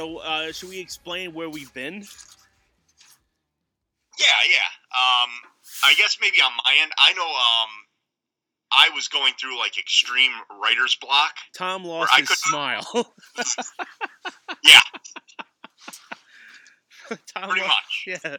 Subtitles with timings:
[0.00, 1.96] So uh, should we explain where we've been?
[4.18, 4.70] Yeah, yeah.
[4.96, 5.28] Um,
[5.84, 7.26] I guess maybe on my end, I know.
[7.26, 7.68] Um,
[8.72, 11.34] I was going through like extreme writer's block.
[11.54, 12.86] Tom lost his could- smile.
[14.64, 14.80] Yeah,
[17.34, 17.74] Tom pretty lost,
[18.06, 18.06] much.
[18.24, 18.36] Yeah.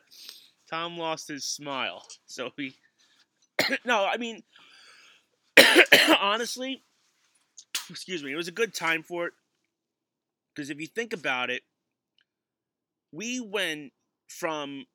[0.68, 2.04] Tom lost his smile.
[2.26, 2.74] So he.
[3.86, 4.42] no, I mean,
[6.20, 6.82] honestly,
[7.88, 9.34] excuse me, it was a good time for it.
[10.54, 11.64] Because if you think about it,
[13.12, 13.94] we went
[14.28, 14.86] from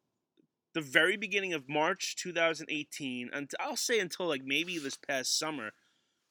[0.74, 5.70] the very beginning of March 2018, and I'll say until like maybe this past summer,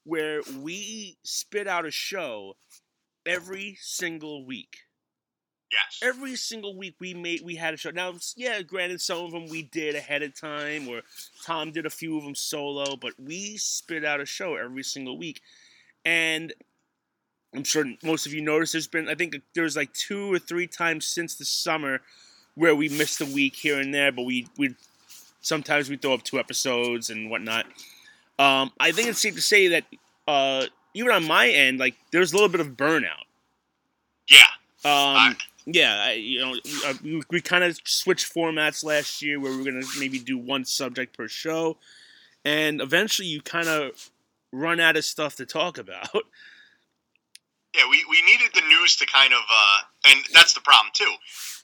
[0.04, 2.54] where we spit out a show
[3.26, 4.78] every single week
[5.72, 5.98] Yes.
[6.00, 7.90] every single week we made we had a show.
[7.90, 11.02] Now, yeah, granted, some of them we did ahead of time, or
[11.44, 15.18] Tom did a few of them solo, but we spit out a show every single
[15.18, 15.42] week,
[16.04, 16.54] and
[17.56, 18.72] I'm sure most of you noticed.
[18.72, 22.00] There's been, I think, there's like two or three times since the summer
[22.54, 24.74] where we missed a week here and there, but we we
[25.40, 27.66] sometimes we throw up two episodes and whatnot.
[28.38, 29.84] Um, I think it's safe to say that
[30.28, 33.24] uh, even on my end, like there's a little bit of burnout.
[34.28, 34.40] Yeah.
[34.84, 35.36] Um, I-
[35.68, 39.50] yeah, I, you know, we, uh, we, we kind of switched formats last year where
[39.50, 41.76] we are gonna maybe do one subject per show,
[42.44, 44.10] and eventually you kind of
[44.52, 46.08] run out of stuff to talk about.
[47.76, 49.78] Yeah, we, we needed the news to kind of, uh,
[50.08, 51.12] and that's the problem too.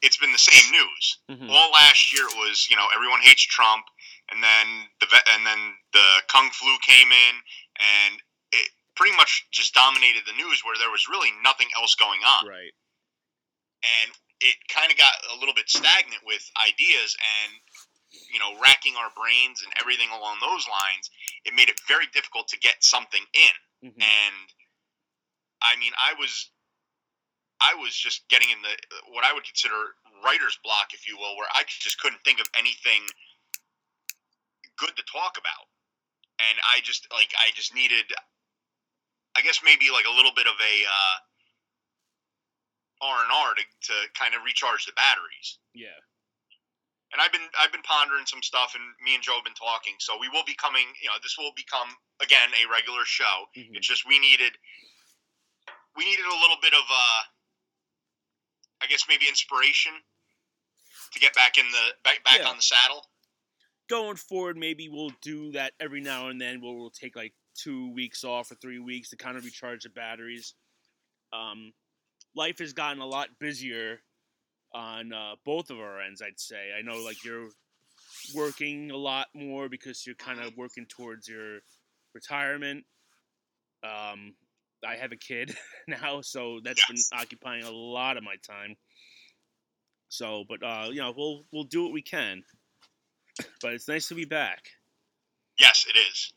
[0.03, 1.05] It's been the same news.
[1.31, 1.49] Mhm.
[1.50, 3.87] All last year it was, you know, everyone hates Trump,
[4.31, 4.67] and then
[5.00, 7.34] the and then the kung flu came in,
[7.81, 12.21] and it pretty much just dominated the news where there was really nothing else going
[12.25, 12.73] on, Right.
[14.03, 17.53] and it kind of got a little bit stagnant with ideas and
[18.29, 21.09] you know racking our brains and everything along those lines.
[21.47, 24.03] It made it very difficult to get something in Mhm.
[24.03, 24.53] and
[25.62, 26.50] I mean, I was,
[27.61, 28.75] I was just getting in the
[29.15, 29.75] what I would consider
[30.25, 33.06] writer's block, if you will, where I just couldn't think of anything
[34.77, 35.71] good to talk about,
[36.43, 38.11] and I just like I just needed,
[39.37, 41.17] I guess maybe like a little bit of a uh,
[43.03, 45.59] R and R to to kind of recharge the batteries.
[45.75, 45.99] Yeah.
[47.12, 49.94] And I've been I've been pondering some stuff, and me and Joe have been talking.
[50.00, 50.87] So we will be coming.
[51.03, 53.47] You know, this will become again a regular show.
[53.55, 53.77] Mhm.
[53.77, 54.56] It's just we needed
[55.97, 57.23] we needed a little bit of uh
[58.83, 59.93] I guess maybe inspiration
[61.13, 62.49] to get back in the back back Yeah.
[62.49, 63.07] on the saddle.
[63.89, 66.61] Going forward, maybe we'll do that every now and then.
[66.61, 69.91] Where we'll take like two weeks off or three weeks to kind of recharge the
[69.91, 70.55] batteries.
[71.33, 71.73] Um,
[72.35, 74.01] life has gotten a lot busier
[74.73, 76.23] on uh, both of our ends.
[76.23, 76.71] I'd say.
[76.77, 77.50] I know, like you're
[78.35, 81.59] working a lot more because you're kind of working towards your
[82.15, 82.85] retirement.
[83.85, 84.35] Um,
[84.87, 85.56] I have a kid
[85.88, 87.08] now, so that's Yes.
[87.11, 88.76] been occupying a lot of my time.
[90.08, 92.43] So, but uh, you know, we'll we'll do what we can.
[93.62, 94.61] But it's nice to be back.
[95.58, 96.32] Yes, it is.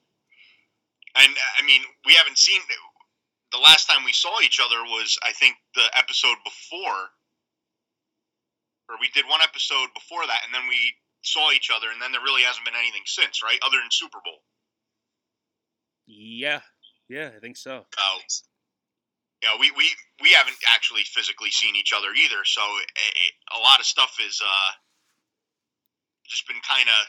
[1.16, 2.62] And I mean, we haven't seen
[3.52, 7.10] the last time we saw each other was I think the episode before
[8.90, 10.78] or we did one episode before that and then we
[11.24, 13.58] saw each other and then there really hasn't been anything since, right?
[13.66, 14.40] Other than Super Bowl.
[16.08, 16.62] Yeah,
[17.10, 17.86] yeah, I think so.
[19.44, 19.90] Yeah, we, we,
[20.22, 22.44] we haven't actually physically seen each other either.
[22.46, 24.72] So it, it, a lot of stuff is uh,
[26.28, 27.08] just been kind of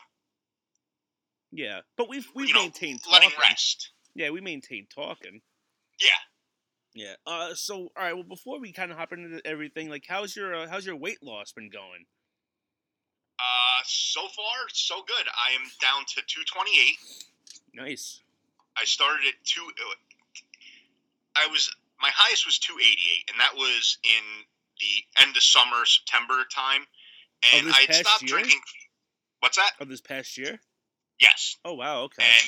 [1.52, 3.48] Yeah, but we've we've you know maintained letting talking.
[3.50, 3.90] rest.
[4.14, 5.40] Yeah, we maintained talking.
[6.00, 6.08] Yeah.
[6.94, 7.14] Yeah.
[7.26, 7.54] Uh.
[7.54, 8.14] So, all right.
[8.14, 11.22] Well, before we kind of hop into everything, like, how's your uh, how's your weight
[11.22, 12.04] loss been going?
[13.38, 15.26] Uh, so far so good.
[15.28, 16.96] I am down to 228.
[17.74, 18.20] Nice.
[18.76, 19.66] I started at two.
[21.36, 21.70] I was
[22.00, 24.24] my highest was 288, and that was in
[24.80, 26.84] the end of summer, September time.
[27.54, 28.40] And I stopped year?
[28.40, 28.60] drinking.
[29.40, 29.72] What's that?
[29.80, 30.60] Of this past year.
[31.20, 31.56] Yes.
[31.64, 32.02] Oh wow.
[32.08, 32.24] Okay.
[32.24, 32.46] And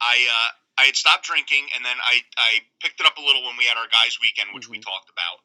[0.00, 3.42] I uh, I had stopped drinking, and then I I picked it up a little
[3.46, 4.86] when we had our guys' weekend, which we Mhm.
[4.86, 5.38] talked about.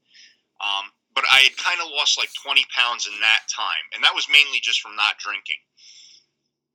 [0.60, 4.14] Um, but I had kind of lost like 20 pounds in that time, and that
[4.14, 5.58] was mainly just from not drinking.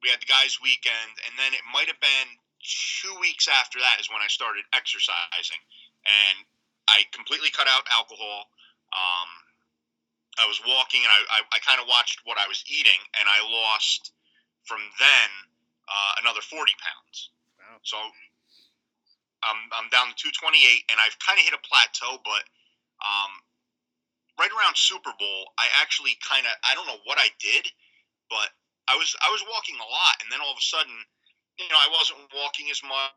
[0.02, 2.28] We had the guys' weekend, and then it might have been
[2.64, 5.60] two weeks after that is when I started exercising,
[6.04, 6.36] and
[6.88, 8.48] I completely cut out alcohol.
[8.92, 9.30] Um,
[10.40, 13.28] I was walking, and I, I, I kind of watched what I was eating, and
[13.28, 14.10] I lost
[14.64, 15.30] from then
[15.86, 17.30] uh, another 40 pounds.
[17.60, 17.78] Wow.
[17.84, 17.96] So
[19.44, 22.42] I'm, I'm down to 228, and I've kind of hit a plateau, but
[23.04, 23.32] um,
[24.38, 27.68] right around Super Bowl, I actually kind of I don't know what I did,
[28.30, 28.50] but
[28.88, 30.94] I was I was walking a lot, and then all of a sudden,
[31.58, 33.14] you know, I wasn't walking as much,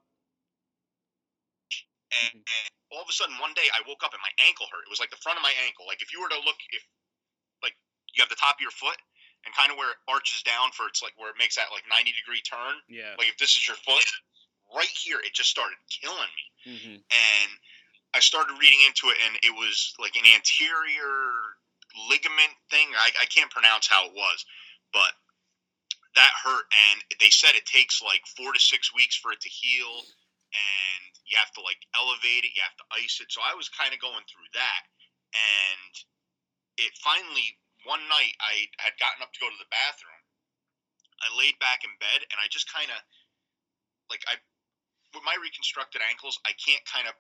[2.14, 4.88] and, and all of a sudden one day I woke up and my ankle hurt.
[4.88, 5.86] It was like the front of my ankle.
[5.90, 6.84] Like if you were to look, if
[7.60, 7.76] like
[8.16, 8.98] you have the top of your foot
[9.44, 11.84] and kind of where it arches down for it's like where it makes that like
[11.92, 12.80] 90 degree turn.
[12.88, 13.20] Yeah.
[13.20, 14.08] Like if this is your foot,
[14.72, 17.52] right here, it just started killing me hmm and
[18.14, 21.54] I started reading into it, and it was like an anterior
[22.10, 22.88] ligament thing.
[22.98, 24.46] I, I can't pronounce how it was,
[24.94, 25.12] but
[26.18, 29.52] that hurt, and they said it takes like four to six weeks for it to
[29.54, 30.02] heal,
[30.52, 33.30] and you have to like elevate it, you have to ice it.
[33.30, 34.84] So I was kind of going through that,
[35.38, 35.94] and
[36.82, 40.22] it finally one night I had gotten up to go to the bathroom.
[41.22, 43.00] I laid back in bed, and I just kind of
[44.10, 44.42] like I
[45.14, 47.16] with my reconstructed ankles, I can't kind of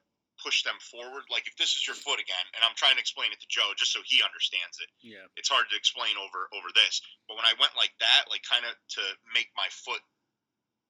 [0.47, 1.27] push them forward.
[1.27, 3.75] Like if this is your foot again, and I'm trying to explain it to Joe
[3.75, 4.88] just so he understands it.
[5.03, 5.27] Yeah.
[5.35, 7.03] It's hard to explain over over this.
[7.27, 9.03] But when I went like that, like kind of to
[9.35, 9.99] make my foot,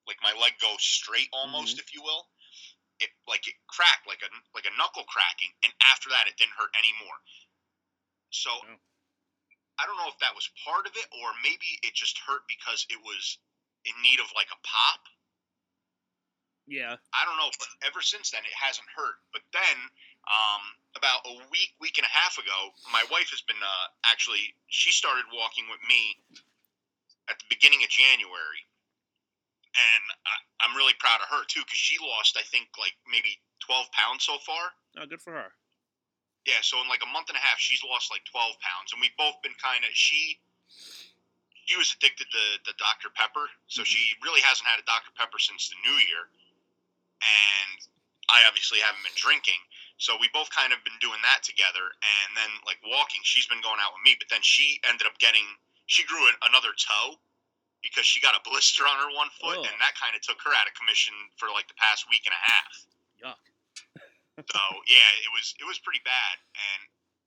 [0.06, 1.90] like my leg go straight almost, mm-hmm.
[1.90, 2.30] if you will,
[3.02, 6.54] it like it cracked like a like a knuckle cracking, and after that, it didn't
[6.54, 7.18] hurt anymore.
[8.30, 8.54] So.
[8.54, 8.78] Oh.
[9.78, 12.90] I don't know if that was part of it, or maybe it just hurt because
[12.90, 13.38] it was
[13.86, 15.06] in need of like a pop.
[16.68, 17.00] Yeah.
[17.16, 19.16] I don't know, but ever since then it hasn't hurt.
[19.32, 19.78] But then,
[20.28, 20.64] um,
[21.00, 24.92] about a week, week and a half ago, my wife has been uh, actually she
[24.92, 26.20] started walking with me
[27.32, 28.62] at the beginning of January,
[29.76, 30.36] and I,
[30.68, 34.28] I'm really proud of her too because she lost I think like maybe 12 pounds
[34.28, 34.76] so far.
[35.00, 35.56] Oh, good for her.
[36.46, 39.00] Yeah, so in like a month and a half, she's lost like 12 pounds, and
[39.00, 40.40] we've both been kind of she.
[41.68, 43.92] She was addicted to the Dr Pepper, so Mhm.
[43.92, 46.32] she really hasn't had a Dr Pepper since the New Year,
[47.22, 47.78] and
[48.30, 49.60] I obviously haven't been drinking.
[49.98, 53.62] So we both kind of been doing that together, and then like walking, she's been
[53.66, 55.46] going out with me, but then she ended up getting
[55.90, 57.18] she grew an, another toe
[57.82, 59.66] because she got a blister on her one foot, Oh.
[59.66, 62.36] and that kind of took her out of commission for like the past week and
[62.36, 62.74] a half.
[63.24, 63.42] Yuck.
[64.38, 66.82] So yeah, it was it was pretty bad, and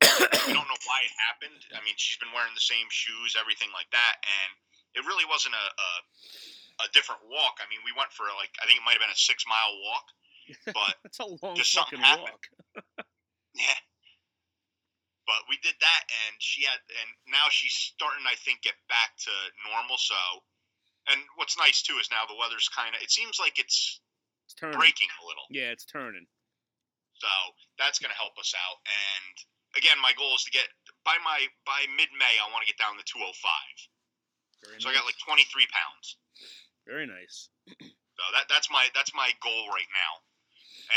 [0.46, 1.58] we don't know why it happened.
[1.74, 4.50] I mean, she's been wearing the same shoes, everything like that, and
[4.94, 5.90] it really wasn't a a,
[6.84, 7.60] a different walk.
[7.60, 9.72] I mean, we went for like I think it might have been a six mile
[9.84, 10.06] walk,
[10.76, 12.42] but That's a long Just fucking walk.
[13.54, 13.80] yeah.
[15.28, 19.14] But we did that, and she had, and now she's starting, I think, get back
[19.30, 19.32] to
[19.62, 19.94] normal.
[19.94, 20.18] So,
[21.06, 22.98] and what's nice too is now the weather's kind of.
[22.98, 24.02] It seems like it's
[24.50, 24.74] It's turning.
[24.74, 25.46] breaking a little.
[25.46, 26.26] Yeah, it's turning.
[27.14, 27.30] So
[27.78, 28.82] that's going to help us out.
[28.90, 29.34] And
[29.78, 30.66] again, my goal is to get
[31.06, 32.34] by my by mid May.
[32.42, 33.30] I want to get down to 205.
[34.66, 36.18] Very So I got like 23 pounds.
[36.86, 37.48] Very nice.
[37.68, 40.12] So that that's my that's my goal right now.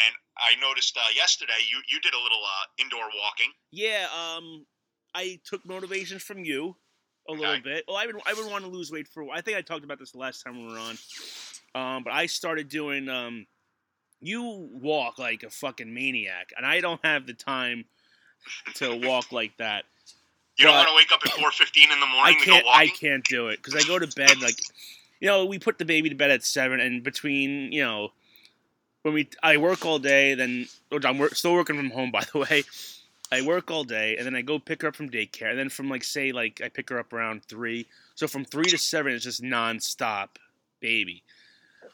[0.05, 3.51] And I noticed uh, yesterday you you did a little uh, indoor walking.
[3.71, 4.65] Yeah, um,
[5.13, 6.75] I took motivation from you
[7.29, 7.61] a little Okay.
[7.61, 7.85] bit.
[7.87, 9.25] Well, I would I would want to lose weight for.
[9.31, 10.97] I think I talked about this the last time we were on.
[11.75, 13.09] Um, but I started doing.
[13.09, 13.45] Um,
[14.21, 17.85] you walk like a fucking maniac, and I don't have the time
[18.75, 19.85] to walk like that.
[20.57, 22.65] You don't want to wake up at 4:15 in the I morning to go can't.
[22.73, 24.55] I can't do it because I go to bed like,
[25.23, 28.11] you know, we put the baby to bed at seven, and between you know,
[29.03, 32.25] when we I work all day, then which I'm work, still working from home by
[32.33, 32.63] the way.
[33.31, 35.69] I work all day, and then I go pick her up from daycare, and then
[35.69, 39.13] from like say like I pick her up around three, so from three to seven
[39.13, 40.27] it's just nonstop
[40.81, 41.23] baby.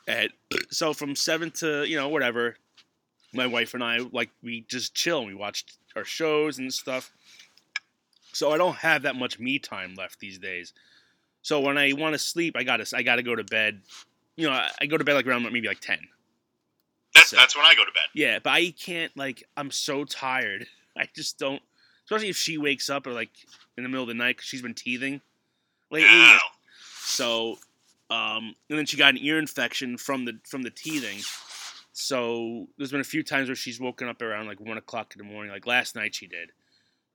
[0.07, 0.31] And
[0.71, 2.55] so from seven to you know whatever,
[3.31, 7.11] my wife and I like we just chill and we watch our shows and stuff.
[8.33, 10.73] So I don't have that much me time left these days.
[11.49, 13.81] So when I want to sleep, I gotta I gotta go to bed.
[14.35, 15.97] You know, I, I go to bed like around maybe like ten.
[17.15, 18.03] That's So- that's when I go to bed.
[18.13, 20.67] Yeah, but I can't like I'm so tired.
[20.95, 21.59] I just don't.
[22.05, 23.31] Especially if she wakes up or like
[23.77, 25.21] in the middle of the night because she's been teething
[25.89, 26.07] lately.
[26.07, 26.37] Wow.
[27.01, 27.57] So,
[28.11, 31.17] um, and then she got an ear infection from the from the teething.
[31.93, 35.25] So there's been a few times where she's woken up around like one o'clock in
[35.25, 35.51] the morning.
[35.51, 36.51] Like last night she did.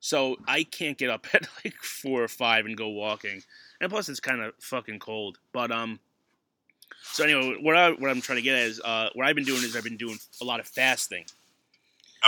[0.04, 3.42] So I can't get up at like four or five and go walking.
[3.80, 5.38] And plus it's kind of fucking cold.
[5.52, 5.98] But um.
[7.00, 9.44] So anyway, what I what I'm trying to get at is uh, what I've been
[9.44, 11.24] doing is I've been doing a lot of fasting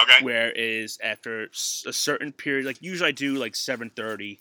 [0.03, 0.25] Okay.
[0.25, 4.37] where is after a certain period like usually i do like 7.30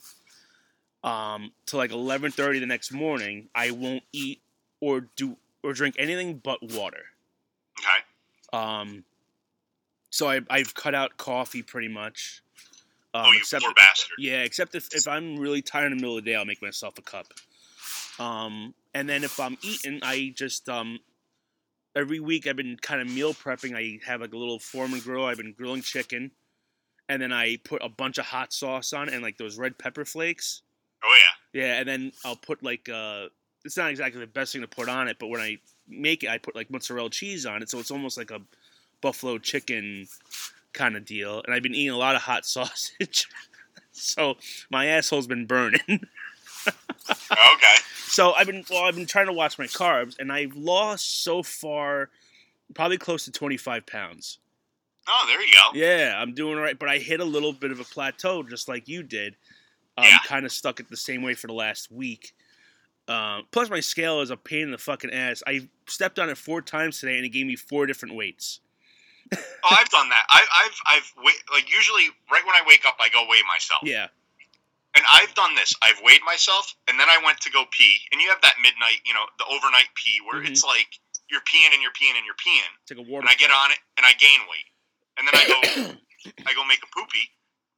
[1.01, 4.41] um to like 11.30 the next morning i won't eat
[4.81, 7.03] or do or drink anything but water
[7.79, 7.99] Okay.
[8.51, 9.05] um
[10.09, 12.41] so I, i've cut out coffee pretty much
[13.15, 14.11] um, oh, you except poor bastard.
[14.19, 16.61] yeah except if, if i'm really tired in the middle of the day i'll make
[16.61, 17.27] myself a cup
[18.17, 20.99] Um, and then if I'm eating, I just um,
[21.97, 23.75] every week I've been kind of meal prepping.
[23.75, 25.25] I have like a little Foreman grill.
[25.25, 26.31] I've been grilling chicken,
[27.09, 29.77] and then I put a bunch of hot sauce on it and like those red
[29.77, 30.61] pepper flakes.
[31.03, 31.17] Oh
[31.53, 31.61] yeah.
[31.61, 33.25] Yeah, and then I'll put like uh,
[33.65, 35.57] it's not exactly the best thing to put on it, but when I
[35.89, 38.39] make it, I put like mozzarella cheese on it, so it's almost like a
[39.01, 40.07] buffalo chicken
[40.75, 41.41] kind of deal.
[41.43, 43.27] And I've been eating a lot of hot sausage,
[43.91, 44.37] so
[44.69, 45.81] my asshole's been burning.
[46.69, 47.75] okay.
[48.07, 51.41] So I've been well, I've been trying to watch my carbs, and I've lost so
[51.43, 52.09] far
[52.73, 54.39] probably close to twenty five pounds.
[55.07, 55.77] Oh, there you go.
[55.79, 58.67] Yeah, I'm doing all right, but I hit a little bit of a plateau, just
[58.67, 59.35] like you did.
[59.97, 60.17] I'm Yeah.
[60.25, 62.33] kind of stuck at the same way for the last week.
[63.07, 65.43] Um, plus, my scale is a pain in the fucking ass.
[65.45, 68.61] I stepped on it four times today, and it gave me four different weights.
[69.33, 70.25] Oh, I've done that.
[70.29, 71.07] I, I've I've
[71.51, 73.81] like usually right when I wake up, I go weigh myself.
[73.83, 74.07] Yeah,
[74.95, 75.73] And I've done this.
[75.81, 77.97] I've weighed myself, and then I went to go pee.
[78.11, 80.49] And you have that midnight, you know, the overnight pee where Mhm.
[80.49, 82.69] it's like you're peeing and you're peeing and you're peeing.
[82.83, 83.25] it's like a water.
[83.25, 84.69] And I get on it and I gain weight.
[85.17, 85.57] And then I go
[86.47, 87.25] I go make a poopy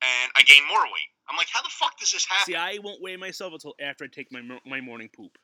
[0.01, 1.10] and I gain more weight.
[1.30, 2.46] I'm like, how the fuck does this happen?
[2.54, 5.38] See, I won't weigh myself until after I take my my morning poop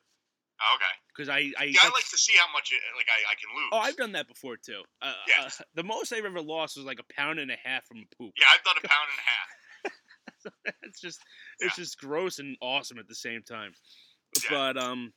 [0.74, 0.94] okay.
[1.14, 3.50] because I I, Yeah, I like to see how much it, like I, I can
[3.56, 3.70] lose.
[3.72, 4.82] oh I've done that before too.
[5.02, 5.46] Uh, Yeah.
[5.46, 8.16] uh, the most I've ever lost was like a pound and a half from a
[8.16, 8.32] poop.
[8.38, 10.74] yeah, I've done a pound and a half.
[10.82, 11.20] it's just
[11.60, 13.72] it's just gross and awesome at the same time.
[14.44, 14.50] Yeah.
[14.50, 15.12] But um,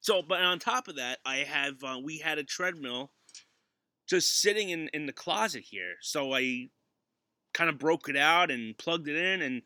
[0.00, 3.12] so but on top of that, I have uh, we had a treadmill
[4.08, 5.94] just sitting in in the closet here.
[6.00, 6.68] So I
[7.54, 9.62] kind of broke it out and plugged it in, and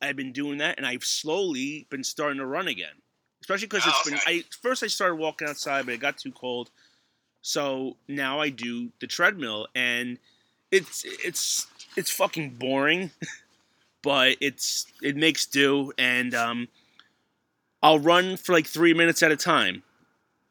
[0.00, 3.02] I've been doing that, and I've slowly been starting to run again.
[3.44, 4.38] Especially because Oh, it's been okay.
[4.38, 6.70] I first I started walking outside, but it got too cold.
[7.42, 10.16] So now I do the treadmill, and
[10.72, 13.10] it's it's it's fucking boring,
[14.02, 16.68] but it's it makes do, and um,
[17.82, 19.82] I'll run for like three minutes at a time,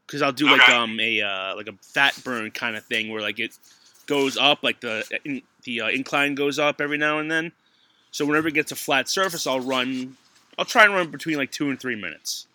[0.06, 0.72] because I'll do like Okay.
[0.72, 3.58] um a uh, like a fat burn kind of thing where like it
[4.06, 7.54] goes up, like the in, the uh, incline goes up every now and then.
[8.12, 10.16] So whenever it gets a flat surface, I'll run.
[10.60, 12.46] I'll try and run between like two and three minutes.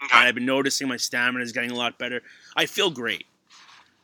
[0.00, 0.18] And Okay.
[0.18, 2.22] I've been noticing my stamina is getting a lot better.
[2.56, 3.26] I feel great.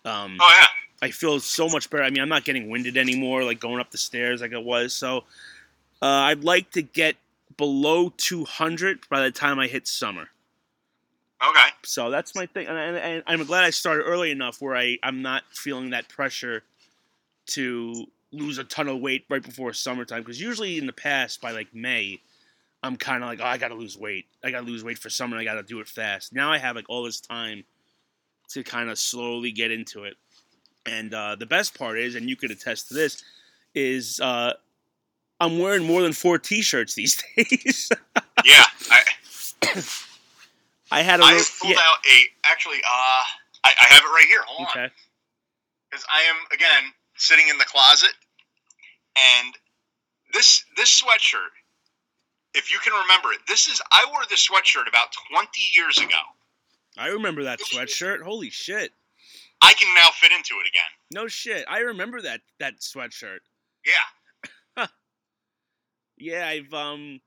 [0.04, 0.66] Um, Oh yeah.
[1.02, 2.04] I feel so much better.
[2.04, 4.94] I mean, I'm not getting winded anymore, like going up the stairs like I was.
[4.94, 5.18] So
[6.00, 7.16] uh, I'd like to get
[7.56, 10.28] below 200 by the time I hit summer.
[11.44, 11.68] Okay.
[11.84, 14.96] So that's my thing, and, and, and I'm glad I started early enough where I
[15.02, 16.62] I'm not feeling that pressure
[17.48, 20.22] to lose a ton of weight right before summertime.
[20.22, 22.20] Because usually in the past, by like May,
[22.82, 24.26] I'm kind of like, oh, I gotta lose weight.
[24.44, 25.36] I gotta lose weight for summer.
[25.36, 26.32] I gotta do it fast.
[26.32, 27.64] Now I have like all this time
[28.50, 30.14] to kind of slowly get into it.
[30.84, 33.22] And uh, the best part is, and you could attest to this,
[33.74, 34.54] is uh,
[35.40, 37.90] I'm wearing more than four T-shirts these days.
[38.44, 38.64] Yeah.
[38.90, 39.02] I
[40.90, 43.22] I had a I little, pulled out a actually uh
[43.64, 44.42] I, I have it right here.
[44.46, 44.82] Hold on.
[44.84, 44.94] okay.
[45.90, 48.12] because I am again sitting in the closet,
[49.16, 49.54] and
[50.34, 51.54] this this sweatshirt,
[52.54, 56.18] if you can remember it, this is I wore this sweatshirt about twenty years ago.
[56.98, 58.22] I remember that sweatshirt.
[58.22, 58.92] Holy shit.
[59.62, 60.82] I can now fit into it again.
[61.12, 61.64] No shit.
[61.68, 63.38] I remember that that sweatshirt.
[64.76, 64.86] Yeah,
[66.18, 67.20] Yeah, I've um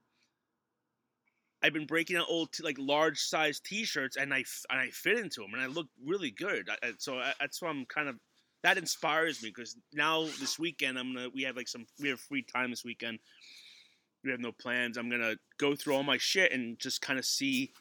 [1.62, 4.88] I've been breaking out old t- like large size t-shirts and I f- and I
[4.90, 6.68] fit into them and I look really good.
[6.70, 8.16] I, I- so I, that's why I'm kind of
[8.62, 12.20] that inspires me because now this weekend I'm gonna we have like some we have
[12.20, 13.18] free time this weekend.
[14.24, 14.96] We have no plans.
[14.96, 17.72] I'm gonna go through all my shit and just kind of see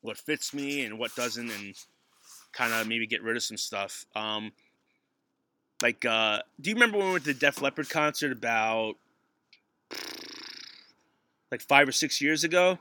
[0.00, 1.74] what fits me and what doesn't and
[2.52, 4.06] kind of maybe get rid of some stuff.
[4.14, 4.52] Um,
[5.82, 8.94] like, uh, do you remember when we went to the Def Leppard concert about
[11.50, 12.78] like five or six years ago?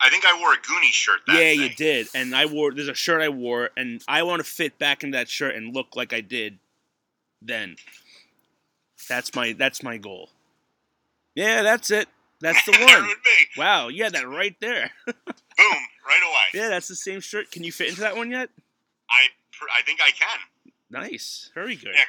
[0.00, 1.20] I think I wore a Goonie shirt.
[1.26, 2.08] That yeah, you did.
[2.14, 5.16] And I wore there's a shirt I wore, and I want to fit back into
[5.16, 6.58] that shirt and look like I did
[7.40, 7.76] then.
[9.08, 10.30] That's my that's my goal.
[11.34, 12.08] Yeah, that's it.
[12.40, 13.14] That's the one.
[13.56, 14.90] Wow, you had that right there.
[15.06, 15.16] Boom,
[16.06, 16.46] right away.
[16.60, 17.50] Yeah, that's the same shirt.
[17.50, 18.50] Can you fit into that one yet?
[19.10, 20.72] I pr- I think I can.
[20.90, 22.04] Nice, very good, Yeah,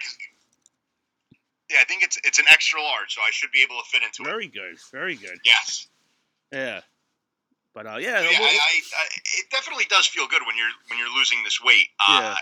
[1.69, 4.03] yeah, I think it's it's an extra large, so I should be able to fit
[4.03, 4.25] into it.
[4.25, 5.39] very good, very good.
[5.45, 5.87] Yes.
[6.51, 6.81] Yeah,
[7.73, 9.05] but uh, yeah, Yeah, we'll- I, I, I,
[9.39, 11.87] it definitely does feel good when you're when you're losing this weight.
[12.05, 12.35] Uh, Yeah.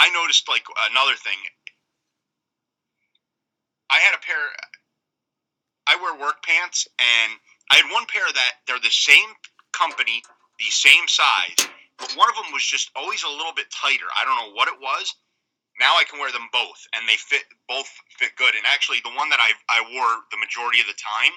[0.00, 1.36] I noticed like another thing.
[3.90, 4.36] I had a pair.
[5.88, 7.32] I wear work pants, and
[7.72, 9.32] I had one pair that they're the same
[9.72, 10.22] company,
[10.60, 11.56] the same size,
[11.96, 14.06] but one of them was just always a little bit tighter.
[14.12, 15.14] I don't know what it was.
[15.80, 18.54] Now I can wear them both, and they fit both fit good.
[18.54, 21.32] And actually, the one that I I wore the majority of the time,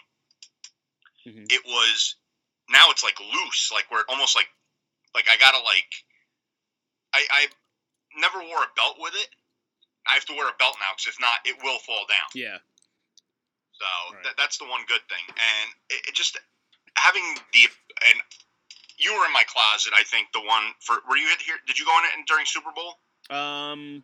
[1.25, 1.51] Mhm.
[1.51, 2.15] it was
[2.67, 4.50] now it's like loose, like where almost like
[5.13, 5.93] like I gotta like
[7.13, 7.48] I I
[8.15, 9.29] never wore a belt with it.
[10.08, 12.29] I have to wear a belt now because if not, it will fall down.
[12.34, 12.58] Yeah.
[13.82, 14.24] So Right.
[14.26, 16.38] that, that's the one good thing, and it, it just
[16.98, 17.24] having
[17.54, 17.66] the
[18.12, 18.22] and
[18.98, 19.92] you were in my closet.
[19.96, 21.56] I think the one for were you here?
[21.66, 23.00] Did you go in it during Super Bowl?
[23.36, 24.04] Um.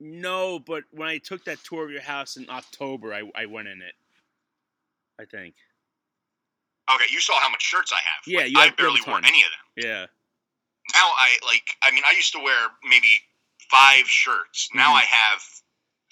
[0.00, 3.68] No, but when I took that tour of your house in October, I I went
[3.68, 3.94] in it.
[5.20, 5.54] I think.
[6.92, 8.22] Okay, you saw how much shirts I have.
[8.26, 9.24] Yeah, Like, you I have- a barely wore ton.
[9.24, 9.84] any of them.
[9.88, 10.06] Yeah.
[10.94, 11.76] Now I like.
[11.82, 13.22] I mean, I used to wear maybe
[13.70, 14.68] five shirts.
[14.74, 14.96] Now Mhm.
[14.96, 15.44] I have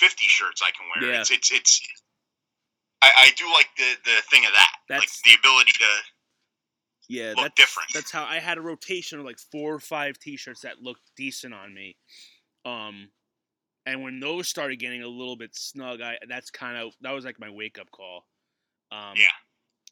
[0.02, 1.12] fifty shirts I can wear.
[1.14, 1.20] Yeah.
[1.20, 1.80] It's it's it's.
[3.00, 5.84] I, I do like the the thing of that, like the ability to
[7.08, 7.28] Yeah.
[7.36, 7.88] look that's different.
[7.94, 11.52] that's how I had a rotation of like four or five T-shirts that looked decent
[11.54, 11.96] on me.
[12.64, 13.10] Um,
[13.86, 17.24] and when those started getting a little bit snug, I that's kind of that was
[17.24, 18.26] like my wake up call.
[18.92, 19.26] Um, Yeah.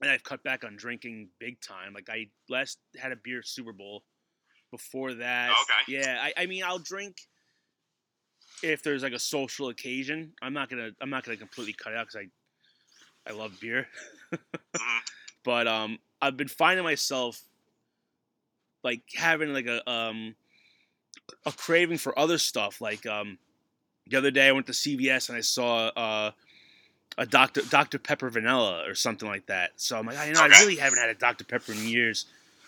[0.02, 1.93] And I've cut back on drinking big time.
[1.93, 4.02] Like I last had a beer Super Bowl.
[4.71, 5.99] Before that, Okay.
[5.99, 7.17] yeah, I, I mean I'll drink
[8.63, 10.33] if there's like a social occasion.
[10.43, 12.27] I'm not gonna I'm not gonna completely cut it out because
[13.27, 13.87] I I love beer.
[14.33, 14.39] Mhm.
[15.45, 17.41] but um I've been finding myself
[18.83, 20.35] like having like a um
[21.47, 22.81] a craving for other stuff.
[22.81, 23.39] Like um
[24.07, 26.31] the other day I went to CVS and I saw uh
[27.19, 27.63] a Dr.
[27.63, 27.99] Dr.
[27.99, 29.73] Pepper vanilla or something like that.
[29.77, 31.45] So I'm like, "Oh, you know, I really haven't had a Dr.
[31.45, 32.27] Pepper in years.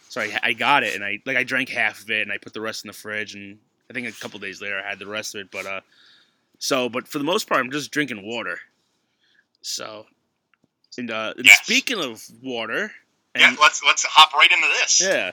[0.09, 2.37] So I, I got it and I like I drank half of it and I
[2.39, 3.59] put the rest in the fridge and
[3.91, 5.51] I think a couple days later I had the rest of it.
[5.51, 5.81] But uh
[6.59, 8.59] so but for the most part I'm just drinking water.
[9.63, 10.07] So
[10.99, 11.61] and uh and Yes.
[11.63, 12.93] speaking of water
[13.37, 15.01] yeah, let's let's hop right into this.
[15.01, 15.33] yeah.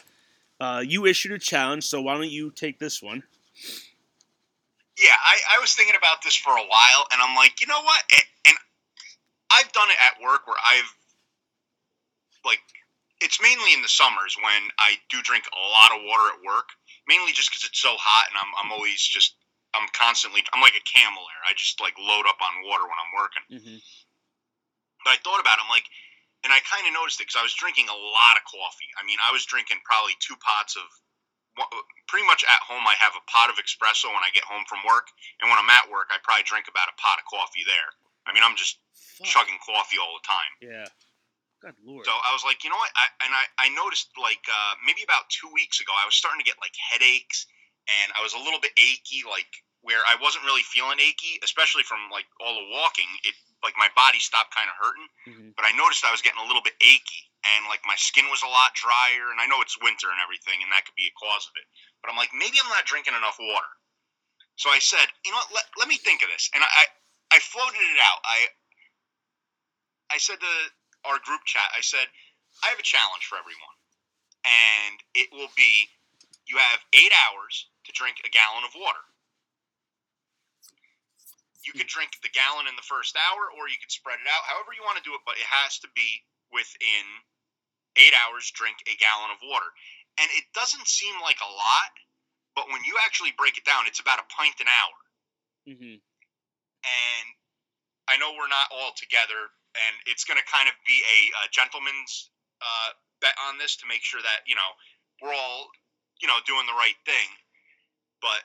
[0.61, 3.23] Uh, you issued a challenge, so why don't you take this one?
[4.97, 7.81] Yeah, I, I was thinking about this for a while, and I'm like, you know
[7.81, 8.01] what?
[8.09, 8.57] It, and
[9.51, 10.93] I've done it at work where I've,
[12.43, 12.59] like,
[13.21, 16.67] it's mainly in the summers when I do drink a lot of water at work,
[17.09, 19.33] mainly just because it's so hot, and I'm, I'm always just,
[19.73, 21.43] I'm constantly, I'm like a camel there.
[21.49, 23.45] I just, like, load up on water when I'm working.
[23.49, 23.79] Mm-hmm.
[25.01, 25.89] But I thought about it, I'm like,
[26.45, 28.87] and I kind of noticed it because I was drinking a lot of coffee.
[28.95, 30.85] I mean, I was drinking probably two pots of,
[32.07, 34.85] pretty much at home, I have a pot of espresso when I get home from
[34.87, 35.11] work.
[35.41, 37.91] And when I'm at work, I probably drink about a pot of coffee there.
[38.23, 38.79] I mean, I'm just
[39.25, 40.53] chugging coffee all the time.
[40.63, 40.87] Yeah.
[41.59, 42.07] God lord.
[42.07, 42.91] So I was like, you know what?
[42.95, 46.39] I, and I, I noticed like uh, maybe about two weeks ago, I was starting
[46.39, 47.45] to get like headaches
[47.87, 49.49] and I was a little bit achy, like
[49.83, 53.07] where I wasn't really feeling achy, especially from like all the walking.
[53.27, 55.51] It like my body stopped kind of hurting, Mhm.
[55.59, 58.43] but I noticed I was getting a little bit achy and like my skin was
[58.43, 59.31] a lot drier.
[59.31, 61.67] And I know it's winter and everything, and that could be a cause of it.
[61.99, 63.73] But I'm like, maybe I'm not drinking enough water.
[64.55, 65.51] So I said, you know what?
[65.55, 66.83] Let, let me think of this, and I, I
[67.35, 68.19] I floated it out.
[68.23, 68.47] I
[70.11, 70.53] I said to
[71.05, 72.07] our group chat, I said,
[72.63, 73.77] I have a challenge for everyone,
[74.43, 75.87] and it will be
[76.45, 78.99] you have eight hours to drink a gallon of water.
[81.63, 84.43] You could drink the gallon in the first hour, or you could spread it out,
[84.47, 87.05] however you want to do it, but it has to be within
[87.95, 89.69] eight hours, drink a gallon of water.
[90.17, 91.93] And it doesn't seem like a lot,
[92.55, 94.97] but when you actually break it down, it's about a pint an hour
[95.67, 96.01] Mhm.
[96.83, 97.27] and
[98.07, 101.51] I know we're not all together, and it's going to kind of be a, a
[101.53, 102.29] gentleman's
[102.61, 102.89] uh,
[103.21, 104.69] bet on this to make sure that you know
[105.21, 105.69] we're all
[106.21, 107.29] you know doing the right thing.
[108.21, 108.43] But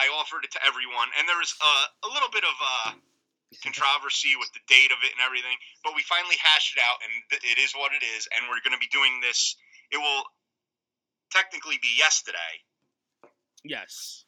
[0.00, 2.90] I offered it to everyone, and there was a, a little bit of uh,
[3.64, 5.56] controversy with the date of it and everything.
[5.86, 8.26] But we finally hashed it out, and th- it is what it is.
[8.34, 9.54] And we're going to be doing this.
[9.94, 10.24] It will
[11.30, 12.60] technically be yesterday.
[13.64, 14.24] Yes.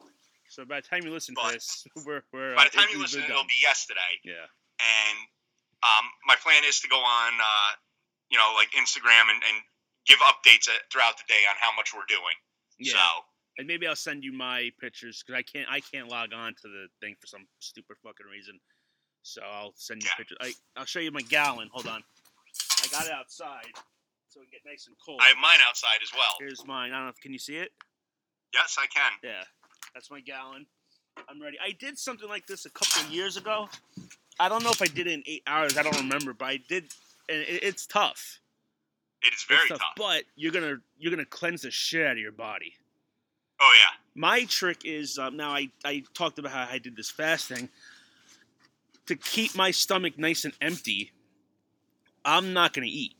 [0.49, 2.95] So by the time you listen to this, we're we're By uh, the time it-
[2.95, 4.13] you listen, it'll be yesterday.
[4.23, 4.47] Yeah.
[4.79, 5.17] and
[5.83, 7.71] um, my plan is to go on, uh,
[8.29, 9.57] you know, like Instagram and, and
[10.05, 12.35] give updates uh, throughout the day on how much we're doing.
[12.79, 12.93] Yeah.
[12.93, 13.05] So
[13.57, 16.67] And maybe I'll send you my pictures because I can't I can't log on to
[16.67, 18.59] the thing for some stupid fucking reason.
[19.23, 20.17] So I'll send you Yeah.
[20.17, 20.37] pictures.
[20.41, 21.69] I I'll show you my gallon.
[21.71, 22.03] Hold on.
[22.83, 23.71] I got it outside
[24.29, 25.19] so it can get nice and cold.
[25.21, 26.31] I have mine outside as well.
[26.39, 26.91] Here's mine.
[26.91, 27.09] I don't know.
[27.09, 27.71] if Can you see it?
[28.53, 29.11] Yes, I can.
[29.23, 29.43] Yeah,
[29.93, 30.65] that's my gallon.
[31.27, 31.57] I'm ready.
[31.61, 33.67] I did something like this a couple of years ago.
[34.39, 35.77] I don't know if I did it in eight hours.
[35.77, 36.85] I don't remember, but I did,
[37.27, 38.39] and it, it's tough.
[39.21, 39.81] It is very tough.
[39.97, 42.73] But you're gonna you're gonna cleanse the shit out of your body.
[43.59, 43.97] Oh yeah.
[44.15, 47.69] My trick is um, now I I talked about how I did this fasting
[49.07, 51.11] to keep my stomach nice and empty.
[52.23, 53.15] I'm not gonna eat.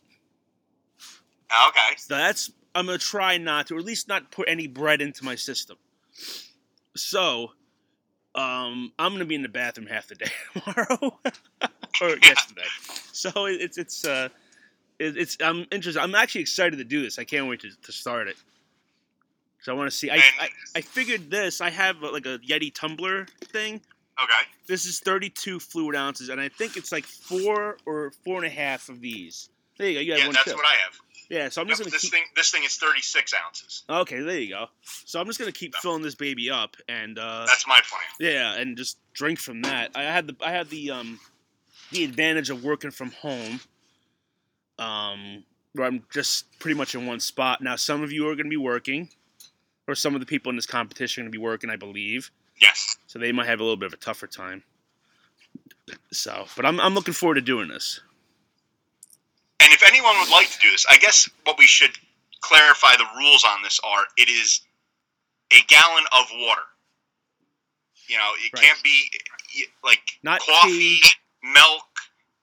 [1.68, 1.96] Okay.
[1.98, 5.26] So that's I'm gonna try not to, or at least not put any bread into
[5.26, 5.78] my system.
[6.96, 7.52] So,
[8.36, 11.20] um, I'm gonna be in the bathroom half the day tomorrow
[12.02, 12.64] or yesterday.
[13.12, 14.30] So it- it's it's uh,
[15.00, 16.02] it, it's I'm interested.
[16.02, 17.18] I'm actually excited to do this.
[17.20, 18.36] I can't wait to, to start it.
[19.62, 20.10] So I want to see.
[20.10, 21.60] I, I I figured this.
[21.62, 23.82] I have uh, like a Yeti tumbler thing.
[24.22, 24.34] Okay.
[24.68, 28.50] This is 32 fluid ounces, and I think it's like four or four and a
[28.50, 29.50] half of these.
[29.78, 30.02] There you go.
[30.02, 30.56] You have Yeah, one that's too.
[30.58, 31.00] what I have.
[31.30, 31.50] Yeah.
[31.50, 32.12] So I'm just gonna this keep.
[32.12, 33.84] thing, this thing is 36 ounces.
[33.90, 34.66] Okay, there you go.
[34.84, 38.32] So I'm just gonna keep filling this baby up, and uh, That's my plan.
[38.32, 39.92] yeah, and just drink from that.
[39.96, 41.20] I had the I had the um
[41.92, 43.60] the advantage of working from home.
[44.78, 47.62] Um, where I'm just pretty much in one spot.
[47.62, 49.10] Now, some of you are to be working,
[49.88, 52.32] or some of the people in this competition are to be working, I believe.
[52.62, 52.98] Yes.
[53.08, 54.64] So they might have a little bit of a tougher time.
[56.12, 58.00] So, but I'm I'm looking forward to doing this.
[59.62, 61.92] And if anyone would like to do this, I guess what we should
[62.42, 64.62] clarify the rules on this are it is
[65.52, 66.64] a gallon of water.
[68.08, 68.64] You know, it Right.
[68.64, 69.12] can't be
[69.84, 71.04] like Not coffee, tea.
[71.44, 71.86] milk,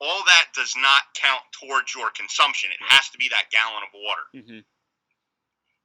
[0.00, 2.70] all that does not count towards your consumption.
[2.70, 4.22] It has to be that gallon of water.
[4.33, 4.61] hmm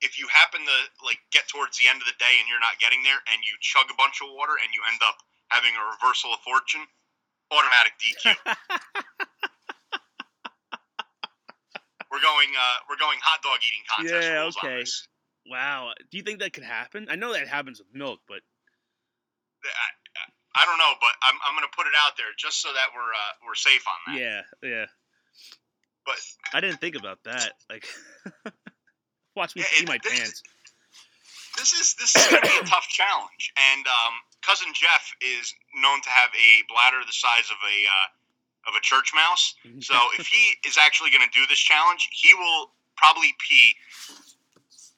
[0.02, 2.78] If you happen to like get towards the end of the day and you're not
[2.80, 5.18] getting there and you chug a bunch of water and you end up
[5.50, 6.86] having a reversal of fortune,
[7.52, 8.36] automatic DQ.
[12.12, 14.84] we're going uh, we're going hot dog eating contest Yeah, okay.
[15.50, 15.92] Wow.
[16.12, 17.08] Do you think that could happen?
[17.10, 18.42] I know that happens with milk, but
[19.64, 22.70] I, I don't know, but I'm, I'm going to put it out there just so
[22.74, 24.20] that we're uh, we're safe on that.
[24.22, 24.86] yeah, yeah.
[26.06, 26.18] But
[26.54, 27.54] I didn't think about that.
[27.70, 27.86] Like,
[29.36, 30.44] watch me Yeah, pee it- my this- pants.
[31.58, 34.14] this is this is going to be a tough challenge, and um,
[34.46, 38.08] cousin Jeff is known to have a bladder the size of a uh,
[38.68, 39.56] of a church mouse.
[39.82, 43.74] So if he is actually going to do this challenge, he will probably pee.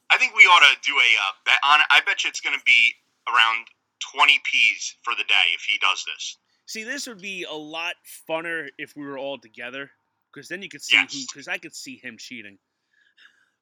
[0.09, 1.85] I think we ought to do a uh, bet on it.
[1.89, 2.91] I bet you it's going to be
[3.27, 3.67] around
[4.13, 6.37] 20 peas for the day if he does this.
[6.65, 7.95] See, this would be a lot
[8.29, 9.89] funner if we were all together,
[10.33, 11.05] because then you could see who.
[11.31, 12.57] Because I could see him cheating.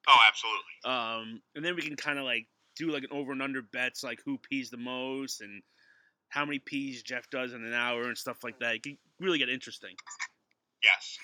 [0.08, 0.64] Oh, absolutely.
[0.86, 4.04] Um, and then we can kind of like do like an over and under bets,
[4.04, 5.62] like who pees the most and
[6.32, 8.76] how many peas Jeff does in an hour and stuff like that.
[8.76, 9.94] It could really get interesting.
[10.82, 11.20] Yes.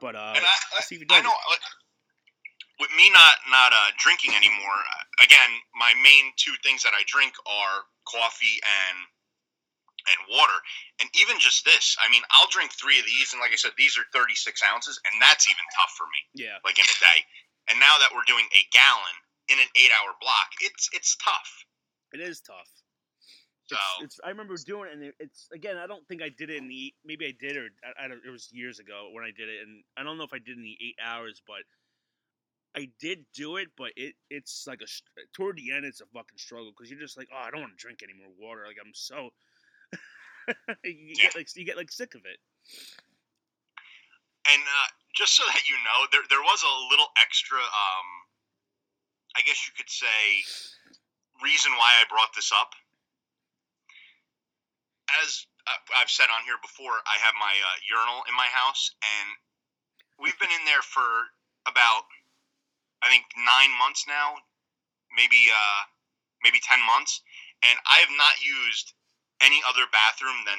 [0.00, 1.60] But uh, and I, I, see if he does I know like,
[2.80, 4.80] with me not not uh, drinking anymore.
[4.80, 8.98] uh, Again, my main two things that I drink are coffee and
[10.08, 10.56] and water.
[11.04, 13.76] And even just this, I mean, I'll drink three of these, and like I said,
[13.76, 17.20] these are 36 ounces, and that's even tough for me, yeah, like in a day.
[17.68, 19.16] And now that we're doing a gallon
[19.52, 21.52] in an eight-hour block, it's it's tough.
[22.16, 22.72] it is tough.
[23.70, 25.76] So It's, it's I remember doing it, and it's again.
[25.78, 28.20] I don't think I did it in the maybe I did or I, I don't,
[28.26, 30.56] it was years ago when I did it, and I don't know if I did
[30.56, 31.62] in the eight hours, but
[32.74, 33.68] I did do it.
[33.76, 34.86] But it it's like a
[35.32, 37.72] toward the end, it's a fucking struggle because you're just like, oh, I don't want
[37.72, 38.64] to drink any more water.
[38.66, 39.30] Like I'm so
[40.84, 41.24] you Yeah.
[41.24, 42.38] get like you get like sick of it.
[44.48, 48.08] And uh, just so that you know, there there was a little extra, um,
[49.36, 50.42] I guess you could say,
[51.42, 52.72] reason why I brought this up.
[55.22, 55.46] As
[55.96, 59.28] I've said on here before, I have my uh, urinal in my house, and
[60.18, 61.30] we've been in there for
[61.66, 62.06] about,
[63.02, 64.38] I think, nine months now,
[65.14, 65.82] maybe uh,
[66.42, 67.22] maybe ten months,
[67.62, 68.94] and I have not used
[69.40, 70.58] any other bathroom than,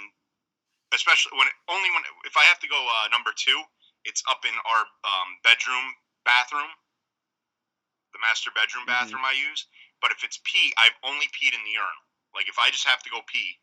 [0.93, 3.61] especially when only when if I have to go uh, number two,
[4.05, 6.69] it's up in our um, bedroom bathroom,
[8.13, 8.93] the master bedroom Mhm.
[8.93, 9.67] bathroom I use.
[10.01, 12.05] But if it's pee, I've only peed in the urinal.
[12.33, 13.59] Like if I just have to go pee,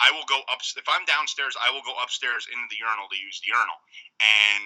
[0.00, 0.64] I will go up.
[0.64, 3.76] If I'm downstairs, I will go upstairs into the urinal to use the urinal.
[4.20, 4.62] And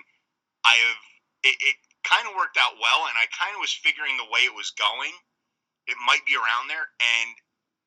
[0.63, 1.03] I have
[1.45, 4.47] it, it kind of worked out well, and I kind of was figuring the way
[4.47, 5.13] it was going.
[5.87, 7.29] It might be around there, and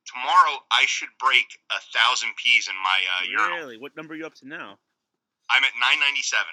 [0.05, 3.57] tomorrow I should break a thousand peas in my uh, urinal.
[3.57, 4.77] really, what number are you up to now?
[5.49, 6.45] I'm at 997.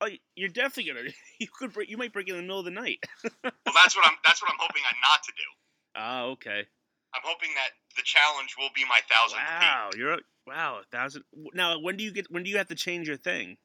[0.00, 1.10] Oh, you're definitely gonna.
[1.38, 1.88] You could break.
[1.88, 2.98] You might break it in the middle of the night.
[3.44, 4.16] Well, that's what I'm.
[4.24, 5.48] That's what I'm hoping I not to do.
[5.94, 6.66] Ah, okay.
[7.14, 9.64] I'm hoping that the challenge will be my thousandth pee.
[9.66, 11.24] Wow, you're a- wow a thousand.
[11.54, 12.30] Now, when do you get?
[12.30, 13.56] When do you have to change your thing?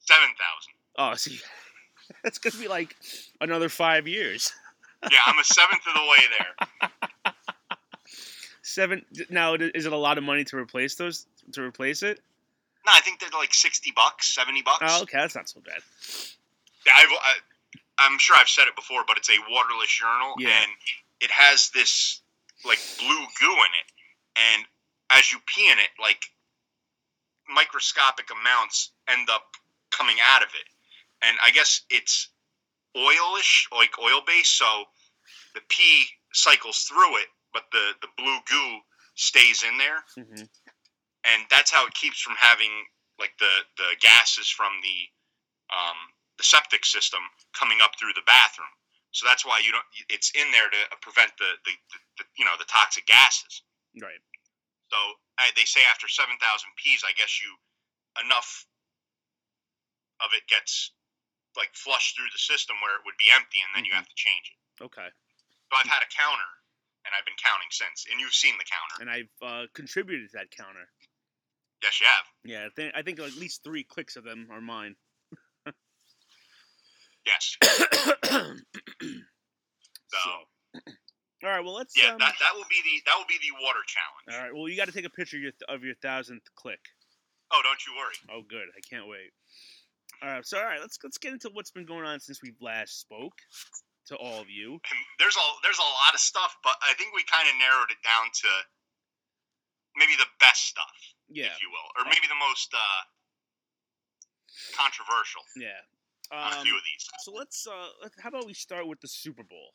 [0.00, 0.72] Seven thousand.
[0.98, 1.38] Oh, see,
[2.22, 2.94] that's gonna be like
[3.40, 4.52] another five years.
[5.10, 7.32] Yeah, I'm a seventh of the way there.
[8.62, 9.04] Seven.
[9.30, 11.26] Now, is it a lot of money to replace those?
[11.54, 12.20] To replace it?
[12.86, 14.78] No, I think they're like sixty bucks, seventy bucks.
[14.86, 15.80] Oh, okay, that's not so bad.
[16.86, 17.32] Yeah, I've, I,
[17.98, 20.50] I'm sure I've said it before, but it's a waterless urinal, Yeah.
[20.62, 20.70] and
[21.20, 22.21] it has this
[22.64, 23.88] like blue goo in it,
[24.36, 24.66] and
[25.10, 26.22] as you pee in it, like
[27.48, 29.42] microscopic amounts end up
[29.90, 30.68] coming out of it,
[31.26, 32.28] and I guess it's
[32.96, 34.84] oilish, like oil based, so
[35.54, 38.78] the pee cycles through it, but the the blue goo
[39.14, 40.44] stays in there, hmm
[41.24, 42.70] and that's how it keeps from having
[43.18, 45.96] like the the gases from the um,
[46.38, 47.20] the the septic system
[47.54, 48.66] coming up through the bathroom.
[49.12, 49.84] So that's why you don't.
[50.08, 53.62] It's in there to prevent the the, the, the you know the toxic gases.
[54.00, 54.20] Right.
[54.90, 54.98] So
[55.38, 57.52] uh, they say after seven thousand p's, I guess you
[58.24, 58.64] enough
[60.24, 60.92] of it gets
[61.56, 64.00] like flushed through the system where it would be empty, and then you Mhm.
[64.00, 64.84] have to change it.
[64.84, 65.08] Okay.
[65.68, 66.48] So I've had a counter,
[67.04, 68.06] and I've been counting since.
[68.10, 68.96] And you've seen the counter.
[69.00, 70.88] And I've uh, contributed to that counter.
[71.82, 72.26] Yes, you have.
[72.44, 74.96] Yeah, I think I think at least three clicks of them are mine.
[77.26, 77.56] Yes.
[80.10, 80.20] so,
[81.44, 81.62] all right.
[81.64, 81.94] Well, let's.
[81.96, 84.26] Yeah, um, that, that will be the that will be the water challenge.
[84.32, 84.52] all right.
[84.54, 86.80] Well, you got to take a picture of your, of your thousandth click.
[87.52, 88.16] Oh, don't you worry.
[88.32, 88.66] Oh, good.
[88.74, 89.30] I can't wait.
[90.22, 90.46] All right.
[90.46, 90.80] So, all right.
[90.80, 93.34] Let's let's get into what's been going on since we last spoke
[94.10, 94.82] to all of you.
[94.82, 97.90] And there's a there's a lot of stuff, but I think we kind of narrowed
[97.90, 98.50] it down to
[99.94, 100.96] maybe the best stuff,
[101.28, 101.52] Yeah.
[101.52, 103.02] if you will, or maybe the most uh,
[104.74, 105.76] controversial Yeah.
[106.32, 107.08] On a Um, few of these.
[107.20, 107.66] so let's.
[107.66, 109.74] Uh, how about we start with the Super Bowl?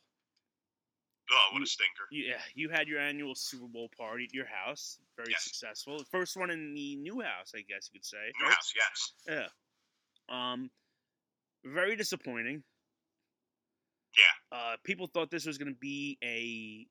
[1.29, 2.07] Oh, what you- a stinker!
[2.11, 4.99] Yeah, you had your annual Super Bowl party at your house.
[5.17, 5.43] Very Yes.
[5.43, 6.03] successful.
[6.05, 8.31] First one in the new house, I guess you could say.
[8.39, 8.53] New right?
[8.55, 9.13] house, yes.
[9.27, 9.49] Yeah.
[10.29, 10.71] Um,
[11.65, 12.63] very disappointing.
[14.17, 14.57] Yeah.
[14.57, 16.87] Uh, people thought this was going to be a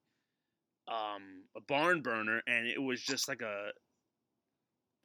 [0.93, 3.73] um a barn burner, and it was just like a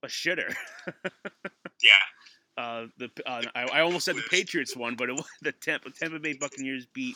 [0.03, 0.53] a shitter.
[1.83, 1.97] Yeah,
[2.57, 5.89] Uh, the uh, I, I almost said the Patriots won, but it was the Tampa
[5.91, 7.15] Tampa Bay Buccaneers beat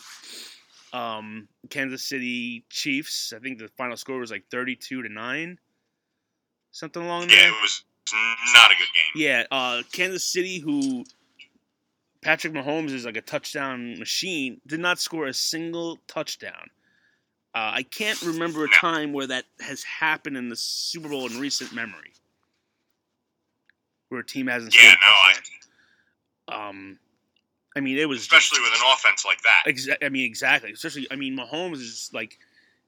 [0.94, 3.34] um Kansas City Chiefs.
[3.36, 5.60] I think the final score was like thirty-two to nine,
[6.72, 7.84] something along yeah, it was
[8.54, 9.22] not a good game.
[9.24, 11.04] Yeah, uh, Kansas City, who
[12.22, 16.70] Patrick Mahomes is like a touchdown machine, did not score a single touchdown.
[17.54, 18.74] Uh, I can't remember a No.
[18.74, 22.14] time where that has happened in the Super Bowl in recent memory,
[24.10, 25.12] where a team hasn't Yeah, no,
[26.54, 26.70] I.
[26.70, 27.00] Um,
[27.76, 29.64] I mean, it was especially with an offense like that.
[29.68, 30.72] Exa- I mean, exactly.
[30.72, 32.38] Especially, I mean, Mahomes is like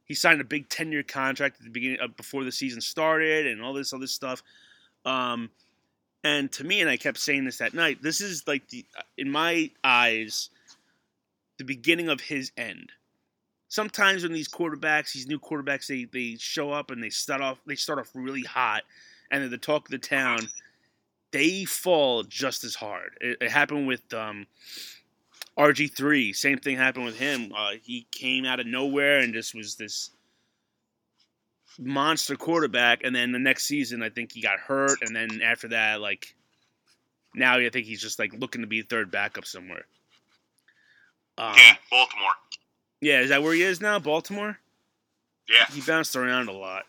[0.05, 3.61] he signed a big ten-year contract at the beginning of, before the season started, and
[3.61, 4.41] all this other stuff.
[5.05, 5.49] Um,
[6.23, 8.01] and to me, and I kept saying this that night.
[8.01, 8.85] This is like the,
[9.17, 10.49] in my eyes,
[11.57, 12.91] the beginning of his end.
[13.69, 17.59] Sometimes when these quarterbacks, these new quarterbacks, they they show up and they start off
[17.67, 18.83] they start off really hot,
[19.31, 20.39] and they're the talk of the town.
[21.37, 23.15] They fall just as hard.
[23.21, 24.47] It, it happened with um,
[25.55, 26.33] RG three.
[26.33, 27.53] Same thing happened with him.
[27.55, 30.09] Uh, he came out of nowhere and just was this
[31.77, 33.03] monster quarterback.
[33.03, 34.97] And then the next season, I think he got hurt.
[35.03, 36.33] And then after that, like
[37.35, 39.85] now, I think he's just like looking to be third backup somewhere.
[41.37, 42.31] Um, yeah, Baltimore.
[42.99, 43.99] yeah, is that where he is now?
[43.99, 44.57] Baltimore.
[45.47, 46.85] Yeah, He bounced around a lot,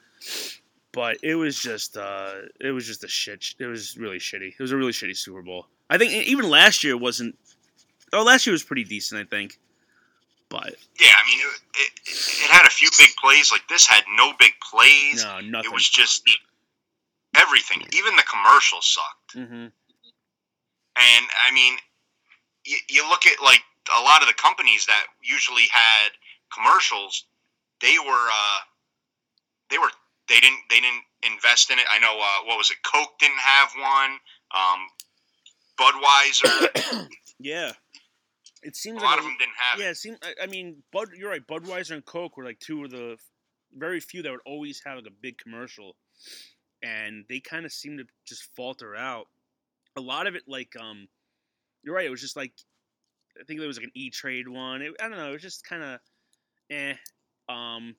[0.93, 3.55] but it was just uh, it was just a shit.
[3.59, 4.53] It was really shitty.
[4.53, 5.67] It was a really shitty Super Bowl.
[5.91, 7.37] I think even last year wasn't.
[8.13, 9.59] Oh, last year was pretty decent, I think.
[10.49, 11.13] But yeah.
[11.13, 13.53] I mean, it, it, it had a few big plays.
[13.53, 15.25] Like this had no big plays.
[15.25, 15.71] no, nothing.
[15.71, 16.29] It was just
[17.37, 17.83] everything.
[17.93, 19.33] Even the commercials sucked.
[19.49, 19.67] hmm
[20.97, 21.77] And I mean,
[22.65, 23.63] you, you look at like
[23.97, 26.11] a lot of the companies that usually had
[26.53, 27.25] commercials.
[27.81, 28.59] They were, uh,
[29.71, 29.91] they were,
[30.29, 31.85] they didn't, they didn't invest in it.
[31.91, 32.79] I know, uh, what was it?
[32.83, 34.19] Coke didn't have one.
[34.55, 34.87] Um,
[35.79, 37.73] Budweiser, Yeah,
[38.63, 39.87] it seems a seems lot like of them didn't have yeah.
[39.87, 39.91] it.
[39.91, 40.19] It seemed.
[40.23, 41.11] I, I mean, Bud.
[41.17, 41.47] You're right.
[41.47, 43.17] Budweiser and Coke were like two of the
[43.77, 45.95] very few that would always have like a big commercial,
[46.83, 49.27] and they kind of seem to just falter out.
[49.97, 51.09] A lot of it, like, um,
[51.85, 52.07] you're right.
[52.07, 52.53] It was just like
[53.41, 54.83] I think there was like an E Trade one.
[54.83, 55.31] It, I don't know.
[55.31, 56.01] It was just kind of,
[56.71, 56.95] eh.
[57.49, 57.95] Um,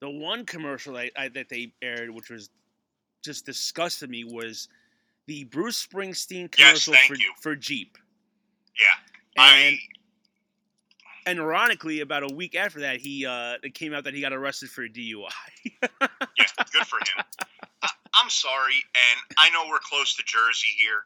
[0.00, 2.50] the one commercial I, I, that they aired, which was
[3.24, 4.68] just disgusted me, was
[5.26, 7.32] the Bruce Springsteen Yes, commercial thank for you.
[7.40, 7.96] for Jeep.
[8.78, 9.42] Yeah.
[9.42, 9.78] And I,
[11.26, 14.32] and ironically, about a week after that, he uh, it came out that he got
[14.32, 15.28] arrested for a DUI.
[15.64, 17.24] yeah, good for him.
[17.82, 21.02] I, I'm sorry, and I know we're close to Jersey here.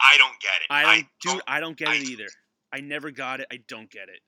[0.00, 0.66] I don't get it.
[0.70, 1.06] I don't, dude.
[1.22, 2.26] don't I don't get I- it either.
[2.72, 3.46] I never got it.
[3.50, 4.20] I don't get it.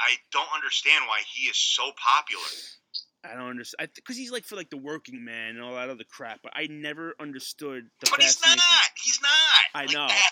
[0.00, 2.42] I don't understand why he is so popular.
[3.24, 6.04] I don't understand because he's like for like the working man and all that other
[6.08, 6.40] crap.
[6.42, 8.58] But I never understood the But he's not.
[9.02, 9.30] He's not.
[9.74, 10.06] I Like know.
[10.06, 10.30] that.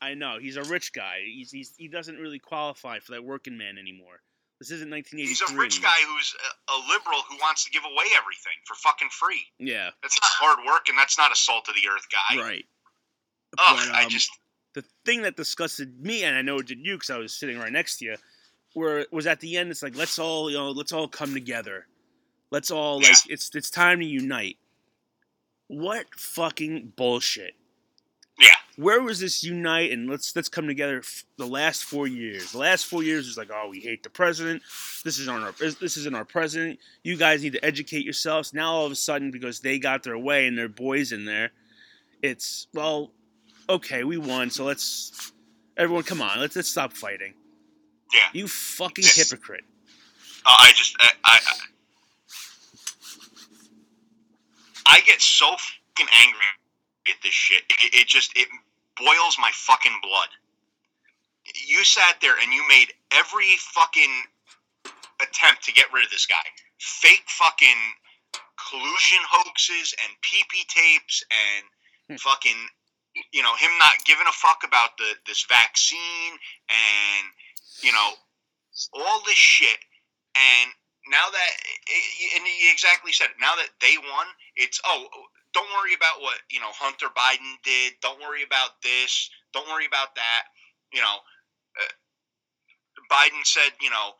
[0.00, 1.20] I know he's a rich guy.
[1.24, 4.20] He's, he's he doesn't really qualify for that working man anymore.
[4.60, 5.28] This isn't 1983.
[5.28, 6.34] He's a rich guy who's
[6.68, 9.42] a, a liberal who wants to give away everything for fucking free.
[9.58, 12.40] Yeah, That's not hard work, and that's not a salt of the earth guy.
[12.40, 12.64] right.
[13.58, 14.30] Ugh, But, I um, just
[14.74, 17.58] the thing that disgusted me, and I know it did you because I was sitting
[17.58, 18.16] right next to you,
[18.76, 19.70] where was at the end.
[19.70, 21.86] It's like let's all you know, let's all come together.
[22.50, 23.34] Let's all like Yeah.
[23.34, 24.58] it's it's time to unite.
[25.68, 27.54] What fucking bullshit!
[28.38, 28.50] Yeah.
[28.76, 30.98] Where was this unite and let's let's come together?
[30.98, 32.52] f- The last four years.
[32.52, 34.62] The last four years is like, oh, we hate the president.
[35.04, 36.78] This is on our this isn't our president.
[37.02, 38.52] You guys need to educate yourselves.
[38.54, 41.50] Now all of a sudden, because they got their way and their boys in there,
[42.22, 43.10] it's well,
[43.68, 44.50] okay, we won.
[44.50, 45.32] So let's
[45.78, 46.38] everyone come on.
[46.40, 47.32] Let's let's stop fighting.
[48.12, 48.20] Yeah.
[48.32, 49.16] You fucking Yes.
[49.16, 49.64] hypocrite.
[50.44, 51.38] Uh, I just I, I
[54.86, 56.46] I get so fucking angry
[57.08, 57.62] at this shit.
[57.68, 58.48] It, it just it
[58.96, 60.28] boils my fucking blood.
[61.66, 64.10] You sat there and you made every fucking
[65.22, 66.42] attempt to get rid of this guy.
[66.78, 67.80] Fake fucking
[68.70, 71.24] collusion hoaxes and PP tapes
[72.06, 72.12] Hmm.
[72.12, 72.56] and fucking
[73.32, 76.32] you know him not giving a fuck about the this vaccine
[76.68, 77.26] and
[77.82, 78.10] you know
[78.94, 79.78] all this shit
[80.36, 80.70] and
[81.08, 81.52] now that
[82.36, 85.06] and you exactly said it, now that they won it's oh
[85.52, 89.86] don't worry about what you know hunter biden did don't worry about this don't worry
[89.86, 90.44] about that
[90.92, 91.16] you know
[91.80, 91.94] uh,
[93.10, 94.12] biden said you know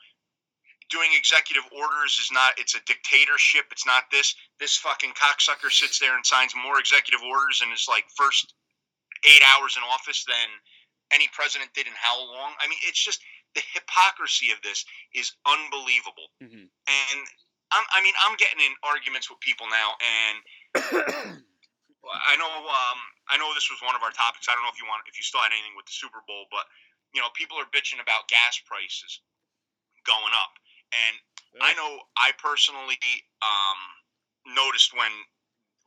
[0.88, 5.98] doing executive orders is not it's a dictatorship it's not this this fucking cocksucker sits
[5.98, 8.54] there and signs more executive orders in his like first
[9.24, 10.48] eight hours in office than
[11.12, 12.54] any president did in how long?
[12.60, 13.20] I mean it's just
[13.56, 14.84] the hypocrisy of this
[15.16, 16.68] is unbelievable Mhm.
[16.86, 17.20] and
[17.72, 20.36] I'm, I mean, I'm getting in arguments with people now, and
[22.06, 24.46] I know, um, I know this was one of our topics.
[24.46, 26.46] I don't know if you want, if you still had anything with the Super Bowl,
[26.54, 26.62] but
[27.10, 29.18] you know, people are bitching about gas prices
[30.06, 30.54] going up,
[30.94, 31.14] and
[31.58, 32.98] I know I personally
[33.42, 33.80] um,
[34.54, 35.10] noticed when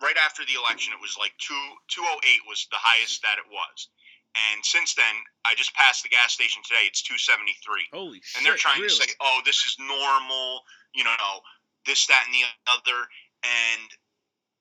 [0.04, 3.40] right after the election, it was like two two oh eight was the highest that
[3.40, 3.88] it was,
[4.36, 5.16] and since then,
[5.46, 6.86] I just passed the gas station today.
[6.86, 8.38] It's two seventy three Holy shit!
[8.38, 8.90] and they're trying really?
[8.90, 10.62] to say, "Oh, this is normal,"
[10.94, 11.42] you know,
[11.86, 13.08] this, that, and the other,
[13.44, 13.90] and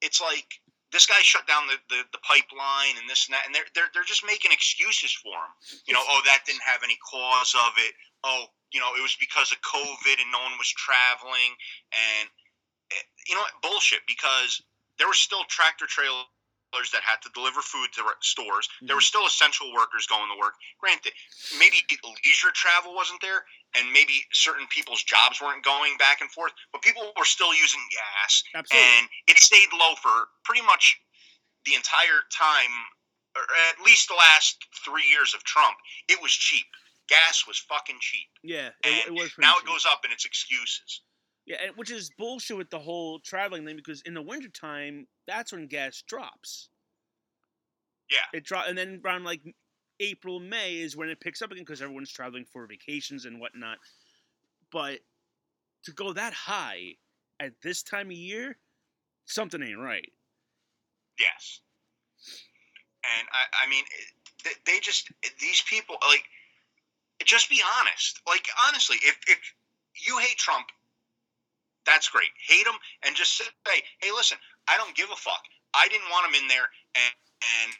[0.01, 0.49] it's like
[0.93, 3.93] this guy shut down the, the, the pipeline and this and that, and they're, they're
[3.93, 5.53] they're just making excuses for him.
[5.85, 7.93] You know, oh, that didn't have any cause of it.
[8.25, 11.53] Oh, you know, it was because of COVID and no one was traveling,
[11.93, 12.29] and
[12.93, 13.45] eh, you know?
[13.63, 14.01] Bullshit.
[14.09, 14.63] Because
[14.97, 16.27] there were still tractor trailers
[16.93, 18.69] that had to deliver food to re- stores.
[18.81, 18.97] There mm-hmm.
[18.97, 20.55] were still essential workers going to work.
[20.81, 21.13] Granted,
[21.59, 21.81] maybe
[22.25, 23.45] leisure travel wasn't there,
[23.77, 27.81] and maybe certain people's jobs weren't going back and forth, but people were still using
[27.93, 28.85] gas, Absolutely.
[28.85, 30.97] and it stayed low for pretty much
[31.67, 32.73] the entire time,
[33.37, 35.77] or at least the last three years of Trump.
[36.09, 36.67] It was cheap.
[37.09, 40.27] Gas was fucking cheap, yeah, and it, it was now it goes up, and it's
[40.27, 41.01] excuses.
[41.49, 45.51] Yeah, and, which is bullshit with the whole traveling thing because in the wintertime, that's
[45.51, 46.69] when gas drops.
[48.11, 48.39] Yeah.
[48.39, 49.41] It drop and then around like
[49.99, 53.79] April, May is when it picks up again because everyone's traveling for vacations and whatnot.
[54.71, 55.01] But
[55.85, 56.97] to go that high
[57.41, 58.59] at this time of year,
[59.25, 60.13] something ain't right.
[61.19, 61.61] Yes.
[63.19, 63.85] And I, I mean,
[64.45, 66.25] they- they just these people like
[67.25, 68.21] just be honest.
[68.27, 69.39] Like honestly, if if
[70.07, 70.67] you hate Trump,
[71.89, 72.29] that's great.
[72.37, 72.77] Hate him
[73.09, 74.37] and just say, hey, listen,
[74.69, 75.41] I don't give a fuck.
[75.73, 77.71] I didn't want him in there, and and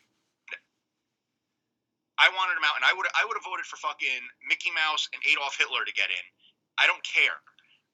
[2.17, 5.09] I wanted him out, and I would I would have voted for fucking Mickey Mouse
[5.13, 6.25] and Adolf Hitler to get in.
[6.81, 7.37] I don't care.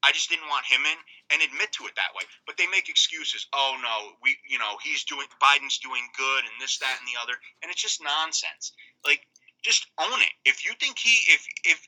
[0.05, 0.99] I just didn't want him in
[1.33, 2.29] and admit to it that way.
[2.45, 3.49] But they make excuses.
[3.57, 7.17] Oh no, we you know, he's doing Biden's doing good and this, that, and the
[7.19, 7.35] other.
[7.65, 8.77] And it's just nonsense.
[9.03, 9.25] Like,
[9.65, 10.35] just own it.
[10.45, 11.81] If you think he if if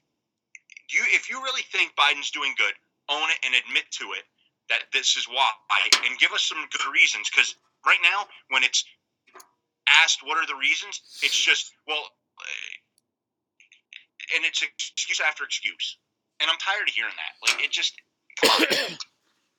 [0.89, 2.72] you if you really think Biden's doing good,
[3.09, 4.24] own it and admit to it
[4.68, 5.50] that this is why
[6.09, 7.30] and give us some good reasons.
[7.30, 8.84] Because right now, when it's
[10.02, 12.02] asked what are the reasons, it's just well
[12.38, 12.76] uh,
[14.34, 15.98] and it's excuse after excuse.
[16.40, 17.52] And I'm tired of hearing that.
[17.52, 17.94] Like it just.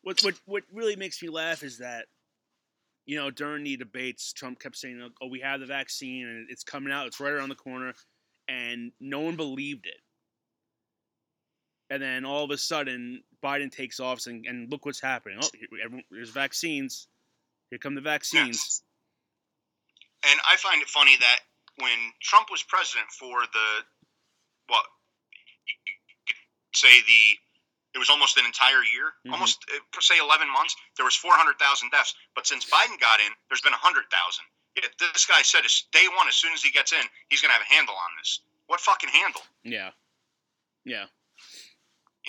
[0.03, 2.05] What what what really makes me laugh is that
[3.05, 6.63] you know during the debates, Trump kept saying, "Oh, we have the vaccine and it's
[6.63, 7.07] coming out.
[7.07, 7.93] It's right around the corner,"
[8.47, 9.99] and no one believed it.
[11.89, 15.39] And then all of a sudden, Biden takes office, and, and look what's happening.
[15.41, 15.47] Oh,
[15.83, 17.07] everyone, there's vaccines.
[17.69, 18.83] Here come the vaccines.
[20.23, 21.39] And I find it funny that
[21.77, 23.67] when Trump was president for the
[24.67, 24.85] what
[26.73, 27.37] say the
[27.95, 29.33] it was almost an entire year, Mhm.
[29.33, 30.75] almost uh, say 11 months.
[30.97, 34.45] There was 400,000 deaths, but since Biden got in, there's been 100,000.
[34.75, 37.49] Yet This guy said as day one, as soon as he gets in, he's going
[37.49, 38.41] to have a handle on this.
[38.67, 39.41] What fucking handle?
[39.63, 39.91] Yeah,
[40.83, 41.07] yeah.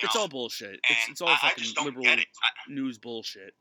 [0.01, 0.21] It's know?
[0.21, 0.79] all bullshit.
[0.89, 2.07] It's, it's all I, I fucking don't liberal.
[2.07, 2.23] I,
[2.67, 3.53] news bullshit.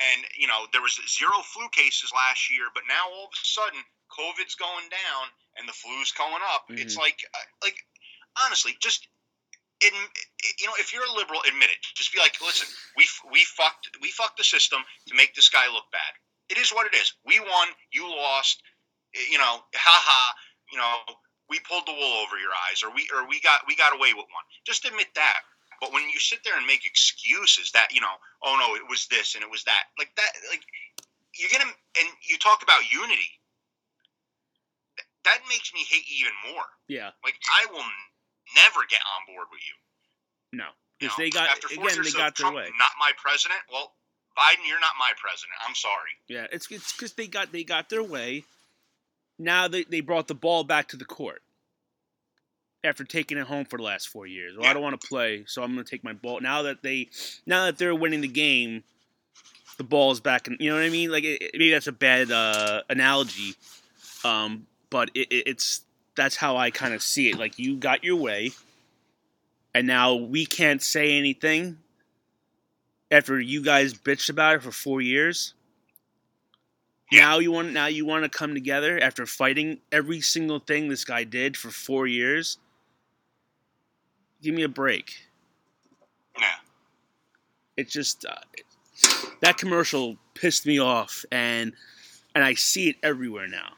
[0.00, 3.44] and you know there was zero flu cases last year, but now all of a
[3.44, 3.80] sudden
[4.14, 5.24] COVID's going down
[5.58, 6.66] and the flu's going up.
[6.70, 7.02] It's mm-hmm.
[7.02, 7.78] like, uh, like
[8.46, 9.08] honestly, just
[9.82, 11.80] in, eh, you know, if you're a liberal, admit it.
[11.94, 15.66] Just be like, listen, we we fucked we fucked the system to make this guy
[15.72, 16.14] look bad.
[16.48, 17.14] It is what it is.
[17.26, 18.62] We won, you lost.
[19.14, 20.34] Eh, you know, haha,
[20.70, 20.96] you know,
[21.54, 24.10] we pulled the wool over your eyes, or we or we got we got away
[24.10, 24.42] with one.
[24.66, 25.46] Just admit that.
[25.78, 29.06] But when you sit there and make excuses that you know, oh no, it was
[29.06, 30.66] this and it was that, like that, like
[31.38, 33.30] you're gonna and you talk about unity.
[35.22, 36.66] That makes me hate you even more.
[36.90, 37.14] Yeah.
[37.22, 37.86] Like I will
[38.58, 40.58] never get on board with you.
[40.58, 40.74] No.
[40.98, 42.68] You Because know, they got after four again, years they got their Trump way.
[42.78, 43.62] Not my president.
[43.70, 43.94] Well,
[44.34, 45.54] Biden, you're not my president.
[45.62, 46.18] I'm sorry.
[46.26, 48.42] Yeah, it's it's because they got they got their way.
[49.38, 51.42] Now they, they brought the ball back to the court
[52.84, 54.56] after taking it home for the last four years.
[54.56, 56.40] Well, I don't want to play, so I'm going to take my ball.
[56.40, 57.08] Now that they
[57.46, 58.84] now that they're winning the game,
[59.78, 60.46] the ball's back.
[60.46, 61.10] And you know what I mean?
[61.10, 63.54] Like it, it- maybe that's a bad uh, analogy,
[64.24, 65.80] um, but it, it, it's
[66.16, 67.38] that's how I kind of see it.
[67.38, 68.52] Like you got your way,
[69.74, 71.78] and now we can't say anything
[73.10, 75.54] after you guys bitched about it for four years.
[77.10, 77.20] Yeah.
[77.20, 81.04] Now you want now you want to come together after fighting every single thing this
[81.04, 82.58] guy did for four years.
[84.42, 85.14] Give me a break.
[86.38, 86.46] Yeah.
[87.76, 88.34] It just uh,
[89.40, 91.72] that commercial pissed me off, and
[92.34, 93.74] and I see it everywhere now.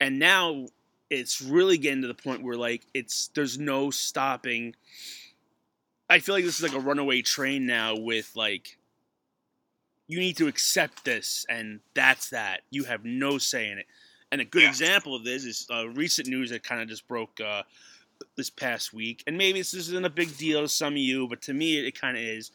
[0.00, 0.66] And now
[1.10, 4.74] it's really getting to the point where like it's there's no stopping.
[6.08, 8.78] I feel like this is like a runaway train now with like
[10.08, 12.62] you need to accept this and that's that.
[12.70, 13.86] You have no say in it.
[14.30, 14.68] And a good Yeah.
[14.68, 17.62] example of this is uh, recent news that kind of just broke uh,
[18.36, 19.22] this past week.
[19.26, 21.98] And maybe this isn't a big deal to some of you, but to me it
[22.00, 22.50] kind of is.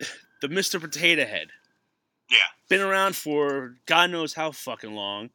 [0.40, 0.80] The Mr.
[0.80, 1.48] Potato Head.
[2.30, 2.38] Yeah.
[2.70, 5.28] Been around for God knows how fucking long.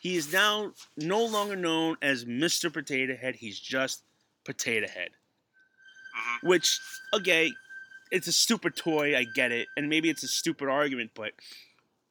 [0.00, 2.72] He is now no longer known as Mr.
[2.72, 3.34] Potato Head.
[3.36, 4.02] He's just
[4.44, 5.10] Potato Head.
[6.14, 6.80] hmm Which,
[7.12, 7.52] okay,
[8.12, 9.16] it's a stupid toy.
[9.16, 11.32] I get it, and maybe it's a stupid argument, but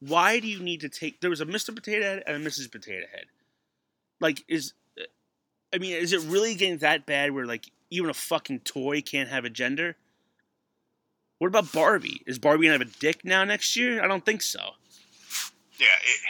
[0.00, 1.20] why do you need to take?
[1.20, 1.74] There was a Mr.
[1.74, 2.70] Potato Head and a Mrs.
[2.70, 3.26] Potato Head.
[4.20, 4.74] Like, is
[5.72, 9.28] I mean, is it really getting that bad where like even a fucking toy can't
[9.28, 9.96] have a gender?
[11.38, 12.22] What about Barbie?
[12.26, 14.02] Is Barbie gonna have a dick now next year?
[14.02, 14.60] I don't think so.
[15.78, 15.86] Yeah.
[15.86, 16.20] It,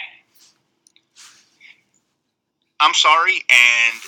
[2.78, 4.00] I'm sorry, and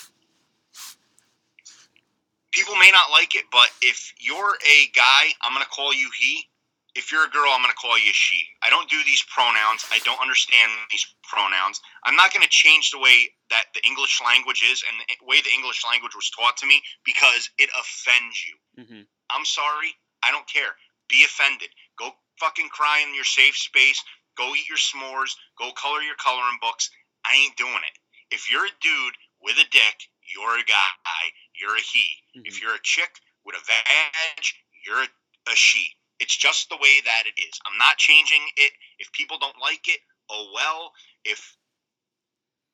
[2.55, 6.46] people may not like it, but if you're a guy, I'm gonna call you he.
[6.94, 8.46] If you're a girl, I'm gonna call you she.
[8.62, 9.84] I don't do these pronouns.
[9.90, 11.80] I don't understand these pronouns.
[12.05, 15.50] I'm not gonna change the way that the English language is and the way the
[15.52, 18.84] English language was taught to me because it offends you.
[18.84, 19.90] hmm I'm sorry.
[20.22, 20.76] I don't care.
[21.09, 21.68] Be offended.
[21.98, 24.02] Go fucking cry in your safe space.
[24.36, 25.34] Go eat your s'mores.
[25.59, 26.90] Go color your coloring books.
[27.26, 27.96] I ain't doing it.
[28.34, 29.96] If you're a dude with a dick,
[30.34, 31.24] you're a guy.
[31.61, 32.05] You're a he.
[32.36, 32.46] Mhm.
[32.46, 33.11] If you're a chick
[33.44, 34.44] with a vag,
[34.84, 35.09] you're a,
[35.50, 35.96] a she.
[36.20, 37.59] It's just the way that it is.
[37.66, 38.72] I'm not changing it.
[38.98, 40.00] If people don't like it,
[40.30, 40.92] oh well.
[41.24, 41.57] If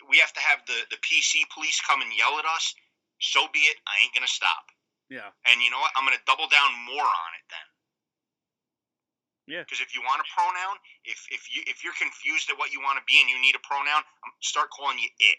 [0.08, 2.74] we have to have the, the PC police come and yell at us,
[3.20, 3.76] so be it.
[3.86, 4.64] I ain't going to stop.
[5.08, 5.28] Yeah.
[5.44, 5.92] And you know what?
[5.96, 7.68] I'm going to double down more on it then.
[9.50, 9.62] Yeah.
[9.66, 12.78] Because if you want a pronoun, if if you if you're confused at what you
[12.78, 14.06] want to be and you need a pronoun,
[14.38, 15.38] start calling you it.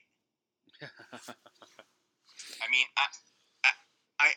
[2.59, 3.07] I mean, I
[4.22, 4.30] I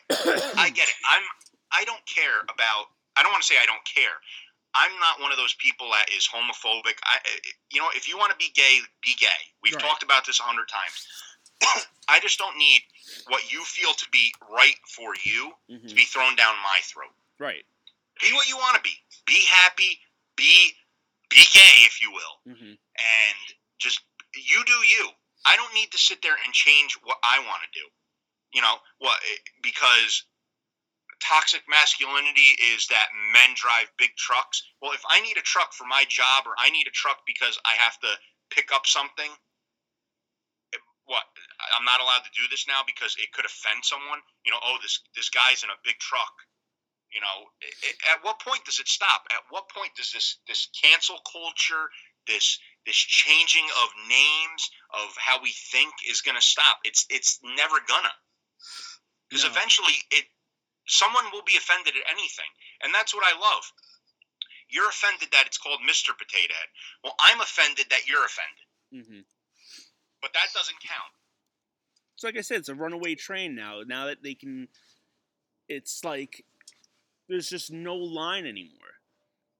[0.57, 0.95] I get it.
[1.07, 1.23] I'm
[1.71, 2.89] I don't care about.
[3.15, 4.17] I don't want to say I don't care.
[4.75, 6.99] I'm not one of those people that is homophobic.
[7.05, 7.15] I,
[7.71, 9.39] you know, if you want to be gay, be gay.
[9.63, 9.81] We've Right.
[9.81, 11.07] talked about this a hundred times.
[12.09, 12.81] I just don't need
[13.27, 15.87] what you feel to be right for you Mhm.
[15.87, 17.15] to be thrown down my throat.
[17.39, 17.63] Right.
[18.21, 18.95] Be what you want to be.
[19.25, 20.01] Be happy.
[20.35, 20.75] Be
[21.29, 23.37] be gay, if you will, hmm and
[23.79, 24.01] just
[24.35, 25.09] you do you.
[25.45, 27.85] I don't need to sit there and change what I want to do.
[28.55, 29.19] You know what?
[29.19, 30.23] Eh, because
[31.19, 34.63] toxic masculinity is that men drive big trucks.
[34.81, 37.59] Well, if I need a truck for my job, or I need a truck because
[37.65, 38.11] I have to
[38.51, 39.31] pick up something,
[40.73, 41.25] eh, what?
[41.77, 44.21] I'm not allowed to do this now because it could offend someone.
[44.45, 46.33] You know, oh, this this guy's in a big truck.
[47.11, 49.27] You know, i- i- at what point does it stop?
[49.31, 51.91] At what point does this this cancel culture,
[52.27, 56.79] this this changing of names of how we think is going to stop?
[56.85, 58.13] It's it's never gonna.
[59.29, 59.51] Because No.
[59.51, 60.25] eventually, it
[60.87, 62.49] someone will be offended at anything,
[62.81, 63.71] and that's what I love.
[64.69, 66.17] You're offended that it's called Mr.
[66.17, 66.69] Potato Head.
[67.03, 69.21] Well, I'm offended that you're offended, hmm
[70.21, 71.11] but that doesn't count.
[72.15, 73.81] So like I said, it's a runaway train now.
[73.85, 74.67] Now that they can,
[75.69, 76.45] it's like
[77.27, 78.79] there's just no line anymore.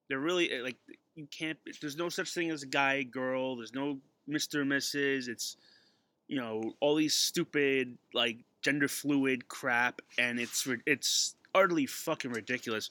[0.09, 0.77] They're really eh, like
[1.15, 1.57] you can't.
[1.81, 3.57] There's no such thing as a guy, girl.
[3.57, 5.27] There's no Mister, Mrs.
[5.27, 5.57] It's
[6.27, 12.89] you know all these stupid like gender fluid crap, and it's it's utterly fucking ridiculous.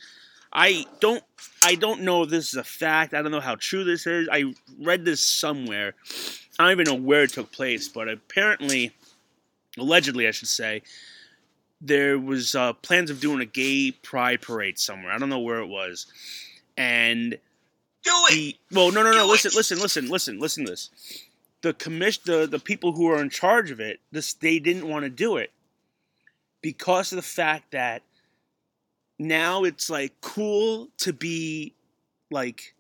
[0.52, 1.22] I don't
[1.64, 3.12] I don't know if this is a fact.
[3.12, 4.28] I don't know how true this is.
[4.30, 5.94] I read this somewhere
[6.58, 8.92] I don't even know where it took place, but apparently,
[9.76, 10.82] allegedly, I should say,
[11.80, 15.12] there was uh, plans of doing a gay pride parade somewhere.
[15.12, 16.06] I don't know where it was,
[16.76, 17.32] and
[18.04, 18.32] Do it.
[18.32, 19.24] the well, no, no, no.
[19.26, 19.56] Do Listen, it.
[19.56, 20.90] listen, listen, listen, listen to this.
[21.62, 25.02] The commission, the the people who are in charge of it, this they didn't want
[25.04, 25.50] to do it
[26.64, 28.00] because of the fact that
[29.18, 31.74] now it's like cool to be
[32.30, 32.74] like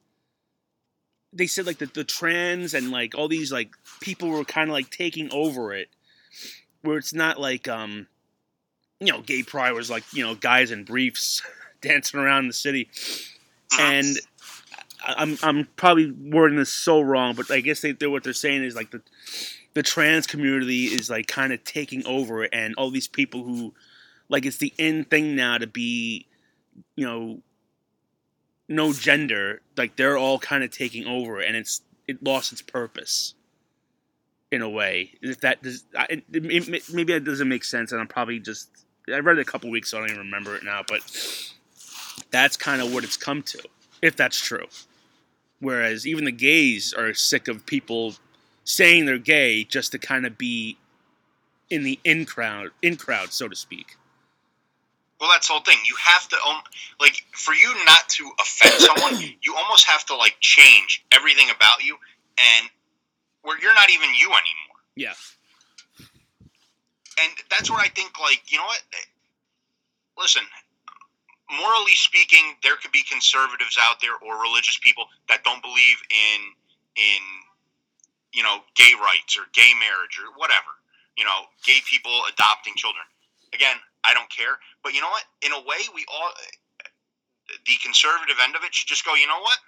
[1.34, 3.68] they said like the, the trans and like all these like
[4.00, 5.88] people were kind of like taking over it
[6.80, 8.06] where it's not like um
[9.00, 11.42] you know gay pride was like you know guys in briefs
[11.82, 12.88] dancing around the city.
[13.78, 14.16] And
[15.04, 18.74] I'm I'm probably wording this so wrong, but I guess they what they're saying is
[18.74, 19.02] like the
[19.74, 23.74] the trans community is like kind of taking over, and all these people who
[24.28, 26.26] like it's the in thing now to be,
[26.96, 27.40] you know,
[28.68, 33.34] no gender, like they're all kind of taking over, and it's it lost its purpose
[34.50, 35.12] in a way.
[35.20, 38.70] If that does, I, it, it, maybe that doesn't make sense, and I'm probably just
[39.12, 41.00] I read it a couple weeks, so I don't even remember it now, but
[42.30, 43.58] that's kind of what it's come to,
[44.00, 44.66] if that's true.
[45.60, 48.14] Whereas even the gays are sick of people
[48.64, 50.78] saying they're gay just to kind of be
[51.70, 53.96] in the in crowd, in crowd, so to speak.
[55.20, 55.78] Well, that's the whole thing.
[55.86, 56.60] You have to, um,
[57.00, 61.82] like, for you not to offend someone, you almost have to like change everything about
[61.84, 61.96] you,
[62.38, 62.68] and
[63.42, 64.80] where you're not even you anymore.
[64.96, 65.14] Yeah.
[67.20, 68.82] And that's where I think, like, you know what?
[70.18, 70.42] Listen,
[71.50, 76.40] morally speaking, there could be conservatives out there or religious people that don't believe in
[76.96, 77.22] in
[78.34, 80.74] you know gay rights or gay marriage or whatever.
[81.16, 83.06] You know, gay people adopting children.
[83.54, 84.58] Again, I don't care.
[84.82, 85.24] But you know what?
[85.46, 86.34] In a way, we all
[87.66, 89.14] the conservative end of it should just go.
[89.14, 89.58] You know what?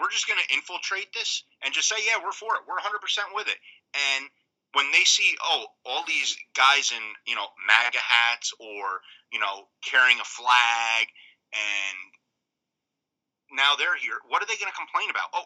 [0.00, 2.64] We're just going to infiltrate this and just say, yeah, we're for it.
[2.64, 2.96] We're 100%
[3.36, 3.60] with it.
[3.92, 4.30] And
[4.72, 9.68] when they see, oh, all these guys in, you know, MAGA hats or, you know,
[9.84, 11.04] carrying a flag
[11.52, 11.98] and
[13.52, 15.28] now they're here, what are they going to complain about?
[15.34, 15.44] Oh,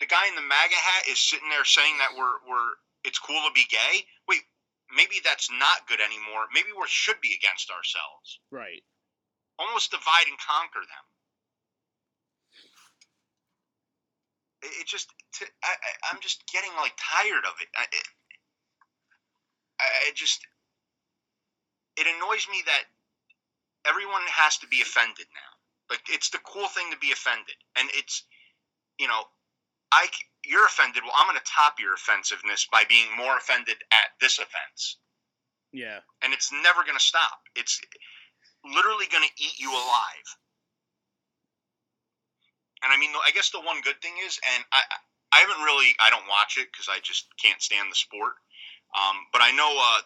[0.00, 2.74] the guy in the MAGA hat is sitting there saying that we're, we're,
[3.04, 4.04] it's cool to be gay.
[4.28, 4.42] Wait,
[4.94, 6.48] maybe that's not good anymore.
[6.52, 8.40] Maybe we should be against ourselves.
[8.50, 8.82] Right.
[9.60, 11.04] Almost divide and conquer them.
[14.64, 15.12] It, it just,
[16.10, 17.68] I'm just getting like tired of it.
[17.76, 18.06] I, it,
[19.80, 20.40] I I just,
[21.96, 22.84] it annoys me that
[23.86, 25.52] everyone has to be offended now.
[25.88, 28.24] Like it's the cool thing to be offended, and it's,
[28.98, 29.24] you know,
[29.92, 30.06] I
[30.44, 31.02] you're offended.
[31.04, 34.98] Well, I'm going to top your offensiveness by being more offended at this offense,
[35.72, 36.00] Yeah.
[36.22, 37.40] and it's never going to stop.
[37.54, 37.80] It's
[38.64, 40.28] literally going to eat you alive.
[42.82, 44.80] And I mean, I guess the one good thing is, and I,
[45.32, 48.40] I haven't really, I don't watch it because I just can't stand the sport.
[48.96, 50.00] Um, but I know uh,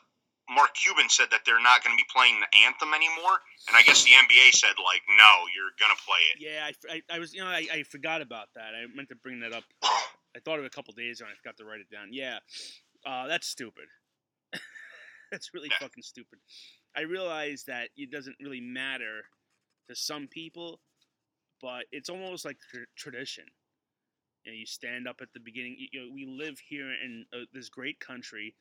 [0.51, 3.83] Mark Cuban said that they're not going to be playing the anthem anymore, and I
[3.83, 6.37] guess the NBA said like, no, you're going to play it.
[6.41, 8.75] Yeah, I, I, I was, you know, I, I forgot about that.
[8.77, 9.65] I meant to bring that up.
[10.37, 12.09] I thought of it a couple days ago and I forgot to write it down.
[12.13, 12.39] Yeah,
[13.07, 13.85] uh, that's stupid.
[15.33, 15.79] that's really Yeah.
[15.81, 16.39] fucking stupid.
[16.97, 19.23] I realize that it doesn't really matter
[19.89, 20.81] to some people,
[21.61, 23.45] but it's almost like tr- tradition.
[24.45, 25.77] You, know, you stand up at the beginning.
[25.79, 28.55] You, you know, we live here in uh, this great country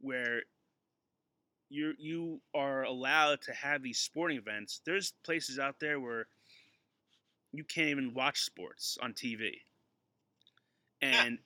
[0.00, 0.42] where
[1.70, 4.80] you you are allowed to have these sporting events.
[4.84, 6.26] There's places out there where
[7.52, 9.52] you can't even watch sports on TV.
[11.00, 11.38] And,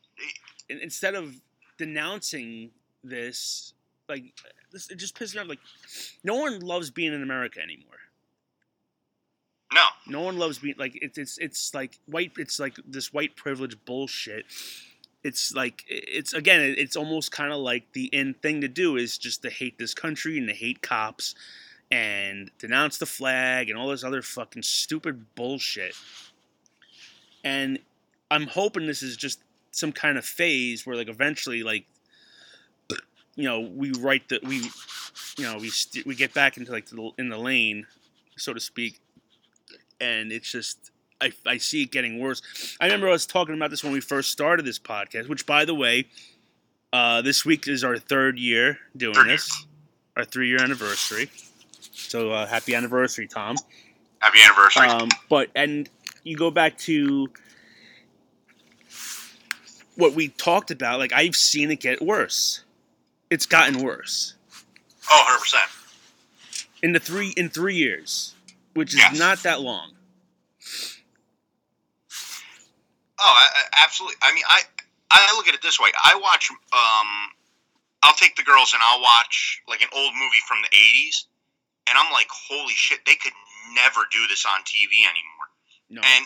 [0.70, 1.34] and instead of
[1.78, 2.70] denouncing
[3.02, 3.74] this,
[4.08, 4.24] like
[4.72, 5.48] this, it just pisses me off.
[5.48, 5.58] Like,
[6.24, 7.84] no one loves being in America anymore.
[9.72, 12.32] No, No one loves being like it's it's it's like white.
[12.38, 14.46] It's like this white privilege bullshit.
[15.24, 16.74] It's like it's again.
[16.78, 19.94] It's almost kind of like the end thing to do is just to hate this
[19.94, 21.34] country and to hate cops
[21.90, 25.94] and denounce the flag and all this other fucking stupid bullshit.
[27.42, 27.78] And
[28.30, 29.40] I'm hoping this is just
[29.70, 31.84] some kind of phase where like eventually like
[33.36, 34.56] you know we write the we
[35.36, 37.86] you know we st- we get back into like the, in the lane
[38.36, 39.00] so to speak
[40.00, 40.90] and it's just
[41.20, 42.76] I, I see it getting worse.
[42.80, 45.64] I remember I was talking about this when we first started this podcast, which by
[45.64, 46.06] the way,
[46.92, 49.66] uh, this week is our third year doing this,
[50.16, 51.30] our three year anniversary.
[51.92, 53.56] So uh, happy anniversary, Tom.
[54.20, 54.86] happy anniversary.
[54.88, 55.88] Um, but and
[56.22, 57.28] you go back to
[59.96, 60.98] what we talked about.
[61.00, 62.62] Like I've seen it get worse.
[63.30, 64.34] It's gotten worse
[65.10, 66.72] oh, 100 percent.
[66.82, 68.34] in the three in three years,
[68.74, 69.18] which is Yes.
[69.18, 69.90] not that long.
[69.92, 69.94] Oh,
[73.24, 74.16] I, I- absolutely.
[74.22, 74.62] I mean, I
[75.10, 75.90] I look at it this way.
[75.96, 76.50] I watch.
[76.50, 77.10] Um,
[78.02, 81.26] I'll take the girls and I'll watch like an old movie from the '80s,
[81.88, 83.34] and I'm like, holy shit, they could
[83.74, 85.46] never do this on TV anymore.
[85.90, 86.00] No.
[86.04, 86.24] And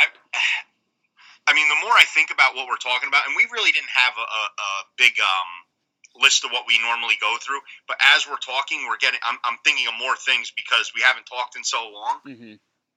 [0.00, 0.06] I,
[1.48, 3.90] I mean, the more I think about what we're talking about, and we really didn't
[3.94, 5.50] have a, a, a big um,
[6.22, 9.20] list of what we normally go through, but as we're talking, we're getting.
[9.22, 12.54] I'm, I'm thinking of more things because we haven't talked in so long, hmm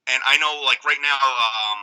[0.09, 1.81] and I know, like right now, um,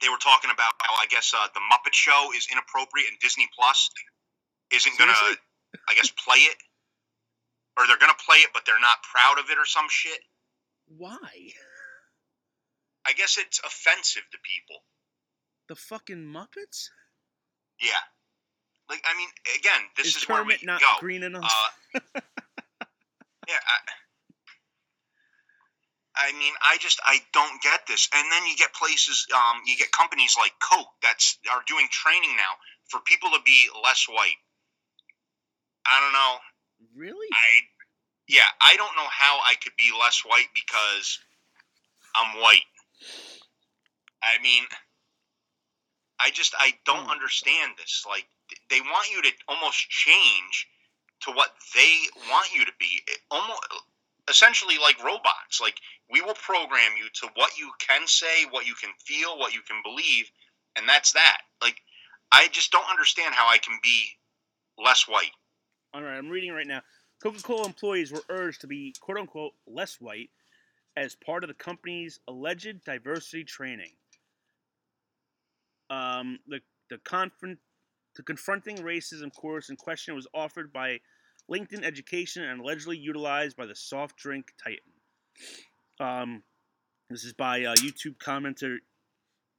[0.00, 3.48] they were talking about how I guess uh, the Muppet Show is inappropriate and Disney
[3.56, 3.90] Plus
[4.72, 5.16] isn't gonna,
[5.88, 6.56] I guess, play it,
[7.78, 10.18] or they're gonna play it, but they're not proud of it or some shit.
[10.88, 11.52] Why?
[13.06, 14.82] I guess it's offensive to people.
[15.68, 16.90] The fucking Muppets?
[17.80, 18.02] Yeah.
[18.88, 19.28] Like I mean,
[19.58, 20.90] again, this is is, where we Kermit not go.
[21.00, 21.44] green enough?
[21.44, 22.00] Uh,
[23.48, 23.58] yeah.
[23.58, 23.92] I,
[26.16, 28.08] I mean, I just I don't get this.
[28.14, 32.36] And then you get places, um, you get companies like Coke that's are doing training
[32.36, 32.54] now
[32.88, 34.40] for people to be less white.
[35.86, 36.36] I don't know.
[36.96, 37.28] really?
[37.32, 37.48] I
[38.28, 41.18] yeah, I don't know how I could be less white because
[42.16, 42.66] I'm white.
[44.22, 44.64] I mean,
[46.20, 47.10] I just I don't Hmm.
[47.10, 48.04] understand this.
[48.08, 48.26] Like
[48.70, 50.68] they want you to almost change
[51.22, 52.00] to what they
[52.30, 53.02] want you to be.
[53.06, 53.60] It almost
[54.28, 55.60] essentially like robots.
[55.60, 55.76] Like
[56.10, 59.60] we will program you to what you can say, what you can feel, what you
[59.62, 60.30] can believe,
[60.76, 61.38] and that's that.
[61.62, 61.76] Like
[62.32, 64.08] I just don't understand how I can be
[64.78, 65.32] less white.
[65.94, 66.82] All right, I'm reading right now.
[67.22, 70.30] Coca Cola employees were urged to be quote unquote less white
[70.96, 73.92] as part of the company's alleged diversity training.
[75.88, 76.60] Um, the
[76.90, 77.58] the confront
[78.16, 81.00] the confronting racism course in question was offered by
[81.50, 84.80] LinkedIn Education and allegedly utilized by the soft drink titan.
[86.00, 86.42] Um,
[87.08, 88.78] this is by uh, YouTube commenter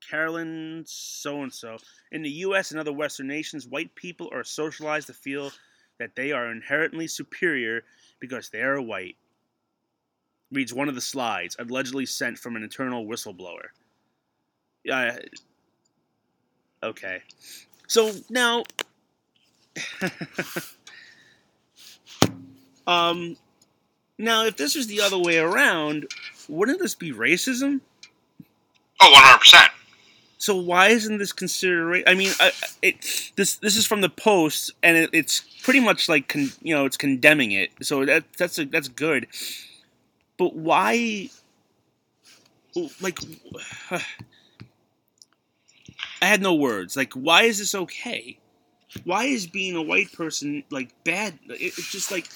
[0.07, 1.77] Carolyn so and so.
[2.11, 2.71] In the U.S.
[2.71, 5.51] and other Western nations, white people are socialized to feel
[5.99, 7.83] that they are inherently superior
[8.19, 9.15] because they are white.
[10.51, 13.67] Reads one of the slides, allegedly sent from an internal whistleblower.
[14.89, 15.13] Uh,
[16.83, 17.21] okay.
[17.87, 18.63] So now.
[22.87, 23.37] um,
[24.17, 26.07] now, if this was the other way around,
[26.49, 27.81] wouldn't this be racism?
[28.99, 29.67] Oh, 100%.
[30.39, 32.03] So why isn't this considered?
[32.07, 36.07] I mean, I, it this this is from the post, and it, it's pretty much
[36.07, 37.71] like con, you know it's condemning it.
[37.81, 39.27] So that that's a, that's good.
[40.37, 41.29] But why?
[43.01, 43.17] Like,
[43.89, 44.01] I
[46.21, 46.95] had no words.
[46.95, 48.37] Like, why is this okay?
[49.03, 51.39] Why is being a white person like bad?
[51.49, 52.27] It, it's just like,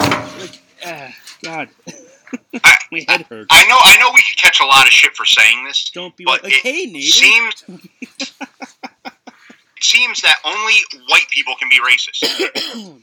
[0.00, 1.68] like, ah, God,
[2.64, 3.46] I- my head hurts.
[3.50, 5.90] I know I know we could catch a lot of shit for saying this.
[5.90, 7.00] Don't be but like, it hey, neighbor.
[7.00, 8.30] seems it
[9.80, 10.74] seems that only
[11.08, 12.20] white people can be racist.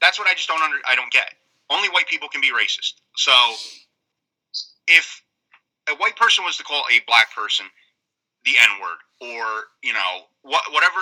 [0.00, 1.34] That's what I just don't under I don't get.
[1.68, 2.94] Only white people can be racist.
[3.16, 3.32] So
[4.86, 5.22] if
[5.88, 7.66] a white person was to call a black person
[8.44, 10.96] the N word or, you know, what whatever,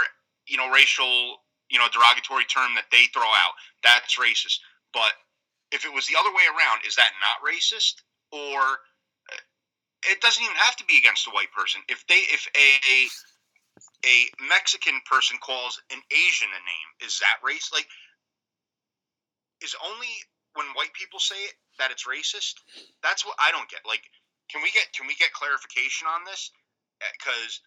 [0.46, 1.36] you know, racial,
[1.71, 4.61] you know, derogatory term that they throw out, that's racist.
[4.93, 5.12] But
[5.73, 8.01] if it was the other way around, is that not racist?
[8.33, 8.61] Or
[9.33, 9.43] uh,
[10.09, 11.83] it doesn't even have to be against a white person.
[11.89, 13.09] If they if a
[14.07, 14.16] a
[14.49, 17.71] Mexican person calls an Asian a name, is that race?
[17.73, 17.87] Like,
[19.62, 20.12] is only
[20.55, 22.62] when white people say it that it's racist?
[23.03, 23.83] That's what I don't get.
[23.87, 24.03] Like,
[24.51, 26.51] can we get can we get clarification on this?
[26.99, 27.61] Because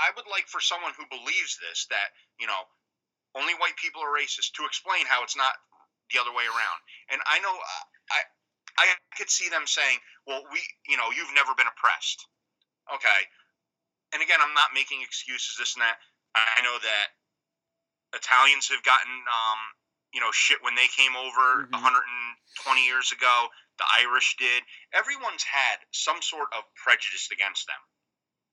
[0.00, 2.64] I would like for someone who believes this that you know
[3.36, 5.54] only white people are racist to explain how it's not
[6.12, 6.80] the other way around.
[7.12, 8.20] And I know uh, I
[8.78, 8.84] I
[9.16, 12.26] could see them saying, "Well, we you know you've never been oppressed."
[12.94, 13.20] Okay,
[14.12, 15.56] and again, I'm not making excuses.
[15.58, 15.98] This and that.
[16.34, 17.08] I know that
[18.14, 19.60] Italians have gotten um,
[20.12, 21.72] you know shit when they came over Mhm.
[21.72, 23.50] 120 years ago.
[23.78, 24.64] The Irish did.
[24.92, 27.80] Everyone's had some sort of prejudice against them.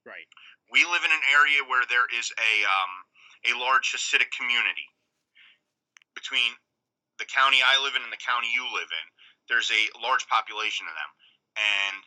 [0.05, 0.27] right.
[0.71, 2.93] We live in an area where there is a um,
[3.47, 4.87] a large Hasidic community
[6.13, 6.57] between
[7.19, 9.05] the county I live in and the county you live in.
[9.47, 11.11] There's a large population of them,
[11.55, 11.97] and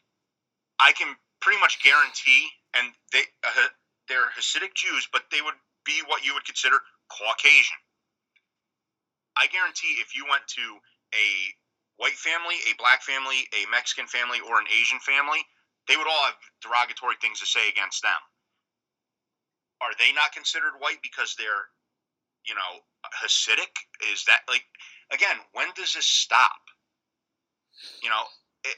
[0.79, 3.73] I can pretty much guarantee, and they uh,
[4.09, 6.77] they're Hasidic Jews, but they would be what you would consider
[7.09, 7.81] Caucasian.
[9.37, 10.65] I guarantee if you went to
[11.17, 11.27] a
[11.97, 15.41] white family, a black family, a Mexican family, or an Asian family,
[15.89, 18.21] they would all have derogatory things to say against them.
[19.81, 21.69] Are they not considered white because they're,
[22.47, 22.81] you know,
[23.23, 23.73] Hasidic?
[24.13, 24.65] Is that like,
[25.13, 26.61] again, when does this stop?
[28.03, 28.25] You know,
[28.65, 28.77] it,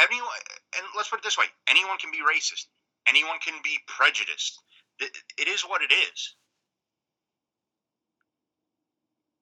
[0.00, 0.28] anyone,
[0.76, 2.66] and let's put it this way: anyone can be racist.
[3.06, 4.60] Anyone can be prejudiced.
[4.98, 6.34] It, it is what it is.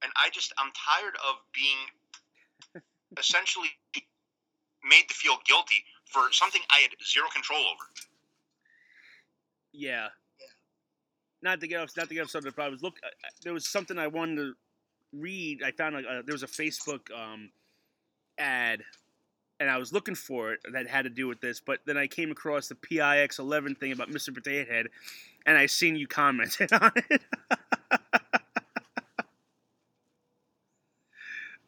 [0.03, 2.83] And I just, I'm tired of being
[3.19, 3.71] essentially
[4.85, 7.85] made to feel guilty for something I had zero control over.
[9.73, 10.09] Yeah.
[11.43, 12.95] Not to get off, not to get off subject, but I was look.
[13.05, 14.53] uh, uh, There was something I wanted to
[15.13, 15.63] read.
[15.65, 17.51] I found like uh, there was a Facebook um,
[18.39, 18.83] ad,
[19.59, 21.61] and I was looking for it that had to do with this.
[21.61, 24.33] But then I came across the PIX eleven thing about Mr.
[24.33, 24.87] Potato Head,
[25.45, 27.23] and I seen you commented on it.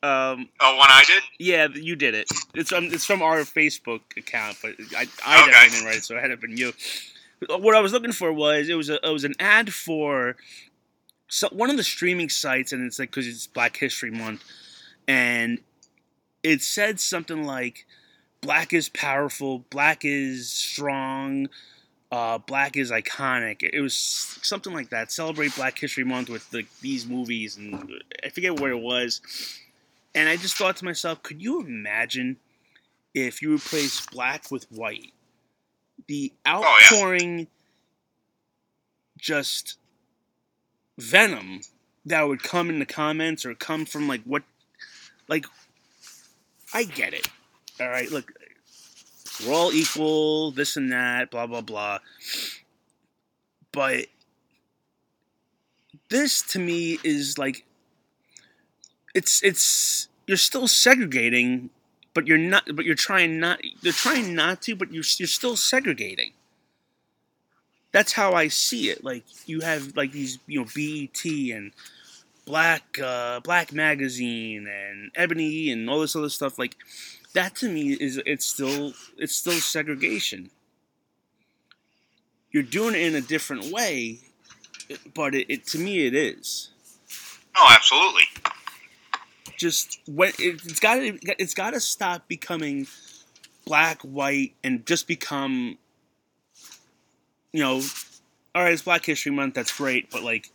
[0.03, 1.23] um, Oh, when I did?
[1.39, 2.29] yeah, you did it.
[2.55, 5.51] It's um, it's from our Facebook account, but I, I Okay.
[5.51, 6.73] definitely didn't write it, so it had to have been you.
[7.49, 10.37] What I was looking for was it was a it was an ad for
[11.29, 14.45] so one of the streaming sites, and it's like because it's Black History Month,
[15.09, 15.59] and
[16.43, 17.87] it said something like
[18.41, 21.49] "Black is powerful, Black is strong."
[22.13, 23.69] Uh, black is iconic.
[23.73, 25.11] It was something like that.
[25.11, 27.93] Celebrate Black History Month with the, these movies, and
[28.25, 29.21] I forget what it was.
[30.15, 32.37] And I just thought to myself, could you imagine
[33.15, 35.13] if you replace black with white?
[36.07, 36.67] The oh, yeah.
[36.67, 37.47] outpouring,
[39.19, 39.79] just
[40.99, 41.61] venom
[42.05, 44.43] that would come in the comments or come from like what,
[45.29, 45.47] like,
[46.73, 47.29] I get it.
[47.81, 48.33] All right, look,
[49.47, 51.99] we're all equal, this and that, blah, blah, blah.
[53.73, 54.07] But
[56.11, 57.65] this to me is like
[59.15, 61.71] it's it's you're still segregating,
[62.15, 62.65] but you're not.
[62.75, 63.61] But you're trying not.
[63.83, 66.33] They're trying not to, but you're you're still segregating.
[67.93, 69.05] That's how I see it.
[69.05, 71.73] Like you have like these you know BET and
[72.47, 76.59] Black uh, Black Magazine and Ebony and all this other stuff.
[76.59, 76.77] Like
[77.35, 80.51] that to me is it's still it's still segregation.
[82.51, 84.21] You're doing it in a different way,
[85.13, 86.71] but it, it to me it is
[87.57, 88.23] Oh, absolutely.
[89.65, 92.87] Just when it, it's got it's got to stop becoming
[93.65, 95.79] black white and just become
[97.51, 97.81] you know
[98.55, 100.51] all right it's black history month that's great but like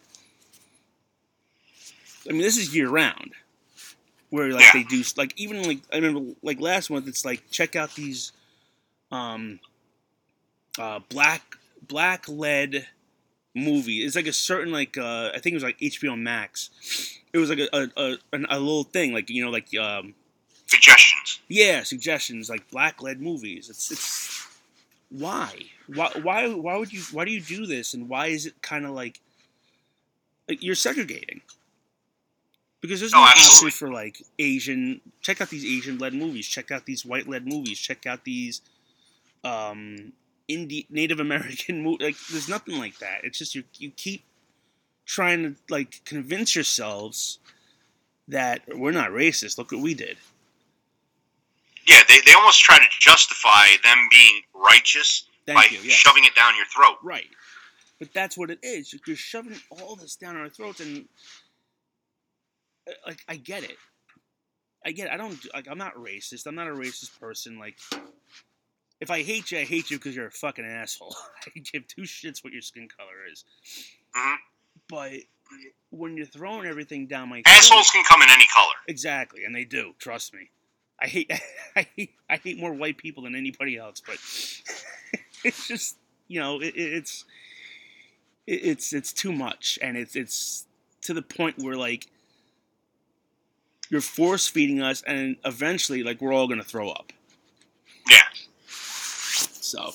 [2.30, 3.32] i mean this is year round
[4.30, 4.72] where like Yeah.
[4.74, 8.32] they do like even like i remember like last month it's like check out these
[9.12, 9.60] um
[10.78, 11.56] uh black
[11.88, 12.86] black led
[13.56, 16.70] movie it's like a certain like uh i think it was like hbo max
[17.34, 20.14] it was like a a, a, an- a little thing like you know like um
[20.68, 21.40] Suggestions.
[21.48, 23.70] yeah suggestions like black led movies.
[23.70, 24.48] It's it's
[25.10, 25.54] why?
[25.88, 28.86] Why why why would you why do you do this and why is it kind
[28.86, 29.20] of like
[30.48, 31.42] like you're segregating?
[32.82, 36.72] Because there's Oh, no option for like asian check out these asian led movies check
[36.72, 38.62] out these white led movies check out these
[39.44, 40.14] um
[40.50, 43.22] indie native american movies like there's nothing like that.
[43.24, 44.24] It's just you you keep
[45.10, 47.40] trying to like convince yourselves
[48.28, 50.18] that we're not racist look what we did
[51.88, 56.26] Yeah, they, they almost try to justify them being righteous thank by you yeah shoving
[56.26, 56.98] it down your throat.
[57.04, 57.26] Right.
[58.00, 58.94] But that's what it is.
[59.06, 61.06] You're shoving all this down our throats, and
[62.88, 63.76] uh, like I get it.
[64.86, 65.08] I get.
[65.08, 65.14] It.
[65.14, 65.68] I don't like.
[65.70, 66.46] I'm not racist.
[66.48, 67.60] I'm not a racist person.
[67.60, 67.78] Like,
[69.02, 71.14] if I hate you, I hate you because you're a fucking asshole.
[71.46, 73.44] I give two shits what your skin color is.
[74.16, 74.36] Mhm.
[74.88, 75.12] But
[75.90, 78.74] when you're throwing everything down my Assholes can come in any color.
[78.88, 79.94] Exactly, and they do.
[80.00, 80.50] Trust me.
[81.02, 81.32] I hate
[81.76, 84.16] I hate I hate more white people than anybody else, but
[85.44, 87.26] it's just you know it- it's
[88.48, 90.66] it, it's it's too much, and it's it's
[91.02, 92.08] to the point where like
[93.90, 97.12] you're force feeding us, and eventually like we're all gonna throw up.
[98.10, 98.22] Yeah.
[98.68, 99.92] So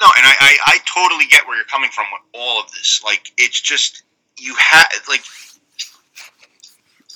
[0.00, 3.02] No, and I, I, I totally get where you're coming from with all of this.
[3.04, 4.04] Like, it's just,
[4.38, 5.22] you have, like,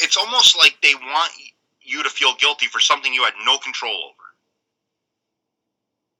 [0.00, 1.32] it's almost like they want
[1.80, 4.14] you to feel guilty for something you had no control over.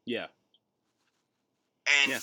[0.04, 0.26] yeah,
[2.02, 2.20] And, Yeah.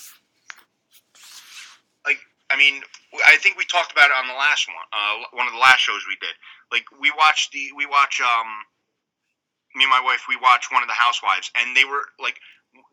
[2.06, 2.20] like,
[2.50, 2.82] I mean,
[3.28, 5.80] I think we talked about it on the last one, uh, one of the last
[5.80, 6.36] shows we did.
[6.72, 8.66] Like, we watched the, we watch, um,
[9.76, 12.40] me and my wife, we watch one of the housewives, and they were like,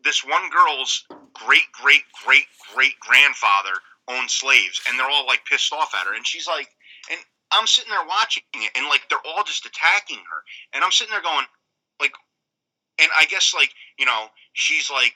[0.03, 3.73] this one girl's great, great, great, great grandfather
[4.09, 6.69] owned slaves, and they're all like pissed off at her, and she's like,
[7.11, 7.19] and
[7.51, 10.41] I'm sitting there watching it, and like they're all just attacking her,
[10.73, 11.45] and I'm sitting there going,
[12.01, 12.13] like,
[12.99, 15.15] and I guess like you know she's like,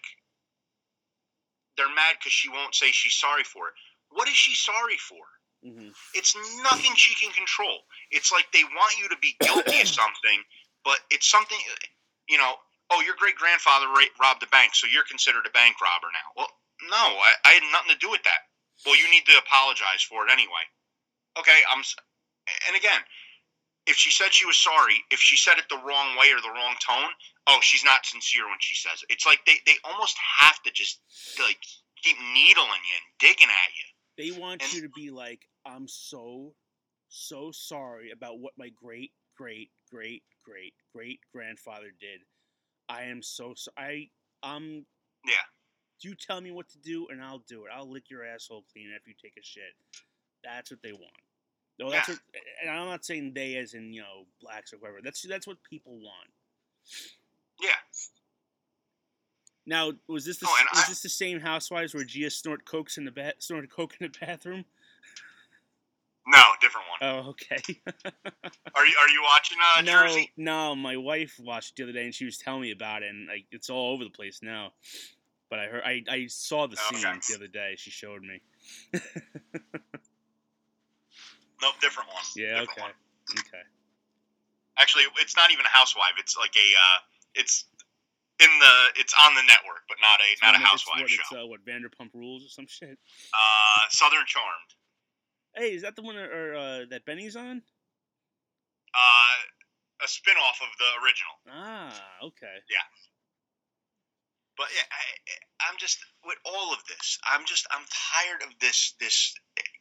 [1.78, 3.74] they're mad because she won't say she's sorry for it.
[4.12, 5.24] What is she sorry for?
[5.64, 7.80] hmm It's nothing she can control.
[8.12, 10.44] It's like they want you to be guilty of something,
[10.84, 11.60] but it's something,
[12.30, 12.56] you know.
[12.92, 13.88] Oh, your great grandfather
[14.20, 16.28] robbed a bank, so you're considered a bank robber now.
[16.36, 16.52] Well,
[16.92, 18.52] no, I, I had nothing to do with that.
[18.86, 20.66] Well, you need to apologize for it anyway.
[21.40, 21.80] Okay, I'm.
[22.68, 23.00] And again,
[23.88, 26.52] if she said she was sorry, if she said it the wrong way or the
[26.52, 27.10] wrong tone,
[27.48, 29.14] oh, she's not sincere when she says it.
[29.14, 31.00] It's like they, they almost have to just
[31.40, 31.58] like
[32.02, 33.88] keep needling you and digging at you.
[34.18, 36.54] They want And- you to be like, I'm so,
[37.10, 42.22] so sorry about what my great, great, great, great, great grandfather did.
[42.92, 44.12] I am so sorry.
[44.44, 44.86] I, um,
[45.26, 45.34] Yeah.
[46.02, 47.72] You tell me what to do, and I'll do it.
[47.74, 49.76] I'll lick your asshole clean after you take a shit.
[50.44, 51.14] That's what they want.
[51.80, 52.16] No, that's Yeah.
[52.16, 55.02] what, and I'm not saying they as in you know blacks or whatever.
[55.04, 56.32] That's that's what people want.
[57.62, 57.76] Yeah.
[59.66, 62.98] Now, was this the Oh, was I- this the same Housewives where Gia snort cokes
[62.98, 64.66] in the ba- snorted coke in the bathroom?
[66.28, 67.00] No, different one.
[67.02, 67.58] Oh, okay.
[68.76, 70.32] Are you are you watching uh, no, Jersey?
[70.38, 73.10] no, my wife watched it the other day and she was telling me about it,
[73.10, 74.72] and like it's all over the place now.
[75.50, 77.02] But I heard, I, I saw the Okay.
[77.02, 77.74] scene the other day.
[77.78, 78.40] She showed me.
[81.62, 82.24] No, different one.
[82.36, 82.92] Yeah, Different okay, one.
[83.38, 83.64] okay.
[84.80, 86.18] Actually, it's not even a housewife.
[86.18, 87.00] It's like a uh,
[87.36, 87.66] it's
[88.42, 91.02] in the it's on the network, but not a It's not a one- it's housewife
[91.02, 91.22] what, show.
[91.22, 92.98] It's uh, what Vanderpump Rules or some shit.
[93.34, 94.74] Uh, Southern Charmed.
[95.56, 97.62] Hey, is that the one or, or uh, that Benny's on?
[98.94, 99.38] Uh,
[100.04, 101.36] a spin-off of the original.
[101.50, 101.94] Ah,
[102.24, 102.60] okay.
[102.70, 102.88] Yeah.
[104.58, 105.04] But yeah, I,
[105.68, 107.18] I'm just with all of this.
[107.26, 109.34] I'm just I'm tired of this this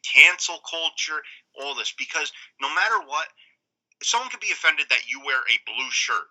[0.07, 1.21] cancel culture,
[1.61, 3.29] all this because no matter what,
[4.03, 6.29] someone could be offended that you wear a blue shirt,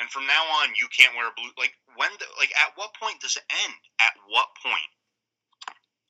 [0.00, 1.52] and from now on you can't wear a blue.
[1.58, 2.10] Like when?
[2.18, 3.74] The, like at what point does it end?
[4.00, 4.92] At what point?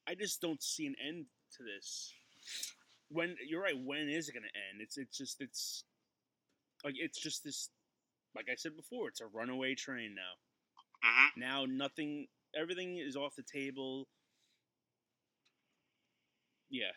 [0.08, 1.26] I just don't see an end
[1.58, 2.14] to this.
[3.08, 4.80] When you're right, when is it gonna end?
[4.80, 5.84] It's it's just it's
[6.84, 7.70] like it's just this.
[8.34, 10.34] Like I said before, it's a runaway train now.
[11.02, 14.08] hmm Now nothing, everything is off the table.
[16.70, 16.92] Yeah,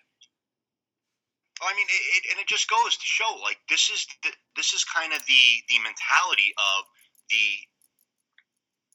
[1.61, 4.73] I mean, it, it, and it just goes to show, like this is the, this
[4.73, 6.83] is kind of the the mentality of
[7.29, 7.47] the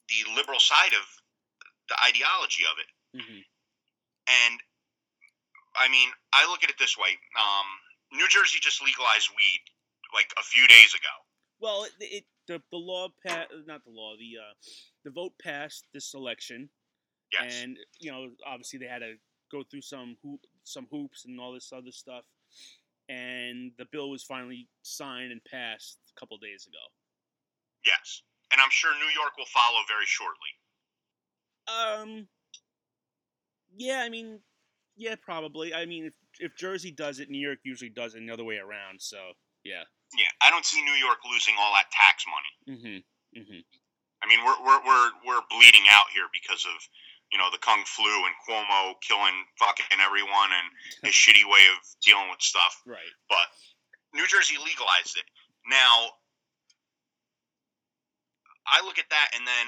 [0.09, 1.05] the liberal side of
[1.89, 2.89] the ideology of it.
[3.23, 3.41] hmm
[4.27, 4.61] And
[5.75, 7.09] I mean, I look at it this way:
[7.39, 9.61] um, New Jersey just legalized weed
[10.13, 11.13] like a few days ago.
[11.59, 14.53] Well, it, it the the law passed, not the law the uh
[15.05, 16.69] the vote passed this election,
[17.31, 17.61] Yes.
[17.61, 19.13] and you know obviously they had to
[19.51, 22.23] go through some hoop some hoops and all this other stuff,
[23.09, 26.83] and the bill was finally signed and passed a couple days ago.
[27.85, 28.23] yes.
[28.51, 30.51] And I'm sure New York will follow very shortly.
[31.69, 32.27] Um.
[33.77, 34.39] Yeah, I mean,
[34.95, 35.73] yeah, probably.
[35.73, 38.57] I mean, if if Jersey does it, New York usually does it the other way
[38.57, 39.01] around.
[39.01, 39.17] So
[39.63, 39.83] yeah.
[40.11, 42.53] Yeah, I don't see New York losing all that tax money.
[42.67, 43.39] Mm-hmm.
[43.39, 43.63] Mm-hmm.
[44.21, 46.75] I mean, we're we're we're, we're bleeding out here because of
[47.31, 50.67] you know the Kung flu and Cuomo killing fucking everyone and
[51.07, 52.81] his shitty way of dealing with stuff.
[52.85, 53.13] Right.
[53.29, 53.47] but
[54.13, 55.23] New Jersey legalized it.
[55.63, 56.11] Now,
[58.67, 59.65] I look at that and then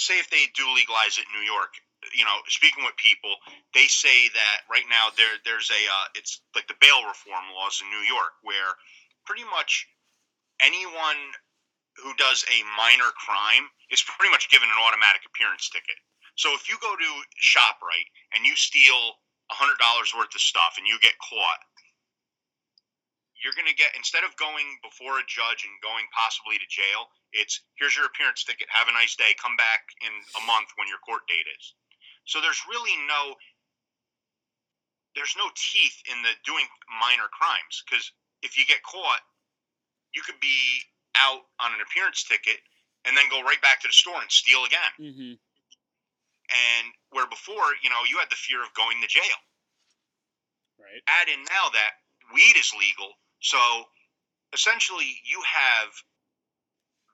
[0.00, 1.76] say if they do legalize it in New York,
[2.16, 3.36] you know, speaking with people,
[3.74, 7.80] they say that right now there there's a uh, it's like the bail reform laws
[7.84, 8.72] in New York where
[9.28, 9.86] pretty much
[10.60, 11.20] anyone
[12.00, 15.98] who does a minor crime is pretty much given an automatic appearance ticket.
[16.38, 19.20] So if you go to ShopRite and you steal
[19.52, 19.76] $100
[20.16, 21.60] worth of stuff and you get caught,
[23.36, 27.12] you're going to get instead of going before a judge and going possibly to jail
[27.32, 28.66] it's here's your appearance ticket.
[28.70, 29.34] Have a nice day.
[29.38, 31.74] Come back in a month when your court date is
[32.30, 33.34] so there's really no
[35.18, 36.64] there's no teeth in the doing
[37.02, 38.06] minor crimes because
[38.46, 39.20] if you get caught
[40.14, 40.80] you could be
[41.18, 42.62] out on an appearance ticket
[43.04, 45.34] and then go right back to the store and steal again Mm-hmm.
[46.54, 49.38] and where before you know you had the fear of going to jail
[50.78, 51.02] Right.
[51.20, 52.00] add in now that
[52.32, 53.12] weed is legal.
[53.40, 53.58] So
[54.52, 55.88] essentially, you have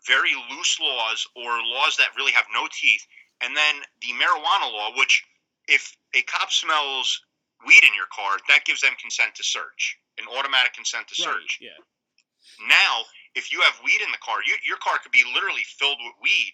[0.07, 3.03] very loose laws or laws that really have no teeth.
[3.41, 5.25] And then the marijuana law, which
[5.69, 7.21] if a cop smells
[7.67, 11.35] weed in your car, that gives them consent to search, an automatic consent to Right.
[11.35, 11.59] search.
[11.61, 11.77] Yeah.
[12.69, 15.99] Now, if you have weed in the car, you, your car could be literally filled
[16.01, 16.53] with weed,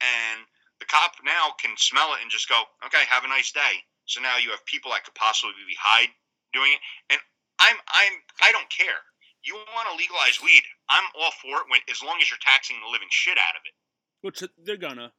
[0.00, 0.46] and
[0.80, 4.20] the cop now can smell it and just go, "Okay, have a nice day." So
[4.20, 6.08] now you have people that could possibly be hide
[6.52, 6.80] doing it,
[7.10, 7.20] and
[7.58, 9.04] I'm I'm I don't care.
[9.42, 10.62] You want to legalize weed?
[10.88, 13.62] I'm all for it when, as long as you're taxing the living shit out of
[13.66, 13.74] it.
[14.20, 15.12] Which they're gonna.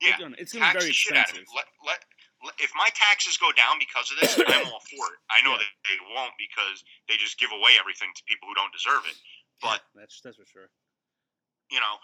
[0.00, 0.36] Yeah, gonna.
[0.38, 1.48] It's gonna be very the shit out of expensive.
[1.48, 1.56] it.
[1.56, 1.98] Let
[2.44, 5.18] let if my taxes go down because of this, I'm all for it.
[5.32, 5.64] I know Yeah.
[5.64, 9.16] that they won't because they just give away everything to people who don't deserve it.
[9.62, 10.68] But that's that's for sure.
[11.72, 11.96] you know,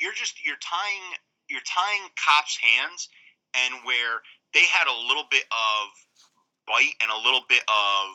[0.00, 1.04] you're just you're tying
[1.48, 3.08] you're tying cops' hands,
[3.54, 4.22] and where
[4.54, 5.84] they had a little bit of
[6.66, 8.06] bite and a little bit of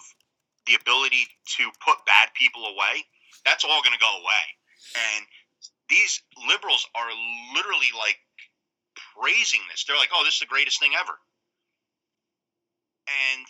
[0.66, 1.28] the ability
[1.60, 3.04] to put bad people away,
[3.46, 4.46] that's all going to go away.
[4.96, 5.22] And
[5.90, 7.10] these liberals are
[7.54, 8.18] literally like
[9.16, 9.86] praising this.
[9.86, 11.14] They're like, "Oh, this is the greatest thing ever."
[13.08, 13.46] And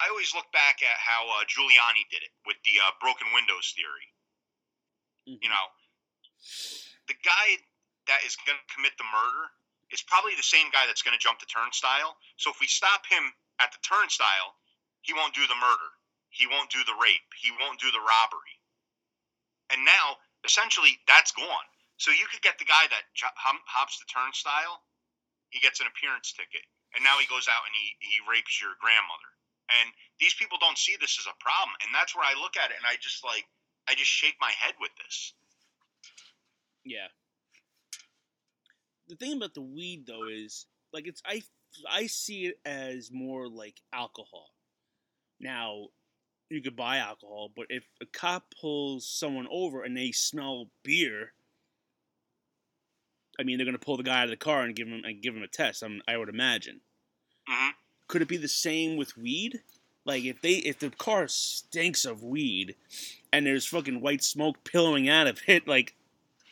[0.00, 3.74] I always look back at how uh, Giuliani did it with the uh, broken windows
[3.74, 4.08] theory.
[5.28, 5.42] Mhm.
[5.42, 5.66] You know,
[7.08, 7.58] the guy
[8.06, 9.50] that is going to commit the murder
[9.90, 12.16] is probably the same guy that's going to jump the turnstile.
[12.36, 14.56] So if we stop him at the turnstile,
[15.02, 15.90] he won't do the murder.
[16.30, 17.28] He won't do the rape.
[17.40, 18.56] He won't do the robbery.
[19.70, 20.18] And now,
[20.48, 21.68] essentially, that's gone.
[22.00, 23.04] So you could get the guy that
[23.68, 24.80] hops the turnstile,
[25.52, 26.64] he gets an appearance ticket,
[26.96, 29.30] and now he goes out and he, he rapes your grandmother.
[29.68, 32.72] And these people don't see this as a problem, and that's where I look at
[32.72, 33.44] it, and I just like,
[33.84, 35.36] I just shake my head with this.
[36.84, 37.12] Yeah.
[39.08, 41.42] The thing about the weed though is like it's I
[41.88, 44.48] I see it as more like alcohol.
[45.40, 45.88] Now,
[46.50, 51.32] you could buy alcohol, but if a cop pulls someone over and they smell beer,
[53.38, 55.22] I mean they're gonna pull the guy out of the car and give him and
[55.22, 55.82] give him a test.
[55.82, 56.80] I'm, I would imagine.
[57.46, 57.70] hmm
[58.08, 59.60] Could it be the same with weed?
[60.04, 62.74] Like if they if the car stinks of weed
[63.32, 65.94] and there's fucking white smoke pillowing out of it, like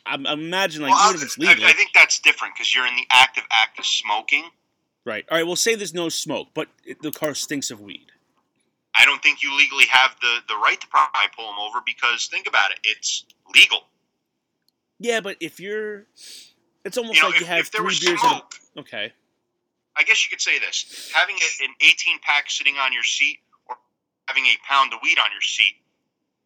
[0.05, 1.65] I'm, I'm imagining like well, even if it's I- legal.
[1.65, 4.45] I, I think that's different because you're in the active act of smoking.
[5.05, 5.25] Right.
[5.31, 5.47] All right.
[5.47, 8.07] We'll say there's no smoke, but it, the car stinks of weed.
[8.97, 12.27] I don't think you legally have the, the right to probably pull him over because
[12.27, 13.25] think about it, it's
[13.55, 13.81] legal.
[14.99, 16.07] Yeah, but if you're,
[16.85, 18.21] it's almost You know, like if, you have if there three was beers.
[18.21, 19.13] smoke, a, okay.
[19.97, 23.41] I guess you could say this: having a, an 18 pack sitting on your seat,
[23.69, 23.77] or
[24.29, 25.77] having a pound of weed on your seat,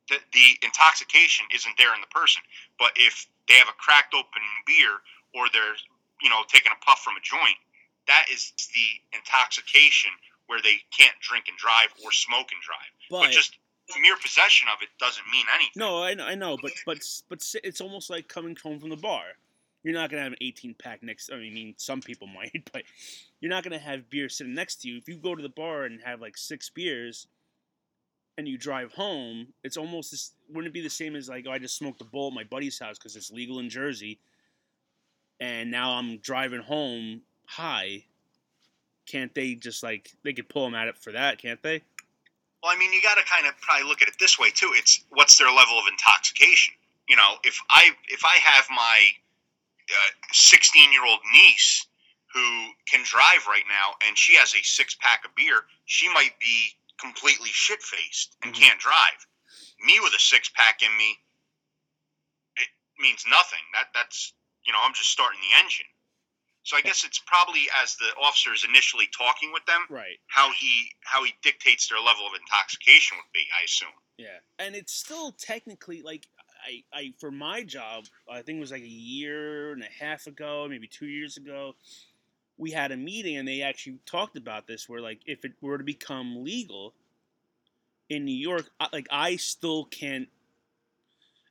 [0.08, 2.42] the, the intoxication isn't there in the person.
[2.78, 4.98] But if they have a cracked open beer,
[5.34, 5.78] or they're
[6.20, 7.58] you know taking a puff from a joint,
[8.06, 10.10] that is the intoxication
[10.50, 12.90] where they can't drink and drive or smoke and drive.
[13.08, 13.56] But, But just
[14.02, 15.70] mere possession of it doesn't mean anything.
[15.76, 16.98] no, I know, I know, but but
[17.28, 19.22] but it's almost like coming home from the bar.
[19.84, 21.30] You're not gonna have an 18 pack next.
[21.32, 22.82] I mean, some people might, but
[23.40, 24.98] you're not gonna have beer sitting next to you.
[24.98, 27.28] If you go to the bar and have like six beers,
[28.36, 30.32] and you drive home, it's almost this.
[30.48, 32.44] Wouldn't it be the same as like, oh, I just smoked a bowl at my
[32.44, 34.18] buddy's house because it's legal in Jersey,
[35.38, 38.06] and now I'm driving home high.
[39.10, 41.38] Can't they just like they could pull them at it for that?
[41.38, 41.82] Can't they?
[42.62, 44.70] Well, I mean, you got to kind of probably look at it this way too.
[44.76, 46.74] It's what's their level of intoxication.
[47.08, 49.00] You know, if I if I have my
[50.32, 51.86] sixteen year old niece
[52.32, 56.38] who can drive right now and she has a six pack of beer, she might
[56.38, 58.60] be completely shit faced and Mhm.
[58.60, 59.26] can't drive.
[59.80, 61.18] Me with a six pack in me,
[62.56, 63.64] it means nothing.
[63.72, 65.86] That that's you know I'm just starting the engine.
[66.70, 70.20] So I guess it's probably as the officer is initially talking with them, Right.
[70.28, 73.40] how he how he dictates their level of intoxication would be.
[73.60, 73.88] I assume.
[74.18, 76.28] Yeah, and it's still technically like
[76.64, 80.28] I, I for my job, I think it was like a year and a half
[80.28, 81.74] ago, maybe two years ago,
[82.56, 84.88] we had a meeting and they actually talked about this.
[84.88, 86.94] Where like if it were to become legal
[88.08, 90.28] in New York, like I still can't.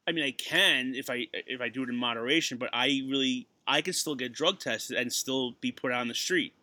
[0.07, 3.49] I mean, I can if I if I do it in moderation, but I really
[3.69, 6.53] I can still get drug tested and still be put out on the street,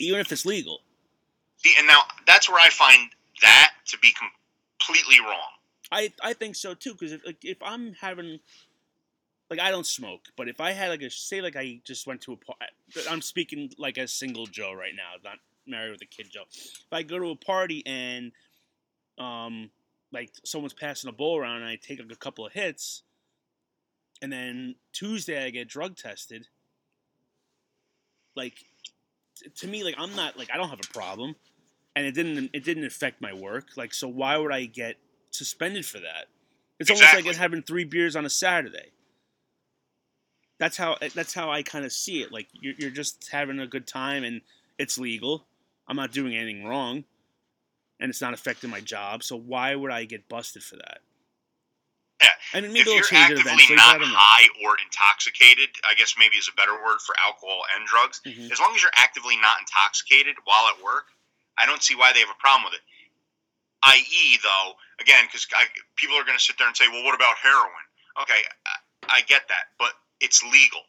[0.00, 0.80] even if it's legal.
[1.58, 3.10] See, and now that's where I find
[3.42, 5.52] that to be completely wrong.
[5.92, 8.40] I I think so too because if like, if I'm having
[9.50, 12.22] like I don't smoke, but if I had like a say like I just went
[12.22, 12.64] to a party,
[13.08, 16.44] I'm speaking like a single Joe right now, not married with a kid Joe.
[16.50, 18.32] If I go to a party and
[19.16, 19.70] um
[20.10, 23.04] like someone's passing a bowl around and I take like a couple of hits,
[24.22, 26.48] and then Tuesday I get drug tested,
[28.36, 28.54] like
[29.36, 31.36] t- to me like I'm not like I don't have a problem,
[31.96, 33.70] and it didn't it didn't affect my work.
[33.76, 34.96] Like so why would I get
[35.30, 36.26] suspended for that?
[36.78, 37.30] It's almost like Exactly.
[37.30, 38.92] it having three beers on a Saturday.
[40.58, 42.32] That's how eh, that's how I kind of see it.
[42.32, 44.40] Like you're, you're just having a good time and
[44.78, 45.46] it's legal.
[45.88, 47.04] I'm not doing anything wrong,
[48.00, 49.24] and it's not affecting my job.
[49.24, 51.00] So why would I get busted for that?
[52.22, 52.30] Yeah.
[52.54, 56.14] I mean, if maybe they'll you're change actively eventually, not high or intoxicated, I guess
[56.16, 58.20] maybe is a better word for alcohol and drugs.
[58.24, 58.50] Mhm.
[58.50, 61.10] As long as you're actively not intoxicated while at work,
[61.58, 62.84] I don't see why they have a problem with it.
[63.82, 65.46] I.e., though, again, because
[65.96, 67.86] people are going to sit there and say, "Well, what about heroin?"
[68.22, 70.86] Okay, I, I get that, but it's legal.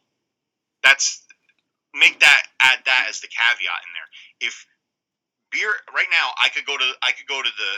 [0.82, 1.26] That's
[1.92, 4.08] make that add that as the caveat in there.
[4.40, 4.66] If
[5.50, 7.72] beer right now, I could go to I could go to the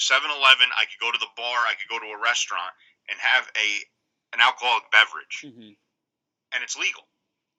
[0.00, 2.72] 7-Eleven, I could go to the bar, I could go to a restaurant
[3.12, 3.68] and have a
[4.32, 5.76] an alcoholic beverage, hmm
[6.52, 7.08] and it's legal.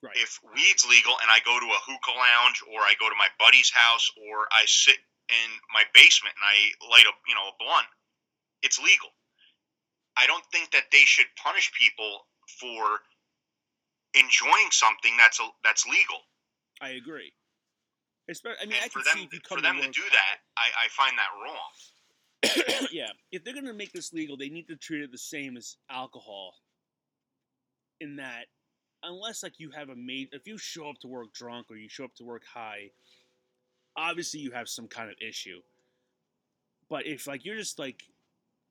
[0.02, 0.14] Right.
[0.18, 3.32] If weed's legal and I go to a hookah lounge or I go to my
[3.40, 5.00] buddy's house or I sit
[5.32, 6.58] in my basement and I
[6.92, 7.88] light a you know a blunt,
[8.62, 9.10] it's legal.
[10.18, 12.28] I don't think that they should punish people
[12.60, 13.02] for
[14.14, 16.22] enjoying something that's a, that's legal.
[16.82, 17.34] I agree.
[18.30, 21.32] Espe- I mean, I for them for them to do that, I, I find that
[21.44, 21.72] wrong.
[22.92, 25.78] yeah, if they're gonna make this legal, they need to treat it the same as
[25.90, 26.56] alcohol.
[28.02, 28.46] In that,
[29.02, 31.88] unless like you have a mate, if you show up to work drunk or you
[31.88, 32.92] show up to work high,
[33.96, 35.60] obviously you have some kind of issue.
[36.90, 38.04] But if like you're just like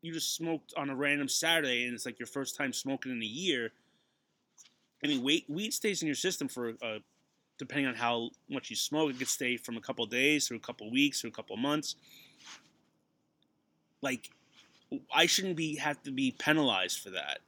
[0.02, 3.22] you just smoked on a random Saturday and it's like your first time smoking in
[3.22, 3.72] a year,
[5.02, 6.98] I mean, weed, weed stays in your system for uh,
[7.58, 9.10] depending on how much you smoke.
[9.10, 11.96] It could stay from a couple days through a couple weeks through a couple months.
[14.02, 14.30] Like,
[15.14, 17.38] I shouldn't be have to be penalized for that,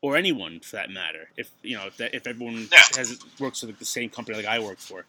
[0.00, 1.28] or anyone for that matter.
[1.36, 2.82] If you know if that if everyone Yeah.
[2.96, 5.04] has works for like the same company like I work for,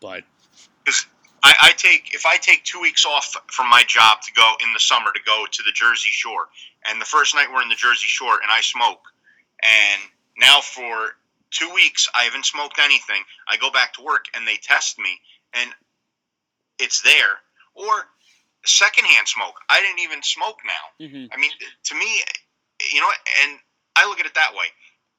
[0.00, 0.22] but
[1.42, 4.72] I, I take if I take two weeks off from my job to go in
[4.72, 6.48] the summer to go to the Jersey Shore,
[6.86, 9.02] and the first night we're in the Jersey Shore and I smoke,
[9.62, 10.02] and
[10.38, 11.16] now for
[11.50, 13.22] two weeks I haven't smoked anything.
[13.48, 15.18] I go back to work and they test me,
[15.54, 15.70] and
[16.78, 17.40] it's there.
[17.74, 18.06] Or
[18.64, 19.60] secondhand smoke.
[19.68, 21.06] I didn't even smoke now.
[21.06, 21.50] mhm, I mean,
[21.84, 22.22] to me,
[22.92, 23.10] you know,
[23.42, 23.58] and
[23.96, 24.66] I look at it that way.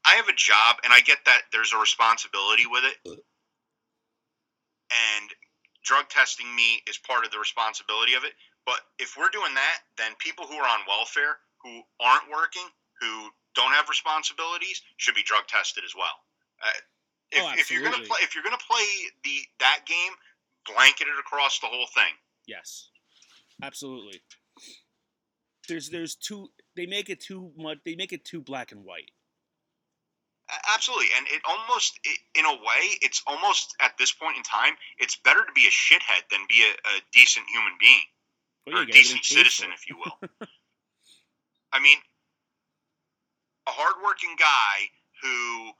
[0.05, 2.97] I have a job, and I get that there's a responsibility with it.
[4.91, 5.29] And
[5.83, 8.33] drug testing me is part of the responsibility of it.
[8.65, 12.65] But if we're doing that, then people who are on welfare, who aren't working,
[13.01, 16.17] who don't have responsibilities, should be drug tested as well.
[16.61, 16.69] Uh,
[17.31, 18.85] if, Oh, if you're gonna play, if you're gonna play
[19.23, 20.13] the that game,
[20.65, 22.13] blanket it across the whole thing.
[22.45, 22.89] yes,
[23.61, 24.21] absolutely.
[25.67, 27.79] There's there's too they make it too much.
[27.85, 29.11] They make it too black and white.
[30.75, 31.99] Absolutely, and it almost,
[32.35, 35.71] in a way, it's almost at this point in time, it's better to be a
[35.71, 38.05] shithead than be a, a decent human being
[38.67, 40.47] Well, or a you gotta get decent citizen, if you will.
[41.73, 41.97] I mean,
[43.67, 44.85] a hardworking guy
[45.23, 45.71] who,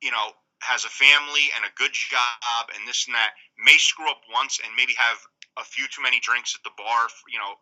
[0.00, 0.30] you know,
[0.62, 4.60] has a family and a good job and this and that may screw up once
[4.62, 5.18] and maybe have
[5.60, 7.54] a few too many drinks at the bar, you know,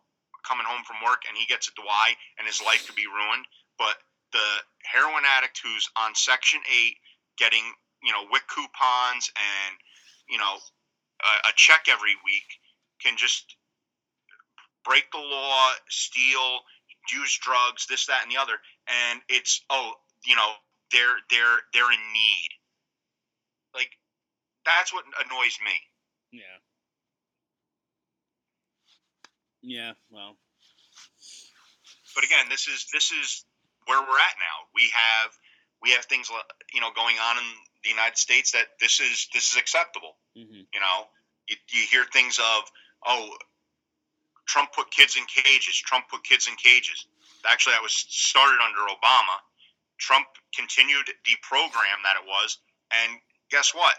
[0.47, 3.45] coming home from work and he gets a DUI and his life could be ruined.
[3.77, 3.99] But
[4.31, 4.47] the
[4.87, 6.95] heroin addict who's on Section 8
[7.37, 7.63] getting,
[8.03, 9.75] you know, WIC coupons and,
[10.29, 10.57] you know,
[11.23, 12.47] a, a check every week
[13.03, 13.55] can just
[14.85, 16.63] break the law, steal,
[17.13, 19.93] use drugs, this, that, and the other, and it's oh,
[20.25, 20.51] you know,
[20.91, 22.49] they're they're they're in need.
[23.73, 23.91] Like
[24.65, 25.75] that's what annoys me.
[26.31, 26.59] Yeah.
[29.61, 29.93] Yeah.
[30.09, 30.37] Well.
[32.15, 33.45] But again, this is this is
[33.85, 34.67] where we're at now.
[34.73, 35.31] We have
[35.81, 36.29] we have things
[36.73, 37.43] you know going on in
[37.83, 40.17] the United States that this is this is acceptable.
[40.35, 41.07] hmm You know,
[41.47, 42.63] you, you hear things of
[43.05, 43.29] oh,
[44.47, 45.75] Trump put kids in cages.
[45.77, 47.05] Trump put kids in cages.
[47.47, 49.39] Actually, that was started under Obama.
[49.97, 52.57] Trump continued the program that it was,
[52.91, 53.19] and
[53.51, 53.95] guess what?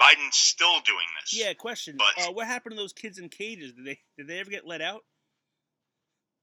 [0.00, 1.38] Biden's still doing this.
[1.38, 1.52] Yeah.
[1.54, 1.96] Question.
[1.98, 3.72] But- uh, what happened to those kids in cages?
[3.72, 5.02] Did they did they ever get let out?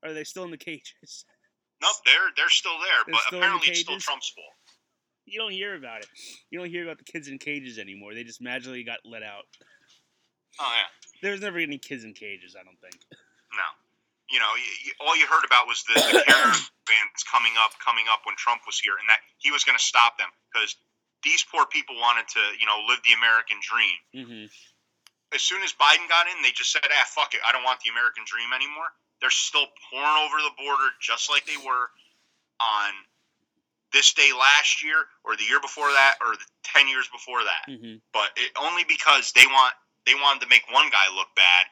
[0.04, 1.26] Or are they still in the cages?
[1.82, 3.98] Nope, they're they're still there, They're but still in the apparently it's still?
[4.00, 4.54] Trump's fault.
[5.26, 6.08] You don't hear about it.
[6.50, 8.14] You don't hear about the kids in cages anymore.
[8.14, 9.46] They just magically got let out.
[10.60, 10.88] Oh yeah.
[11.22, 12.56] There's never any kids in cages.
[12.60, 12.98] I don't think.
[13.12, 13.68] No.
[14.30, 18.22] You know, you, all you heard about was the, the caravans coming up, coming up
[18.26, 20.76] when Trump was here, and that he was going to stop them because
[21.24, 23.98] these poor people wanted to, you know, live the American dream.
[24.14, 24.46] hmm
[25.34, 27.80] As soon as Biden got in, they just said, "Ah, fuck it, I don't want
[27.82, 28.92] the American dream anymore."
[29.22, 31.92] They're still pouring over the border just like they were
[32.60, 32.92] on
[33.94, 37.64] this day last year, or the year before that, or the ten years before that.
[37.68, 39.74] hmm But it, only because they want
[40.06, 41.66] they wanted to make one guy look bad.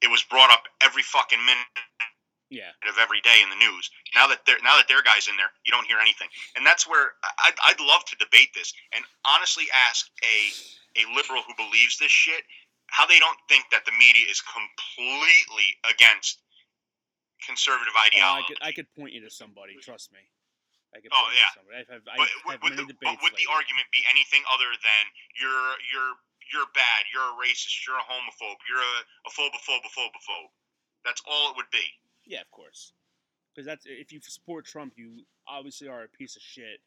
[0.00, 1.66] It was brought up every fucking minute
[2.50, 2.70] Yeah.
[2.88, 3.90] of every day in the news.
[4.14, 6.86] Now that they're now that their guys in there, you don't hear anything, and that's
[6.86, 10.38] where I- I'd, I'd love to debate this and honestly ask a
[11.00, 12.44] a liberal who believes this shit
[12.86, 16.38] how they don't think that the media is completely against
[17.44, 18.46] conservative Oh, I ideology.
[18.54, 19.74] could I could point you to somebody.
[19.82, 20.20] Trust me.
[20.94, 21.10] I could.
[21.12, 21.50] Oh, point you yeah.
[21.50, 21.76] to somebody.
[21.82, 24.44] I've, I've, but I've would, had would many the, but would the argument be anything
[24.52, 25.02] other than
[25.34, 26.14] you're you're
[26.52, 28.96] you're bad, you're a racist, you're a homophobe, you're a,
[29.26, 30.52] a phobophobe, phobophobe?
[31.02, 31.82] That's all it would be.
[32.26, 32.92] Yeah, of course.
[33.54, 36.80] Because that's if you support Trump, you obviously are a piece of shit,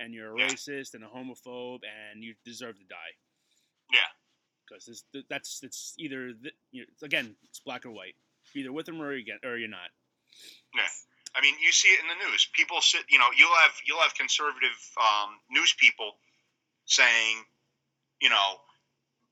[0.00, 0.48] and you're a Yeah.
[0.48, 3.14] racist and a homophobe, and you deserve to die.
[3.92, 4.08] Yeah.
[4.66, 8.16] Because that's it's either th- you again it's black or white.
[8.54, 9.90] You're either with them or you're, or you're not.
[10.74, 10.88] Yeah.
[11.36, 12.46] I mean, you see it in the news.
[12.52, 16.12] People sit, you know, you'll have you'll have conservative um, news people
[16.86, 17.44] saying,
[18.20, 18.60] you know,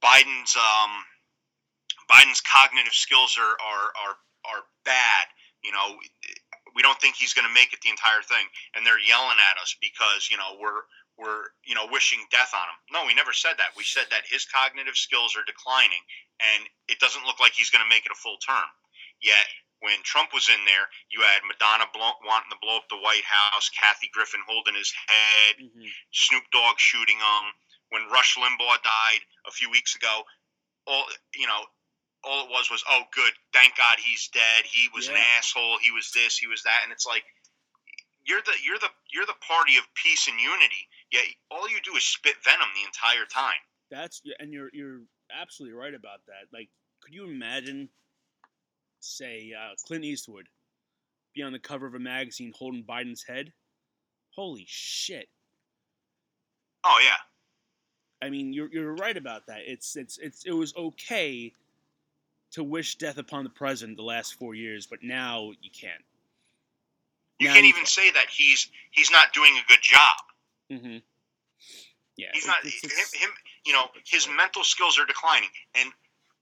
[0.03, 0.91] Biden's um,
[2.11, 5.27] Biden's cognitive skills are are are, are bad.
[5.63, 5.97] You know,
[6.75, 9.61] we don't think he's going to make it the entire thing, and they're yelling at
[9.61, 10.83] us because you know we're
[11.19, 12.79] we're you know wishing death on him.
[12.93, 13.77] No, we never said that.
[13.77, 16.03] We said that his cognitive skills are declining,
[16.41, 18.67] and it doesn't look like he's going to make it a full term.
[19.23, 19.47] Yet
[19.83, 23.27] when Trump was in there, you had Madonna blow, wanting to blow up the White
[23.27, 25.91] House, Kathy Griffin holding his head, Mm-hmm.
[26.13, 27.45] Snoop Dogg shooting him.
[27.91, 30.23] When Rush Limbaugh died a few weeks ago,
[30.87, 31.67] all you know,
[32.25, 34.65] all it was was, oh, good, thank God he's dead.
[34.65, 35.79] He was an asshole.
[35.83, 36.39] He was this.
[36.39, 36.81] He was that.
[36.85, 37.25] And it's like,
[38.25, 40.87] you're the you're the you're the party of peace and unity.
[41.11, 43.59] Yet all you do is spit venom the entire time.
[43.91, 45.01] That's and you're you're
[45.31, 46.57] absolutely right about that.
[46.57, 46.69] Like,
[47.03, 47.89] could you imagine,
[49.01, 50.47] say, uh, Clint Eastwood
[51.35, 53.53] be on the cover of a magazine holding Biden's head?
[54.35, 55.29] Holy shit!
[56.85, 59.63] Oh yeah, I mean, you're you're right about that.
[59.67, 61.53] It's it's it's it was okay
[62.53, 66.03] to wish death upon the president the last four years, but now you can't.
[67.39, 70.19] you Now can't you even say that he's he's not doing a good job.
[70.71, 70.99] Mm-hmm.
[72.17, 73.31] Yeah, He's not him, him.
[73.65, 75.49] You know, his mental skills are declining.
[75.75, 75.89] And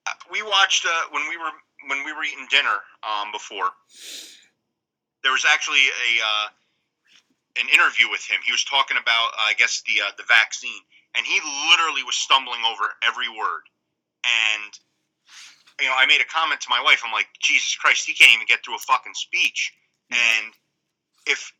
[0.06, 1.50] uh, we watched uh, when we were
[1.88, 3.70] when we were eating dinner um, before.
[5.22, 6.46] There was actually a uh,
[7.62, 8.40] an interview with him.
[8.44, 10.82] He was talking about, uh, I guess, the uh, the vaccine,
[11.14, 11.38] and he
[11.70, 13.62] literally was stumbling over every word.
[14.26, 14.72] And
[15.80, 17.02] you know, I made a comment to my wife.
[17.04, 19.72] I'm like, Jesus Christ, he can't even get through a fucking speech.
[20.10, 20.16] Yeah.
[20.16, 20.52] And
[21.26, 21.52] if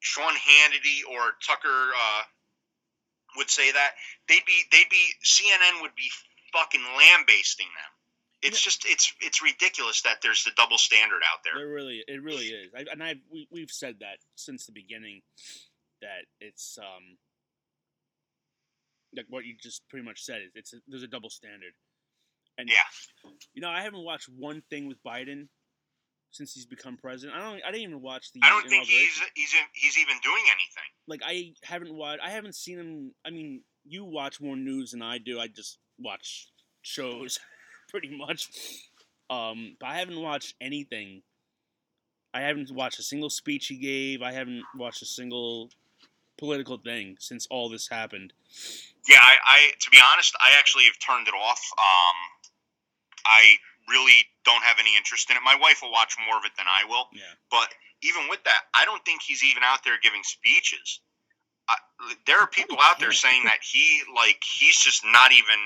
[0.00, 2.22] Sean Hannity or Tucker uh,
[3.36, 3.92] would say that,
[4.28, 6.10] they'd be they'd be CNN would be
[6.52, 7.92] fucking lambasting them.
[8.42, 11.54] It's just it's it's ridiculous that there's the double standard out there.
[11.56, 12.70] There really, it really is.
[12.76, 15.22] I, and I we we've said that since the beginning
[16.02, 17.16] that it's um
[19.16, 20.42] like what you just pretty much said.
[20.42, 21.72] Is it's a, there's a double standard.
[22.58, 23.30] And Yeah.
[23.54, 25.48] you know, I haven't watched one thing with Biden
[26.30, 27.36] since he's become president.
[27.38, 27.62] I don't.
[27.64, 28.40] I didn't even watch the.
[28.42, 30.90] I don't think he's he's in, he's even doing anything.
[31.06, 32.20] like I haven't watched.
[32.22, 33.14] I haven't seen him.
[33.26, 35.38] I mean, you watch more news than I do.
[35.40, 36.48] I just watch
[36.82, 37.38] shows,
[37.88, 38.48] pretty much.
[39.30, 41.22] Um, but I haven't watched anything.
[42.34, 44.20] I haven't watched a single speech he gave.
[44.22, 45.70] I haven't watched a single
[46.36, 48.32] political thing since all this happened.
[49.06, 51.62] Yeah, I, I to be honest, I actually have turned it off.
[51.78, 52.18] Um,
[53.26, 53.56] I
[53.88, 55.42] really don't have any interest in it.
[55.44, 57.06] My wife will watch more of it than I will.
[57.14, 57.22] Yeah.
[57.50, 57.70] But
[58.02, 61.00] even with that, I don't think he's even out there giving speeches.
[61.68, 61.76] I,
[62.26, 65.58] there are people out there saying that he like he's just not even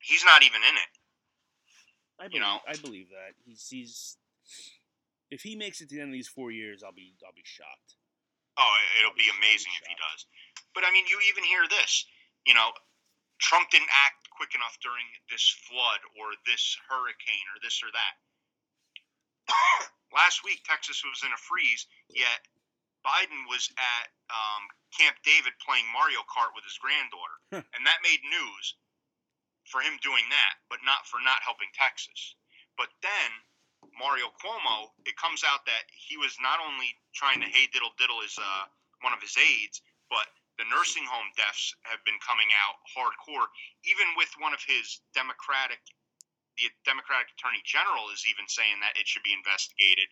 [0.00, 0.92] he's not even in it.
[2.18, 2.58] I believe, You know?
[2.66, 4.16] I believe that he's he's.
[5.30, 7.44] If he makes it to the end of these four years, I'll be I'll be
[7.44, 7.96] shocked.
[8.56, 10.26] Oh, it'll be amazing if he does.
[10.74, 12.06] But I mean, you even hear this.
[12.48, 12.72] You know,
[13.36, 18.14] Trump didn't act quick enough during this flood or this hurricane or this or that.
[20.16, 22.40] Last week, Texas was in a freeze, yet
[23.04, 24.64] Biden was at um,
[24.96, 27.36] Camp David playing Mario Kart with his granddaughter,
[27.76, 28.80] and that made news
[29.68, 32.34] for him doing that, but not for not helping Texas.
[32.80, 33.30] But then
[33.92, 38.24] Mario Cuomo, it comes out that he was not only trying to hey diddle diddle
[38.24, 38.64] his uh,
[39.04, 40.26] one of his aides, but
[40.58, 43.46] the nursing home deaths have been coming out hardcore.
[43.86, 45.78] Even with one of his Democratic,
[46.58, 50.10] the Democratic Attorney General is even saying that it should be investigated.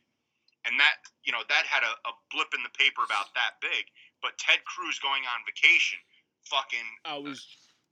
[0.67, 3.87] And that you know that had a, a blip in the paper about that big.
[4.23, 5.99] But Ted Cruz going on vacation,
[6.51, 7.47] fucking I was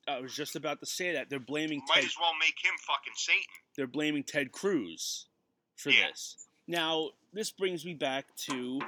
[0.09, 2.75] I was just about to say that they're blaming might Ted as well make him
[2.83, 3.55] fucking Satan.
[3.77, 5.27] they're blaming Ted Cruz
[5.77, 6.09] for Yeah.
[6.09, 6.37] this.
[6.67, 8.81] Now, this brings me back to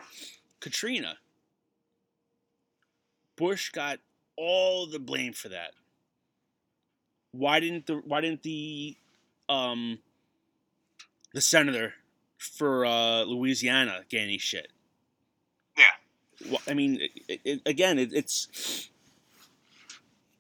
[0.61, 1.19] Katrina.
[3.37, 3.99] Bush got
[4.37, 5.73] all the blame for that.
[7.33, 8.97] Why didn't the why didn't the
[9.49, 9.99] um
[11.33, 11.95] the senator
[12.39, 14.69] for uh, Louisiana get any shit?
[15.77, 15.85] Yeah.
[16.51, 18.89] Well, I mean, it, it, again, it, it's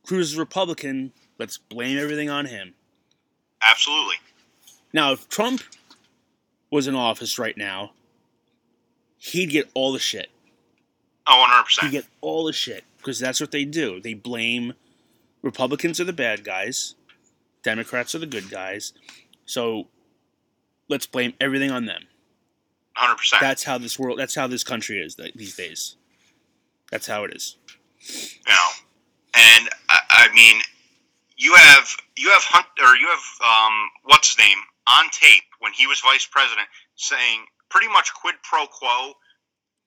[0.06, 1.12] Cruz is Republican.
[1.38, 2.74] Let's blame everything on him.
[3.62, 4.16] Absolutely.
[4.92, 5.62] Now, if Trump
[6.70, 7.92] was in office right now,
[9.18, 10.30] he'd get all the shit.
[11.26, 11.92] Oh, 100 He'd percent.
[11.92, 14.00] get all the shit because that's what they do.
[14.00, 14.74] They blame
[15.42, 16.94] Republicans are the bad guys,
[17.62, 18.92] Democrats are the good guys.
[19.44, 19.88] So
[20.88, 22.02] let's blame everything on them.
[22.96, 23.40] 100 percent.
[23.40, 24.18] That's how this world.
[24.18, 25.96] That's how this country is these days.
[26.90, 27.56] That's how it is.
[28.08, 28.68] You know,
[29.34, 30.60] and I, I mean,
[31.36, 34.58] you have you have Hunt or you have um, what's his name
[34.88, 39.12] on tape when he was vice president saying pretty much quid pro quo.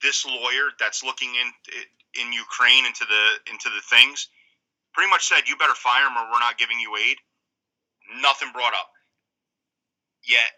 [0.01, 1.51] This lawyer that's looking in
[2.21, 4.27] in Ukraine into the into the things
[4.93, 7.17] pretty much said you better fire him or we're not giving you aid.
[8.21, 8.89] Nothing brought up.
[10.27, 10.49] Yet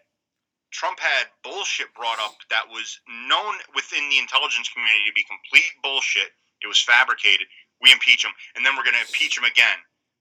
[0.72, 2.98] Trump had bullshit brought up that was
[3.28, 6.32] known within the intelligence community to be complete bullshit.
[6.62, 7.46] It was fabricated.
[7.80, 9.78] We impeach him, and then we're going to impeach him again.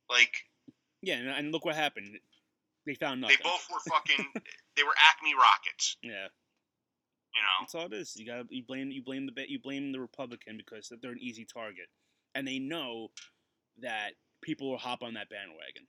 [0.09, 0.33] Like,
[1.01, 2.17] yeah, and look what happened.
[2.85, 3.37] They found nothing.
[3.37, 4.25] They both were fucking.
[4.75, 5.97] they were Acme rockets.
[6.01, 6.27] Yeah.
[7.33, 7.61] You know.
[7.61, 8.15] That's all it is.
[8.17, 11.45] You got you blame you blame the you blame the Republican because they're an easy
[11.45, 11.87] target,
[12.35, 13.11] and they know
[13.81, 15.87] that people will hop on that bandwagon.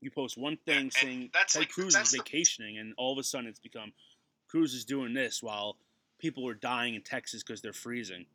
[0.00, 2.94] You post one thing and saying that's Ted like- Cruz that's is the- vacationing, and
[2.96, 3.92] all of a sudden it's become
[4.48, 5.76] Cruz is doing this while
[6.18, 8.26] people are dying in Texas because they're freezing.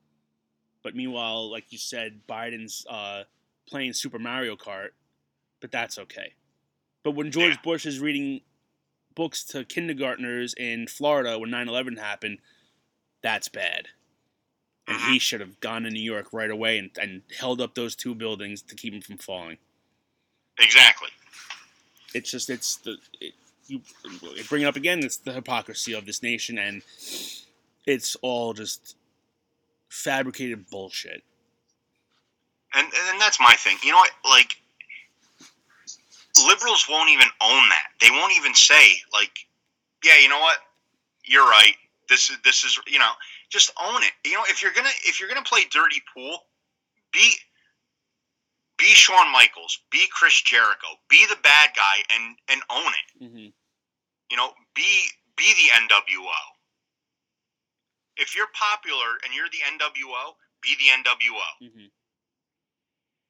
[0.83, 3.23] But meanwhile, like you said, Biden's uh,
[3.67, 4.89] playing Super Mario Kart,
[5.61, 6.33] but that's okay.
[7.03, 7.61] But when George Yeah.
[7.63, 8.41] Bush is reading
[9.15, 12.39] books to kindergartners in Florida when 9/11 happened,
[13.21, 13.87] that's bad.
[14.87, 15.17] And he mm-hmm.
[15.17, 18.61] should have gone to New York right away and, and held up those two buildings
[18.63, 19.57] to keep him from falling.
[20.59, 21.09] Exactly.
[22.13, 23.33] It's just it's the it,
[23.67, 23.81] you
[24.49, 24.99] bring it up again.
[24.99, 26.81] It's the hypocrisy of this nation, and
[27.85, 28.95] it's all just
[29.89, 31.23] fabricated bullshit.
[32.73, 33.77] And and that's my thing.
[33.83, 34.11] You know what?
[34.29, 34.60] Like
[36.47, 37.87] liberals won't even own that.
[37.99, 39.45] They won't even say like,
[40.03, 40.57] yeah, you know what?
[41.25, 41.75] You're right.
[42.09, 43.11] This is this is you know,
[43.49, 44.11] just own it.
[44.25, 46.39] You know, if you're gonna if you're gonna play dirty pool,
[47.13, 47.33] be
[48.77, 53.23] be Shawn Michaels, be Chris Jericho, be the bad guy, and and own it.
[53.23, 53.47] Mm-hmm.
[54.31, 55.05] You know, be
[55.37, 56.41] be the NWO.
[58.17, 61.67] If you're popular and you're the NWO, be the NWO.
[61.67, 61.85] Mm-hmm.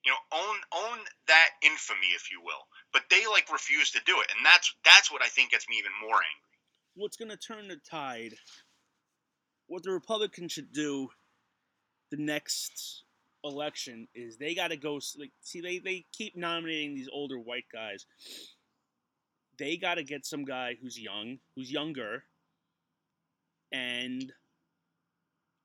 [0.06, 0.98] You know own own
[1.28, 5.12] that infamy if you will but they like refuse to do it and that's that's
[5.12, 6.52] what i think gets me even more angry
[6.96, 8.36] What's going to turn the tide?
[9.68, 11.10] What the Republicans should do
[12.10, 13.04] the next
[13.44, 15.00] election is they got to go.
[15.18, 18.06] Like, see, they they keep nominating these older white guys.
[19.58, 22.24] They got to get some guy who's young, who's younger,
[23.72, 24.34] and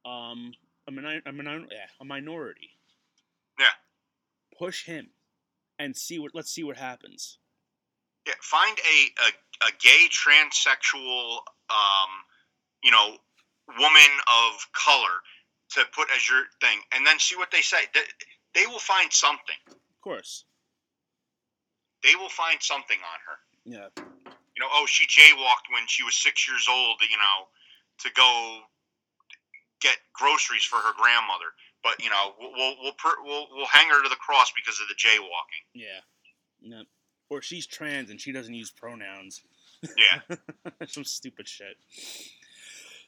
[0.04, 0.52] um,
[0.86, 2.70] a, minor, a, minor, yeah, a minority.
[3.58, 3.66] Yeah.
[4.58, 5.10] Push him,
[5.78, 6.34] and see what.
[6.34, 7.38] Let's see what happens.
[8.26, 8.96] yeah find a
[9.26, 11.38] a, a gay transsexual
[11.70, 12.10] um
[12.82, 13.16] you know
[13.68, 15.14] woman of color
[15.70, 18.00] to put as your thing and then see what they say they,
[18.54, 20.44] they will find something Of course.
[22.02, 23.88] they will find something on her Yeah.
[24.54, 27.48] you know oh she jaywalked when she was six years old you know
[28.04, 28.60] to go
[29.80, 31.50] get groceries for her grandmother
[31.82, 32.94] but you know we'll we'll we'll,
[33.24, 36.00] we'll, we'll hang her to the cross because of the jaywalking Yeah.
[36.60, 36.82] Yeah.
[37.28, 39.42] Or she's trans and she doesn't use pronouns.
[39.82, 40.36] yeah
[40.86, 41.76] Some stupid shit.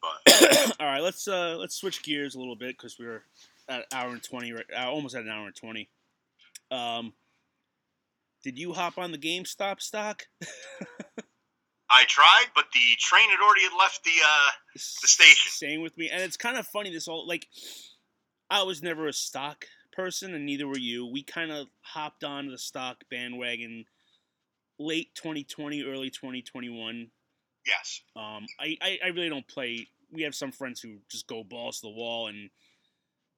[0.02, 3.22] but All right, let's uh let's switch gears a little bit because we're
[3.68, 4.64] at an hour and twenty, right?
[4.76, 5.88] Uh, almost at an hour and twenty.
[6.70, 7.12] Um,
[8.44, 10.26] did you hop on the GameStop stock?
[11.90, 15.50] I tried, but the train had already left the uh, the station.
[15.50, 16.92] Same with me, and it's kind of funny.
[16.92, 17.46] This all like,
[18.50, 21.06] I was never a stock person, and neither were you.
[21.06, 23.84] We kind of hopped on the stock bandwagon
[24.78, 27.10] late 2020, early 2021.
[27.66, 28.00] yes.
[28.16, 29.88] Um, I, I, I really don't play.
[30.12, 32.48] We have some friends who just go balls to the wall, and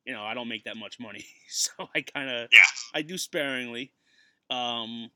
[0.05, 2.59] you know I don't make that much money, so I kind of Yeah.
[2.95, 3.93] I do sparingly.
[4.51, 5.11] Um,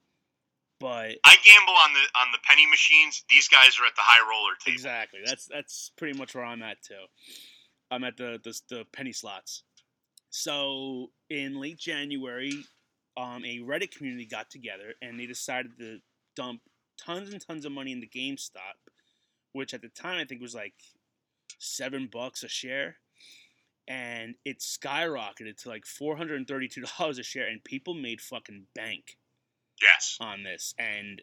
[0.80, 3.24] but I gamble on the on the penny machines.
[3.30, 4.74] These guys are at the high roller table.
[4.74, 6.94] exactly, that's that's pretty much where I'm at too.
[7.90, 9.62] I'm at the the, the penny slots.
[10.36, 12.64] So in late January,
[13.16, 15.98] um, a Reddit community got together and they decided to
[16.34, 16.60] dump
[16.98, 18.74] tons and tons of money into GameStop,
[19.52, 20.74] which at the time I think was like
[21.60, 22.96] seven bucks a share,
[23.86, 28.20] and it skyrocketed to like four hundred and thirty-two dollars a share, and people made
[28.20, 29.16] fucking bank
[29.80, 30.18] Yes.
[30.20, 31.22] on this, and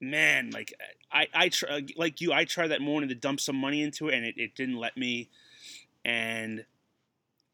[0.00, 0.72] man, like
[1.12, 4.14] I I try, like you, I tried that morning to dump some money into it,
[4.14, 5.28] and it, it didn't let me,
[6.06, 6.64] and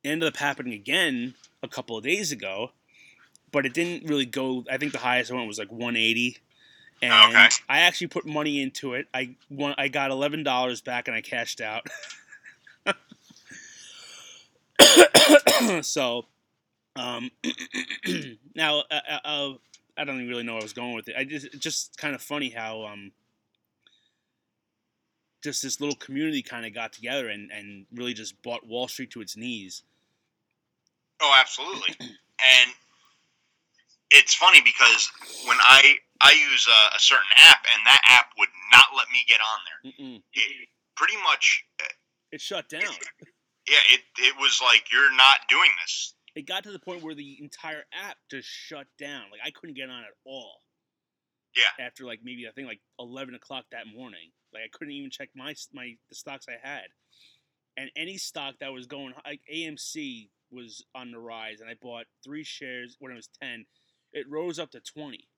[0.04, 2.72] it ended up happening again a couple of days ago,
[3.52, 4.64] but it didn't really go.
[4.70, 6.38] I think the highest I went was like 180.
[7.00, 7.48] And Okay.
[7.68, 9.08] I actually put money into it.
[9.14, 11.86] I won, I got eleven dollars back and I cashed out.
[15.82, 16.26] so,
[16.96, 17.30] um,
[18.54, 19.52] now uh, uh, uh,
[19.96, 21.16] I don't even really know where I was going with it.
[21.16, 23.12] I just it's just kind of funny how um
[25.42, 29.10] just this little community kind of got together and and really just brought Wall Street
[29.12, 29.82] to its knees.
[31.20, 31.96] Oh, absolutely.
[32.00, 32.70] and
[34.10, 35.10] it's funny because
[35.46, 39.18] when I I use a, a, certain app, and that app would not let me
[39.28, 40.20] get on there.
[40.32, 41.86] It, pretty much, uh,
[42.32, 42.82] it shut down.
[42.82, 43.28] It,
[43.68, 46.14] yeah, it it was like you're not doing this.
[46.34, 49.24] It got to the point where the entire app just shut down.
[49.30, 50.62] Like I couldn't get on at all.
[51.54, 51.84] Yeah.
[51.84, 55.30] After like maybe I think like eleven o'clock that morning, like I couldn't even check
[55.34, 56.86] my my the stocks I had,
[57.76, 62.06] and any stock that was going like AMC was on the rise, and I bought
[62.24, 63.66] three shares when it was ten.
[64.12, 65.28] It rose up to twenty,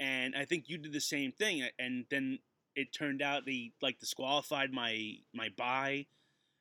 [0.00, 2.38] and I think you did the same thing, and then
[2.76, 6.06] it turned out they like disqualified my my buy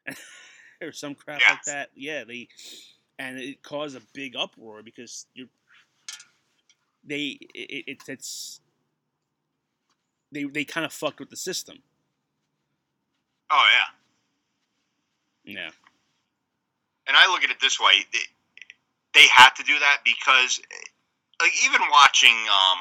[0.82, 1.90] or some crap like that.
[1.96, 2.48] Yeah, they
[3.20, 5.48] and it caused a big uproar because you're
[7.04, 8.62] they it, it it's
[10.38, 11.82] they they kind of fucked with the system.
[13.50, 15.54] Oh yeah.
[15.56, 15.72] Yeah.
[17.08, 18.26] And I look at it this way: they,
[19.14, 20.60] they had to do that because,
[21.42, 22.80] like, even watching, um,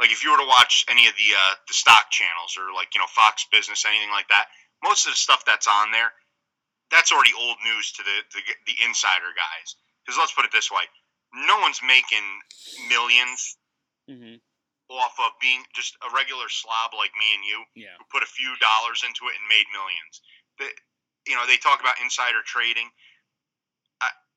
[0.00, 2.94] like, if you were to watch any of the uh, the stock channels or like
[2.94, 4.46] you know Fox Business, anything like that,
[4.82, 6.12] most of the stuff that's on there,
[6.90, 9.76] that's already old news to the the, the insider guys.
[10.04, 10.84] Because let's put it this way:
[11.32, 12.26] no one's making
[12.90, 13.56] 1000000s
[14.10, 14.36] mm-hmm.
[14.98, 17.58] Off of being just a regular slob like me and you,
[17.88, 17.94] yeah.
[17.96, 20.20] who put a few dollars into it and made millions.
[20.60, 20.68] The,
[21.26, 22.90] you know, they talk about insider trading.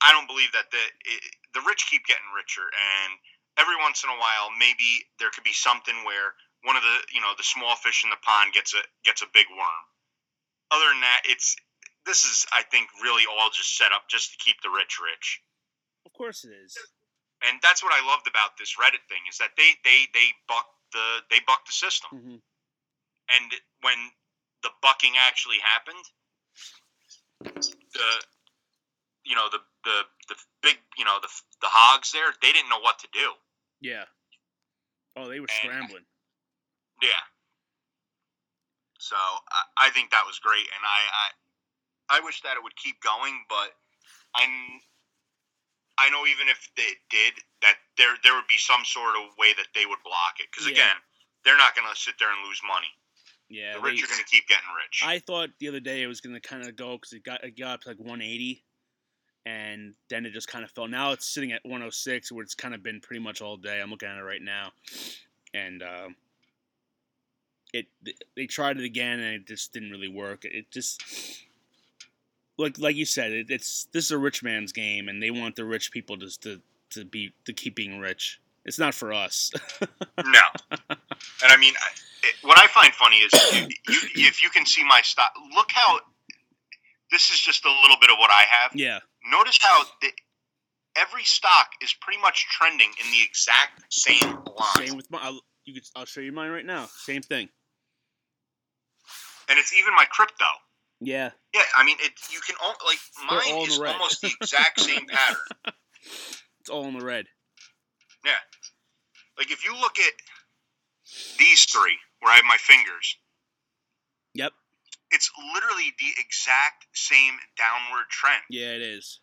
[0.06, 1.22] I don't believe that the it,
[1.58, 3.12] the rich keep getting richer, and
[3.58, 7.22] every once in a while, maybe there could be something where one of the you
[7.22, 9.84] know the small fish in the pond gets a gets a big worm.
[10.70, 11.56] Other than that, it's
[12.06, 15.42] this is I think really all just set up just to keep the rich rich.
[16.06, 16.78] Of course it is.
[17.48, 20.66] And that's what I loved about this Reddit thing is that they they they buck
[20.92, 22.10] the they buck the system.
[22.14, 22.40] Mm-hmm.
[23.30, 23.48] And
[23.82, 24.00] when
[24.64, 26.06] the bucking actually happened,
[27.94, 28.10] the
[29.24, 29.98] you know the the
[30.30, 31.30] the big you know the
[31.62, 33.34] the hogs there they didn't know what to do.
[33.82, 34.06] Yeah.
[35.16, 36.06] Oh, they were and, scrambling.
[37.02, 37.24] Yeah.
[39.00, 42.76] So I, I think that was great, and I, I I wish that it would
[42.76, 43.70] keep going, but
[44.34, 44.82] I'm
[45.98, 49.54] I know even if they did that there there would be some sort of way
[49.56, 50.74] that they would block it because yeah.
[50.74, 50.98] again
[51.46, 52.92] they're not going to sit there and lose money.
[53.48, 55.04] Yeah, the rich they, are going to keep getting rich.
[55.06, 57.44] I thought the other day it was going to kind of go because it got
[57.44, 58.64] it got up to like 180,
[59.46, 60.88] and then it just kind of fell.
[60.88, 63.80] Now it's sitting at 106, where it's kind of been pretty much all day.
[63.80, 64.72] I'm looking at it right now,
[65.54, 66.10] and uh,
[67.72, 67.86] it
[68.36, 70.44] they tried it again, and it just didn't really work.
[70.44, 71.04] It just
[72.58, 75.56] like like you said, it, it's this is a rich man's game, and they want
[75.56, 76.62] the rich people just to
[76.92, 78.40] to be to keep being rich.
[78.66, 79.52] It's not for us.
[79.82, 80.40] no,
[80.90, 80.98] and
[81.44, 81.74] I mean,
[82.24, 83.34] it, what I find funny is
[83.88, 85.32] you, you, if you can see my stock.
[85.56, 86.00] Look how
[87.12, 88.72] this is just a little bit of what I have.
[88.74, 89.00] Yeah.
[89.32, 90.10] Notice how the,
[90.98, 94.88] every stock is pretty much trending in the exact same line.
[94.88, 95.20] Same with my.
[95.22, 96.86] I'll, you could, I'll show you mine right now.
[96.86, 97.50] Same thing.
[99.50, 100.46] And it's even my crypto.
[101.02, 101.32] Yeah.
[101.54, 102.14] Yeah, I mean, it.
[102.32, 103.00] You can all like
[103.30, 105.74] mine is the almost the exact same pattern.
[106.60, 107.26] It's all in the red.
[108.26, 108.32] Yeah.
[109.38, 110.14] Like if you look at
[111.38, 113.18] these three, where I have my fingers.
[114.34, 114.52] Yep.
[115.12, 118.42] It's literally the exact same downward trend.
[118.50, 119.20] Yeah, it is.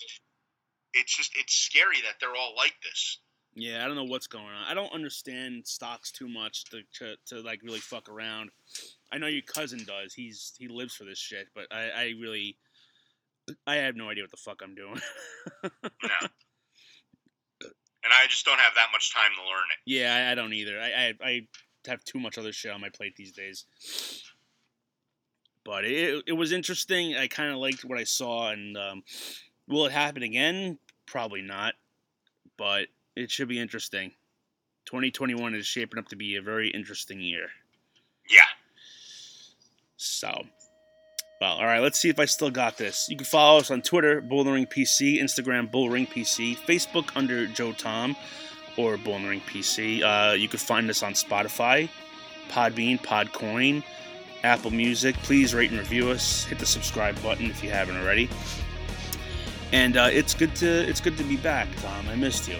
[0.94, 3.18] It's just it's scary that they're all like this.
[3.54, 4.64] Yeah, I don't know what's going on.
[4.66, 8.50] I don't understand stocks too much to, to, to like really fuck around.
[9.12, 10.14] I know your cousin does.
[10.14, 12.56] He's he lives for this shit, but I, I really
[13.66, 15.00] I have no idea what the fuck I'm doing.
[15.62, 15.70] no.
[18.04, 19.78] And I just don't have that much time to learn it.
[19.86, 20.80] Yeah, I, I don't either.
[20.80, 21.46] I, I I
[21.86, 23.64] have too much other shit on my plate these days.
[25.64, 27.14] But it it was interesting.
[27.14, 29.04] I kind of liked what I saw, and um,
[29.68, 30.78] will it happen again?
[31.06, 31.74] Probably not.
[32.56, 34.10] But it should be interesting.
[34.86, 37.48] 2021 is shaping up to be a very interesting year.
[38.28, 38.40] Yeah.
[40.02, 40.46] So,
[41.40, 41.80] well, all right.
[41.80, 43.08] Let's see if I still got this.
[43.08, 48.16] You can follow us on Twitter, Bullring PC, Instagram, Bullring PC, Facebook under Joe Tom
[48.76, 50.02] or Bullring PC.
[50.02, 51.88] Uh, you can find us on Spotify,
[52.48, 53.84] Podbean, Podcoin,
[54.42, 55.14] Apple Music.
[55.18, 56.44] Please rate and review us.
[56.44, 58.28] Hit the subscribe button if you haven't already.
[59.72, 62.08] And uh, it's good to it's good to be back, Tom.
[62.08, 62.56] I missed you.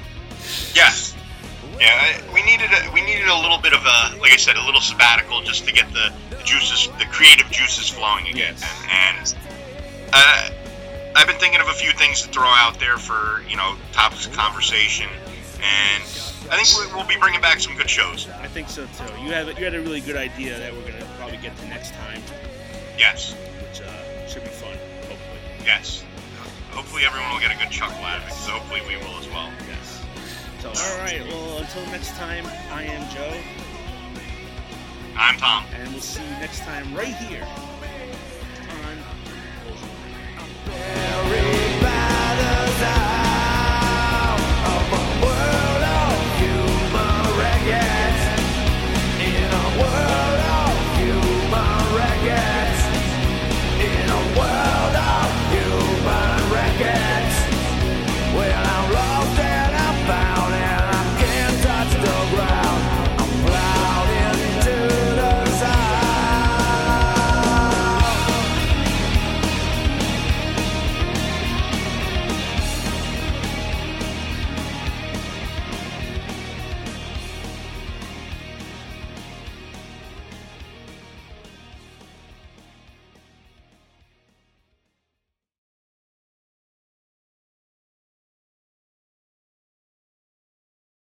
[0.74, 1.14] Yes.
[1.78, 4.64] Yeah, we needed a, we needed a little bit of a like I said a
[4.64, 6.12] little sabbatical just to get the,
[6.42, 8.84] the juices the creative juices flowing again yes.
[8.90, 9.36] and, and
[10.12, 10.50] uh,
[11.14, 14.26] I've been thinking of a few things to throw out there for you know topics
[14.26, 15.08] of conversation
[15.58, 16.02] and
[16.50, 18.28] I think we- we'll be bringing back some good shows.
[18.28, 19.22] I think so too.
[19.22, 21.92] You have you had a really good idea that we're gonna probably get to next
[21.94, 22.20] time,
[22.98, 23.32] Yes,
[23.62, 24.76] which uh, should be fun.
[25.08, 26.04] Hopefully, yes.
[26.72, 28.32] Hopefully everyone will get a good chuckle out of it.
[28.34, 29.50] So hopefully we will as well.
[29.68, 30.02] yes.
[30.60, 31.22] So all right.
[31.28, 33.32] Well, until next time, I am Joe,
[35.16, 35.64] I'm Tom.
[35.74, 37.46] And we'll see you next time right here
[42.82, 43.11] on.